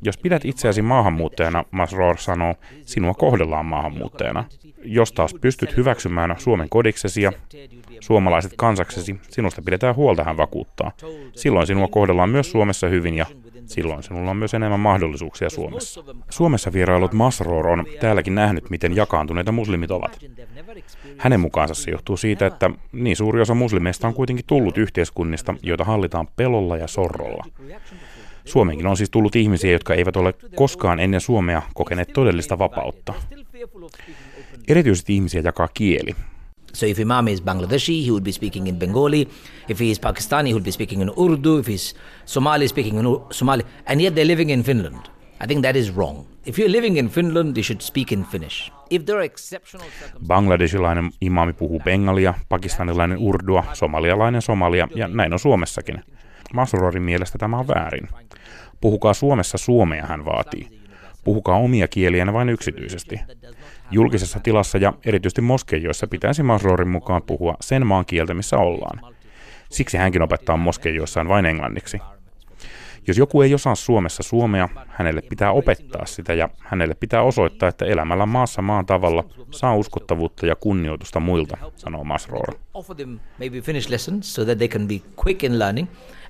Jos 0.02 0.18
pidät 0.18 0.44
itseäsi 0.44 0.82
maahanmuuttajana, 0.82 1.64
Masroor 1.70 2.16
sanoo, 2.18 2.54
sinua 2.86 3.14
kohdellaan 3.14 3.66
maahanmuuttajana. 3.66 4.44
Jos 4.84 5.12
taas 5.12 5.34
pystyt 5.40 5.76
hyväksymään 5.76 6.34
Suomen 6.38 6.68
kodiksesi 6.68 7.22
ja 7.22 7.32
suomalaiset 8.00 8.52
kansaksesi, 8.56 9.20
sinusta 9.28 9.62
pidetään 9.62 9.96
huolta, 9.96 10.24
hän 10.24 10.36
vakuuttaa. 10.36 10.92
Silloin 11.32 11.66
sinua 11.66 11.88
kohdellaan 11.88 12.30
myös 12.30 12.50
Suomessa 12.50 12.88
hyvin 12.88 13.14
ja 13.14 13.26
silloin 13.68 14.02
sinulla 14.02 14.30
on 14.30 14.36
myös 14.36 14.54
enemmän 14.54 14.80
mahdollisuuksia 14.80 15.50
Suomessa. 15.50 16.04
Suomessa 16.30 16.72
vierailut 16.72 17.12
Masroor 17.12 17.66
on 17.68 17.86
täälläkin 18.00 18.34
nähnyt, 18.34 18.70
miten 18.70 18.96
jakaantuneita 18.96 19.52
muslimit 19.52 19.90
ovat. 19.90 20.18
Hänen 21.18 21.40
mukaansa 21.40 21.74
se 21.74 21.90
johtuu 21.90 22.16
siitä, 22.16 22.46
että 22.46 22.70
niin 22.92 23.16
suuri 23.16 23.40
osa 23.40 23.54
muslimeista 23.54 24.08
on 24.08 24.14
kuitenkin 24.14 24.44
tullut 24.46 24.78
yhteiskunnista, 24.78 25.54
joita 25.62 25.84
hallitaan 25.84 26.28
pelolla 26.36 26.76
ja 26.76 26.86
sorrolla. 26.86 27.44
Suomenkin 28.44 28.86
on 28.86 28.96
siis 28.96 29.10
tullut 29.10 29.36
ihmisiä, 29.36 29.72
jotka 29.72 29.94
eivät 29.94 30.16
ole 30.16 30.34
koskaan 30.54 31.00
ennen 31.00 31.20
Suomea 31.20 31.62
kokeneet 31.74 32.12
todellista 32.12 32.58
vapautta. 32.58 33.14
Erityisesti 34.68 35.14
ihmisiä 35.14 35.40
jakaa 35.44 35.68
kieli. 35.74 36.14
So 36.72 36.86
if 36.86 36.98
Imam 36.98 37.28
is 37.28 37.40
Bangladeshi, 37.40 38.04
he 38.04 38.10
would 38.10 38.24
be 38.24 38.32
speaking 38.32 38.66
in 38.66 38.78
Bengali. 38.78 39.28
If 39.68 39.78
he 39.78 39.90
is 39.90 39.98
Pakistani, 39.98 40.48
he 40.48 40.54
would 40.54 40.64
be 40.64 40.70
speaking 40.70 41.00
in 41.00 41.10
Urdu. 41.10 41.58
If 41.58 41.66
he's 41.66 41.94
Somali, 42.24 42.68
speaking 42.68 42.98
in 42.98 43.06
Somali. 43.30 43.64
And 43.86 44.00
yet 44.00 44.14
they're 44.14 44.26
living 44.26 44.50
in 44.50 44.62
Finland. 44.62 45.06
I 45.40 45.46
think 45.46 45.62
that 45.62 45.76
is 45.76 45.96
wrong. 45.96 46.26
If 46.46 46.58
you're 46.58 46.72
living 46.72 46.98
in 46.98 47.08
Finland, 47.08 47.56
you 47.56 47.62
should 47.62 47.80
speak 47.80 48.12
in 48.12 48.24
Finnish. 48.24 48.72
If 48.90 49.04
there 49.04 49.18
are 49.18 49.24
exceptional 49.24 49.88
Bangladesilainen 50.26 51.10
imami 51.20 51.52
puhuu 51.52 51.80
bengalia, 51.80 52.34
pakistanilainen 52.48 53.18
urdua, 53.18 53.64
somalialainen 53.72 54.42
somalia 54.42 54.88
ja 54.94 55.08
näin 55.08 55.32
on 55.32 55.38
Suomessakin. 55.38 56.04
Masurorin 56.54 57.02
mielestä 57.02 57.38
tämä 57.38 57.58
on 57.58 57.68
väärin. 57.68 58.08
Puhukaa 58.80 59.14
Suomessa 59.14 59.58
suomea, 59.58 60.06
hän 60.06 60.24
vaatii. 60.24 60.68
Puhukaa 61.24 61.56
omia 61.56 61.88
kieliänne 61.88 62.32
vain 62.32 62.48
yksityisesti. 62.48 63.20
Julkisessa 63.90 64.40
tilassa 64.40 64.78
ja 64.78 64.92
erityisesti 65.04 65.40
moskeijoissa 65.40 66.06
pitäisi 66.06 66.42
Masrorin 66.42 66.88
mukaan 66.88 67.22
puhua 67.22 67.54
sen 67.60 67.86
maan 67.86 68.06
kieltä, 68.06 68.34
missä 68.34 68.56
ollaan. 68.56 69.14
Siksi 69.70 69.96
hänkin 69.96 70.22
opettaa 70.22 70.56
moskeijoissaan 70.56 71.28
vain 71.28 71.46
englanniksi. 71.46 71.98
Jos 73.06 73.18
joku 73.18 73.42
ei 73.42 73.54
osaa 73.54 73.74
Suomessa 73.74 74.22
suomea, 74.22 74.68
hänelle 74.88 75.22
pitää 75.22 75.52
opettaa 75.52 76.06
sitä 76.06 76.34
ja 76.34 76.48
hänelle 76.58 76.94
pitää 76.94 77.22
osoittaa, 77.22 77.68
että 77.68 77.84
elämällä 77.84 78.26
maassa 78.26 78.62
maan 78.62 78.86
tavalla 78.86 79.24
saa 79.50 79.76
uskottavuutta 79.76 80.46
ja 80.46 80.56
kunnioitusta 80.56 81.20
muilta, 81.20 81.56
sanoo 81.76 82.04
Masroor. 82.04 82.54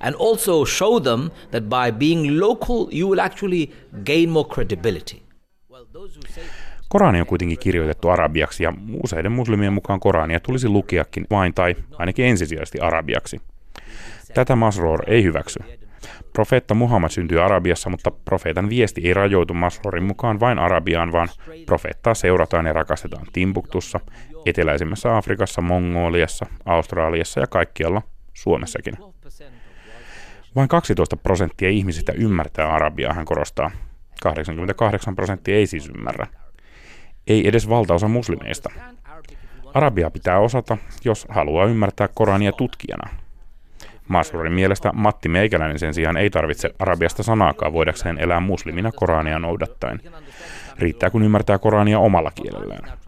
And 0.00 0.14
also 0.18 0.64
show 0.64 1.02
them 1.02 1.30
that 1.50 1.64
by 1.64 1.98
being 1.98 2.40
local 2.40 2.86
you 2.92 3.10
will 3.10 3.20
actually 3.20 3.66
gain 4.04 4.30
more 4.30 4.48
credibility. 4.48 5.22
Korani 6.88 7.20
on 7.20 7.26
kuitenkin 7.26 7.58
kirjoitettu 7.58 8.08
arabiaksi 8.08 8.64
ja 8.64 8.72
useiden 9.02 9.32
muslimien 9.32 9.72
mukaan 9.72 10.00
Korania 10.00 10.40
tulisi 10.40 10.68
lukeakin 10.68 11.26
vain 11.30 11.54
tai 11.54 11.74
ainakin 11.98 12.24
ensisijaisesti 12.24 12.80
arabiaksi. 12.80 13.40
Tätä 14.34 14.56
Masroor 14.56 15.02
ei 15.06 15.22
hyväksy. 15.22 15.58
Profeetta 16.32 16.74
Muhammad 16.74 17.10
syntyi 17.10 17.38
Arabiassa, 17.38 17.90
mutta 17.90 18.10
profeetan 18.10 18.68
viesti 18.68 19.00
ei 19.04 19.14
rajoitu 19.14 19.54
Masrorin 19.54 20.04
mukaan 20.04 20.40
vain 20.40 20.58
Arabiaan, 20.58 21.12
vaan 21.12 21.28
profeettaa 21.66 22.14
seurataan 22.14 22.66
ja 22.66 22.72
rakastetaan 22.72 23.26
Timbuktussa, 23.32 24.00
eteläisimmässä 24.46 25.16
Afrikassa, 25.16 25.60
Mongoliassa, 25.60 26.46
Australiassa 26.64 27.40
ja 27.40 27.46
kaikkialla 27.46 28.02
Suomessakin. 28.34 28.94
Vain 30.56 30.68
12 30.68 31.16
prosenttia 31.16 31.68
ihmisistä 31.68 32.12
ymmärtää 32.12 32.68
arabiaa, 32.68 33.14
hän 33.14 33.24
korostaa. 33.24 33.70
88 34.22 35.16
prosenttia 35.16 35.56
ei 35.56 35.66
siis 35.66 35.88
ymmärrä. 35.88 36.26
Ei 37.28 37.48
edes 37.48 37.68
valtaosa 37.68 38.08
muslimeista. 38.08 38.70
Arabia 39.74 40.10
pitää 40.10 40.38
osata, 40.38 40.76
jos 41.04 41.26
haluaa 41.28 41.66
ymmärtää 41.66 42.08
Korania 42.14 42.52
tutkijana. 42.52 43.10
Masrorin 44.08 44.52
mielestä 44.52 44.90
Matti 44.94 45.28
Meikäläinen 45.28 45.78
sen 45.78 45.94
sijaan 45.94 46.16
ei 46.16 46.30
tarvitse 46.30 46.70
arabiasta 46.78 47.22
sanaakaan 47.22 47.72
voidakseen 47.72 48.18
elää 48.18 48.40
muslimina 48.40 48.92
Korania 48.92 49.38
noudattaen. 49.38 50.00
Riittää 50.78 51.10
kun 51.10 51.22
ymmärtää 51.22 51.58
Korania 51.58 51.98
omalla 51.98 52.30
kielellään. 52.30 52.98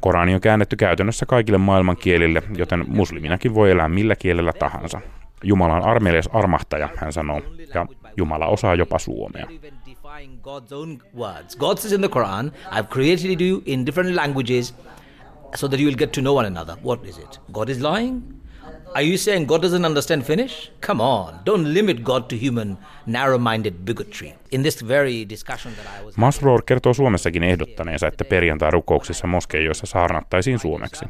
Korani 0.00 0.34
on 0.34 0.40
käännetty 0.40 0.76
käytännössä 0.76 1.26
kaikille 1.26 1.58
maailman 1.58 1.96
kielille, 1.96 2.42
joten 2.56 2.84
musliminakin 2.88 3.54
voi 3.54 3.70
elää 3.70 3.88
millä 3.88 4.16
kielellä 4.16 4.52
tahansa. 4.52 5.00
Jumala 5.42 5.74
on 5.74 5.84
armelias 5.84 6.28
armahtaja, 6.32 6.88
hän 6.96 7.12
sanoo, 7.12 7.42
ja 7.74 7.86
Jumala 8.16 8.46
osaa 8.46 8.74
jopa 8.74 8.98
suomea. 8.98 9.46
God's 10.42 10.72
own 10.72 11.00
words. 11.12 11.54
God 11.56 11.78
says 11.78 11.92
in 11.92 12.00
the 12.00 12.08
Quran, 12.08 12.52
I've 12.70 12.88
created 12.88 13.40
you 13.40 13.62
in 13.66 13.84
different 13.84 14.14
languages 14.14 14.72
so 15.54 15.68
that 15.68 15.80
you 15.80 15.86
will 15.86 15.96
get 15.96 16.12
to 16.12 16.20
know 16.20 16.34
one 16.34 16.46
another. 16.46 16.76
What 16.82 17.04
is 17.04 17.18
it? 17.18 17.40
God 17.52 17.68
is 17.68 17.80
lying? 17.80 18.22
Are 18.94 19.02
you 19.02 19.16
saying 19.18 19.46
God 19.46 19.62
doesn't 19.62 19.84
understand 19.84 20.22
Finnish? 20.22 20.70
Come 20.86 21.00
on, 21.00 21.34
don't 21.46 21.74
limit 21.74 22.02
God 22.02 22.22
to 22.28 22.36
human 22.36 22.78
narrow-minded 23.06 23.74
bigotry. 23.84 24.34
In 24.50 24.62
this 24.62 24.88
very 24.88 25.28
discussion 25.28 25.74
that 25.74 25.86
I 26.00 26.04
was... 26.04 26.16
Masroor 26.16 26.62
kertoo 26.62 26.94
Suomessakin 26.94 27.42
ehdottaneensa, 27.42 28.06
että 28.06 28.24
perjantai-rukouksissa 28.24 29.26
moskeijoissa 29.26 29.86
saarnattaisiin 29.86 30.58
suomeksi. 30.58 31.04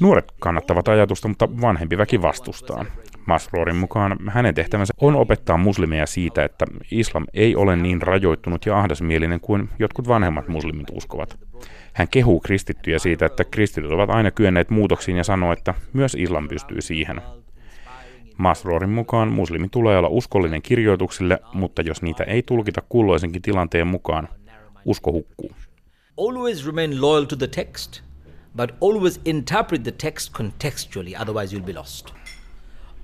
Nuoret 0.00 0.32
kannattavat 0.40 0.88
ajatusta, 0.88 1.28
mutta 1.28 1.48
vanhempi 1.60 1.98
väki 1.98 2.22
vastustaa. 2.22 2.84
Masroorin 3.26 3.76
mukaan 3.76 4.16
hänen 4.28 4.54
tehtävänsä 4.54 4.94
on 5.00 5.16
opettaa 5.16 5.56
muslimeja 5.56 6.06
siitä, 6.06 6.44
että 6.44 6.66
islam 6.90 7.24
ei 7.34 7.56
ole 7.56 7.76
niin 7.76 8.02
rajoittunut 8.02 8.66
ja 8.66 8.78
ahdasmielinen 8.78 9.40
kuin 9.40 9.68
jotkut 9.78 10.08
vanhemmat 10.08 10.48
muslimit 10.48 10.86
uskovat. 10.92 11.38
Hän 11.92 12.08
kehuu 12.08 12.40
kristittyjä 12.40 12.98
siitä, 12.98 13.26
että 13.26 13.44
kristityt 13.44 13.90
ovat 13.90 14.10
aina 14.10 14.30
kyenneet 14.30 14.70
muutoksiin 14.70 15.16
ja 15.16 15.24
sanoo, 15.24 15.52
että 15.52 15.74
myös 15.92 16.14
islam 16.14 16.48
pystyy 16.48 16.80
siihen. 16.80 17.20
Masroorin 18.38 18.90
mukaan 18.90 19.32
muslimi 19.32 19.68
tulee 19.68 19.98
olla 19.98 20.08
uskollinen 20.08 20.62
kirjoituksille, 20.62 21.38
mutta 21.52 21.82
jos 21.82 22.02
niitä 22.02 22.24
ei 22.24 22.42
tulkita 22.42 22.82
kulloisenkin 22.88 23.42
tilanteen 23.42 23.86
mukaan, 23.86 24.28
usko 24.84 25.12
hukkuu. 25.12 25.50
Always 26.16 26.66
remain 26.66 27.00
loyal 27.00 27.24
to 27.24 27.36
the 27.36 27.46
text, 27.46 28.00
but 28.56 28.70
always 28.80 29.20
interpret 29.24 29.82
the 29.82 29.92
text 29.92 30.32
contextually, 30.32 31.22
otherwise 31.22 31.56
you'll 31.56 31.66
be 31.66 31.72
lost. 31.72 32.23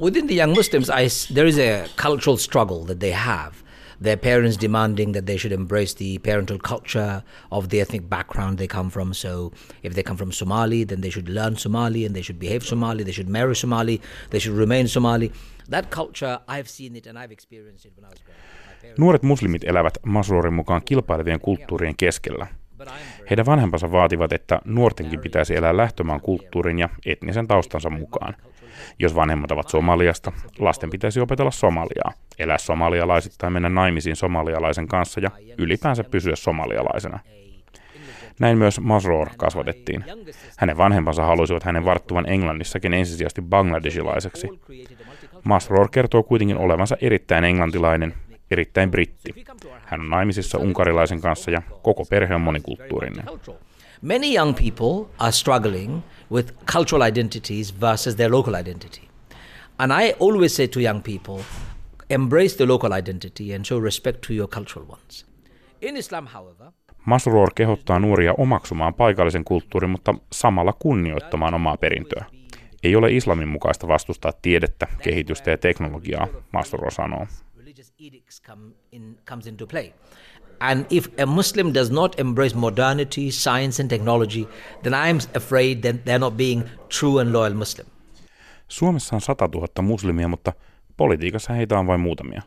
Within 0.00 0.28
the 0.28 0.34
young 0.34 0.54
Muslims, 0.54 0.88
I, 0.88 1.08
there 1.30 1.44
is 1.44 1.58
a 1.58 1.86
cultural 1.96 2.38
struggle 2.38 2.84
that 2.84 3.00
they 3.00 3.10
have 3.10 3.62
their 4.00 4.16
parents 4.16 4.56
demanding 4.56 5.12
that 5.12 5.26
they 5.26 5.36
should 5.36 5.52
embrace 5.52 5.92
the 5.92 6.16
parental 6.18 6.58
culture 6.58 7.22
of 7.52 7.68
the 7.68 7.82
ethnic 7.82 8.08
background 8.08 8.56
they 8.56 8.66
come 8.66 8.88
from. 8.88 9.12
So, 9.12 9.52
if 9.82 9.92
they 9.92 10.02
come 10.02 10.16
from 10.16 10.32
Somali, 10.32 10.84
then 10.84 11.02
they 11.02 11.10
should 11.10 11.28
learn 11.28 11.56
Somali 11.56 12.06
and 12.06 12.16
they 12.16 12.22
should 12.22 12.38
behave 12.38 12.64
Somali, 12.64 13.04
they 13.04 13.12
should 13.12 13.28
marry 13.28 13.54
Somali, 13.54 14.00
they 14.30 14.38
should 14.38 14.56
remain 14.56 14.88
Somali. 14.88 15.32
That 15.68 15.90
culture, 15.90 16.38
I've 16.48 16.68
seen 16.68 16.96
it 16.96 17.06
and 17.06 17.18
I've 17.18 17.32
experienced 17.32 17.84
it 17.84 17.92
when 17.96 18.06
I 18.06 18.08
was 18.08 18.22
growing 18.22 18.40
Nuoret 18.98 19.22
muslimit 19.22 19.64
elävät 19.64 19.98
Masrorin 20.06 20.54
mukaan 20.54 20.82
kilpailevien 20.84 21.40
kulttuurien 21.40 21.96
keskellä. 21.96 22.46
Heidän 23.30 23.46
vanhempansa 23.46 23.92
vaativat, 23.92 24.32
että 24.32 24.60
nuortenkin 24.64 25.20
pitäisi 25.20 25.56
elää 25.56 25.76
lähtömaan 25.76 26.20
kulttuurin 26.20 26.78
ja 26.78 26.88
etnisen 27.06 27.46
taustansa 27.46 27.90
mukaan. 27.90 28.36
Jos 28.98 29.14
vanhemmat 29.14 29.50
ovat 29.50 29.68
Somaliasta, 29.68 30.32
lasten 30.58 30.90
pitäisi 30.90 31.20
opetella 31.20 31.50
somaliaa, 31.50 32.12
elää 32.38 32.58
somalialaisittain 32.58 33.52
mennä 33.52 33.68
naimisiin 33.68 34.16
somalialaisen 34.16 34.88
kanssa 34.88 35.20
ja 35.20 35.30
ylipäänsä 35.58 36.04
pysyä 36.04 36.36
somalialaisena. 36.36 37.18
Näin 38.40 38.58
myös 38.58 38.80
Masroor 38.80 39.28
kasvatettiin. 39.36 40.04
Hänen 40.58 40.76
vanhempansa 40.76 41.24
halusivat 41.24 41.62
hänen 41.62 41.84
varttuvan 41.84 42.28
Englannissakin 42.28 42.94
ensisijaisesti 42.94 43.42
bangladesilaiseksi. 43.42 44.48
Masroor 45.44 45.88
kertoo 45.90 46.22
kuitenkin 46.22 46.56
olevansa 46.58 46.96
erittäin 47.00 47.44
englantilainen, 47.44 48.14
erittäin 48.50 48.90
britti. 48.90 49.44
Hän 49.84 50.00
on 50.00 50.10
naimisissa 50.10 50.58
unkarilaisen 50.58 51.20
kanssa 51.20 51.50
ja 51.50 51.62
koko 51.82 52.04
perhe 52.04 52.34
on 52.34 52.40
monikulttuurinen. 52.40 53.24
Many 54.02 54.34
young 54.34 54.54
people 54.56 55.14
are 55.18 55.32
struggling 55.32 56.00
with 56.30 56.52
cultural 56.72 57.02
identities 57.02 57.80
versus 57.80 58.16
their 58.16 58.30
local 58.30 58.54
identity. 58.54 59.08
And 59.78 59.92
I 59.92 60.14
always 60.20 60.56
say 60.56 60.68
to 60.68 60.80
young 60.80 61.02
people, 61.02 61.44
embrace 62.10 62.56
the 62.56 62.66
local 62.66 62.92
identity 62.92 63.54
and 63.54 63.64
show 63.64 63.84
respect 63.84 64.20
to 64.26 64.34
your 64.34 64.48
cultural 64.48 64.88
ones. 64.88 65.26
In 65.80 65.96
Islam, 65.96 66.26
however, 66.26 66.72
Masroor 67.06 67.50
kehottaa 67.54 67.98
nuoria 67.98 68.34
omaksumaan 68.38 68.94
paikallisen 68.94 69.44
kulttuurin, 69.44 69.90
mutta 69.90 70.14
samalla 70.32 70.72
kunnioittamaan 70.72 71.54
omaa 71.54 71.76
perintöä. 71.76 72.24
Ei 72.82 72.96
ole 72.96 73.12
islamin 73.12 73.48
mukaista 73.48 73.88
vastustaa 73.88 74.32
tiedettä, 74.42 74.86
kehitystä 75.02 75.50
ja 75.50 75.58
teknologiaa, 75.58 76.28
Masroor 76.52 76.90
sanoo. 76.92 77.26
And 80.60 80.86
if 80.90 81.08
a 81.18 81.26
Muslim 81.26 81.72
does 81.74 81.90
not 81.90 82.20
embrace 82.20 82.54
modernity, 82.54 83.30
science, 83.30 83.82
and 83.82 83.88
technology, 83.88 84.48
then 84.82 84.94
I'm 84.94 85.18
afraid 85.34 85.82
that 85.82 86.04
they're 86.04 86.18
not 86.18 86.36
being 86.36 86.64
true 86.88 87.20
and 87.20 87.32
loyal 87.32 87.54
Muslim. 87.54 87.86
Suomessa 88.68 89.16
on 89.16 89.20
100 89.28 89.48
000 89.54 89.68
muslimia, 89.82 90.28
mutta 90.28 90.52
politiikassa 90.96 91.52
heitä 91.52 91.78
on 91.78 91.86
vain 91.86 92.00
muutamia. 92.00 92.42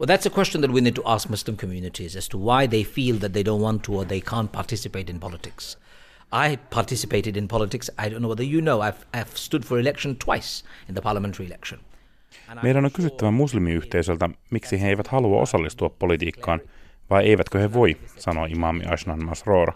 Well, 0.00 0.06
that's 0.06 0.26
a 0.26 0.30
question 0.30 0.60
that 0.60 0.70
we 0.70 0.80
need 0.80 0.94
to 0.94 1.02
ask 1.04 1.28
Muslim 1.28 1.56
communities 1.56 2.16
as 2.16 2.28
to 2.28 2.38
why 2.38 2.68
they 2.68 2.84
feel 2.84 3.18
that 3.18 3.32
they 3.32 3.44
don't 3.44 3.62
want 3.62 3.82
to 3.82 3.92
or 3.92 4.04
they 4.04 4.20
can't 4.20 4.52
participate 4.52 5.12
in 5.12 5.20
politics. 5.20 5.78
I 6.32 6.56
participated 6.74 7.36
in 7.36 7.48
politics. 7.48 7.90
I 7.98 8.10
don't 8.10 8.20
know 8.20 8.28
whether 8.28 8.44
you 8.44 8.60
know. 8.60 8.80
I've, 8.82 9.06
I've 9.14 9.36
stood 9.36 9.64
for 9.64 9.80
election 9.80 10.16
twice 10.16 10.64
in 10.88 10.94
the 10.94 11.02
parliamentary 11.02 11.46
election. 11.46 11.80
Meidän 12.62 12.84
on 12.84 12.90
kysyttävä 12.92 13.30
muslimiyhteisöltä, 13.30 14.30
miksi 14.50 14.80
he 14.80 14.88
eivät 14.88 15.08
halua 15.08 15.40
osallistua 15.40 15.88
politiikkaan, 15.88 16.60
vai 17.10 17.24
eivätkö 17.24 17.58
he 17.58 17.72
voi, 17.72 17.96
sanoi 18.18 18.50
imami 18.50 18.84
Ashnan 18.84 19.24
Masroor. 19.24 19.72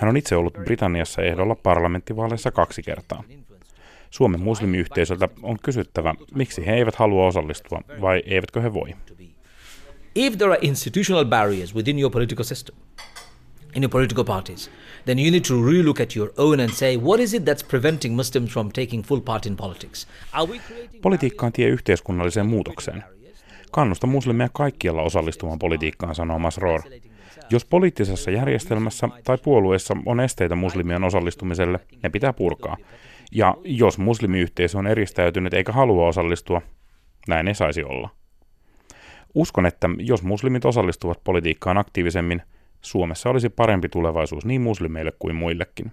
Hän 0.00 0.08
on 0.10 0.16
itse 0.16 0.36
ollut 0.36 0.58
Britanniassa 0.64 1.22
ehdolla 1.22 1.54
parlamenttivaaleissa 1.54 2.50
kaksi 2.50 2.82
kertaa. 2.82 3.24
Suomen 4.10 4.40
muslimiyhteisöltä 4.40 5.28
on 5.42 5.56
kysyttävä, 5.62 6.14
miksi 6.34 6.66
he 6.66 6.74
eivät 6.74 6.94
halua 6.94 7.26
osallistua, 7.26 7.80
vai 8.00 8.22
eivätkö 8.26 8.60
he 8.60 8.74
voi. 8.74 8.94
If 10.14 10.36
there 10.38 10.52
are 10.52 10.58
institutional 10.62 11.24
barriers 11.24 11.74
within 11.74 11.98
your 11.98 12.12
political 12.12 12.44
system, 12.44 12.76
in 13.74 13.82
your 13.82 13.90
political 13.90 14.24
parties, 14.24 14.70
then 15.04 15.18
you 15.18 15.30
need 15.30 15.44
to 15.48 15.54
relook 15.54 16.00
at 16.00 16.16
your 16.16 16.32
own 16.36 16.60
and 16.60 16.70
say, 16.70 16.96
what 16.96 17.20
is 17.20 17.34
it 17.34 17.44
that's 17.44 17.68
preventing 17.68 18.14
Muslims 18.14 18.50
from 18.50 18.72
taking 18.72 19.06
full 19.06 19.20
part 19.20 19.46
in 19.46 19.56
politics? 19.56 20.06
Are 20.32 20.52
we 20.52 20.58
creating 20.58 21.02
Politiikka 21.02 21.46
on 21.46 21.52
tie 21.52 21.68
yhteiskunnalliseen 21.68 22.46
muutokseen. 22.46 23.04
Kannusta 23.70 24.06
muslimeja 24.06 24.48
kaikkialla 24.52 25.02
osallistumaan 25.02 25.58
politiikkaan, 25.58 26.14
sanoo 26.14 26.38
Masroor. 26.38 26.82
Jos 27.50 27.64
poliittisessa 27.64 28.30
järjestelmässä 28.30 29.08
tai 29.24 29.38
puolueessa 29.38 29.96
on 30.06 30.20
esteitä 30.20 30.54
muslimien 30.54 31.04
osallistumiselle, 31.04 31.80
ne 32.02 32.10
pitää 32.10 32.32
purkaa. 32.32 32.76
Ja 33.32 33.56
jos 33.64 33.98
muslimiyhteisö 33.98 34.78
on 34.78 34.86
eristäytynyt 34.86 35.54
eikä 35.54 35.72
halua 35.72 36.08
osallistua, 36.08 36.62
näin 37.28 37.48
ei 37.48 37.54
saisi 37.54 37.84
olla. 37.84 38.10
Uskon, 39.34 39.66
että 39.66 39.90
jos 39.98 40.22
muslimit 40.22 40.64
osallistuvat 40.64 41.24
politiikkaan 41.24 41.78
aktiivisemmin, 41.78 42.42
Suomessa 42.80 43.30
olisi 43.30 43.48
parempi 43.48 43.88
tulevaisuus 43.88 44.44
niin 44.44 44.60
muslimeille 44.60 45.12
kuin 45.18 45.36
muillekin. 45.36 45.92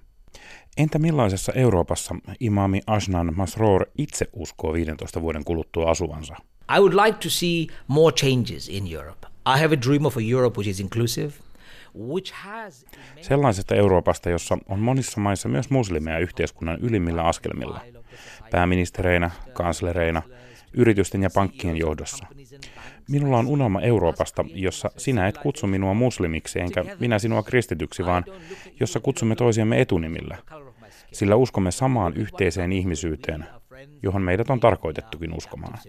Entä 0.78 1.00
millaisessa 1.00 1.54
Euroopassa 1.56 2.16
imami 2.40 2.82
Ashnan 2.88 3.34
Masroor 3.36 3.86
itse 3.98 4.26
uskoo 4.34 4.74
15 4.74 5.22
vuoden 5.22 5.44
kuluttua 5.44 5.92
asuvansa? 5.92 6.36
I 6.78 6.80
would 6.80 6.94
like 6.94 7.18
to 7.24 7.30
see 7.30 7.68
more 7.88 8.16
changes 8.16 8.70
in 8.70 8.94
Europe. 8.94 9.28
I 9.56 9.60
have 9.60 9.76
a 9.76 9.82
dream 9.88 10.06
of 10.06 10.18
a 10.18 10.22
Europe 10.32 10.58
which 10.58 10.70
is 10.70 10.80
inclusive, 10.80 11.34
which 11.96 12.34
has 12.34 12.86
Sellaisesta 13.22 13.76
Euroopasta, 13.76 14.30
jossa 14.30 14.58
on 14.68 14.80
monissa 14.80 15.20
maissa 15.20 15.50
myös 15.50 15.70
muslimeja 15.70 16.20
yhteiskunnan 16.20 16.80
ylimmillä 16.82 17.24
askelmilla. 17.24 17.82
Pääministereinä, 18.52 19.32
kanslereina, 19.54 20.22
yritysten 20.74 21.24
ja 21.24 21.30
pankkien 21.34 21.78
johdossa. 21.78 22.26
Minulla 23.10 23.38
on 23.38 23.48
unelma 23.48 23.82
Euroopasta, 23.82 24.46
jossa 24.54 24.92
sinä 24.98 25.28
et 25.28 25.38
kutsu 25.38 25.68
minua 25.68 25.94
muslimiksi 25.94 26.60
enkä 26.60 26.84
minä 27.00 27.20
sinua 27.20 27.44
kristityksi, 27.44 28.06
vaan 28.06 28.26
jossa 28.80 29.00
kutsumme 29.00 29.36
toisiamme 29.36 29.82
etunimillä. 29.82 30.38
Sillä 31.14 31.36
uskomme 31.36 31.72
samaan 31.72 32.14
yhteiseen 32.14 32.72
ihmisyyteen, 32.72 33.46
johon 34.04 34.22
meidät 34.22 34.50
on 34.50 34.60
tarkoitettukin 34.60 35.34
uskomaan. 35.34 35.80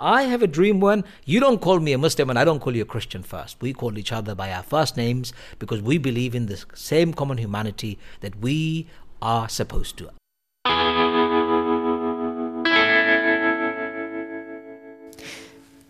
I 0.00 0.30
have 0.30 0.44
a 0.44 0.52
dream 0.52 0.76
when 0.76 1.04
you 1.28 1.40
don't 1.40 1.58
call 1.58 1.80
me 1.80 1.94
a 1.94 1.98
Muslim 1.98 2.28
and 2.30 2.38
I 2.38 2.44
don't 2.44 2.64
call 2.64 2.74
you 2.74 2.82
a 2.82 2.90
Christian 2.90 3.22
first. 3.22 3.62
We 3.62 3.72
call 3.72 3.96
each 3.96 4.12
other 4.12 4.36
by 4.36 4.54
our 4.56 4.64
first 4.70 4.96
names 4.96 5.34
because 5.58 5.84
we 5.84 5.98
believe 5.98 6.36
in 6.36 6.46
the 6.46 6.54
same 6.74 7.12
common 7.16 7.38
humanity 7.44 7.98
that 8.20 8.32
we 8.42 8.86
are 9.20 9.48
supposed 9.48 9.96
to. 9.96 10.12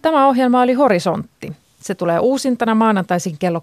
Tämä 0.02 0.26
ohjelma 0.28 0.62
oli 0.62 0.72
Horisontti. 0.72 1.52
Se 1.80 1.94
tulee 1.94 2.18
uusintana 2.20 2.74
maanantaisin 2.74 3.38
kello 3.38 3.62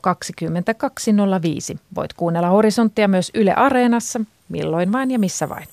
22.05. 1.73 1.79
Voit 1.95 2.13
kuunnella 2.13 2.49
Horisonttia 2.49 3.07
myös 3.07 3.31
Yle 3.35 3.53
Areenassa, 3.53 4.21
milloin 4.51 4.91
vain 4.91 5.11
ja 5.11 5.19
missä 5.19 5.49
vain. 5.49 5.67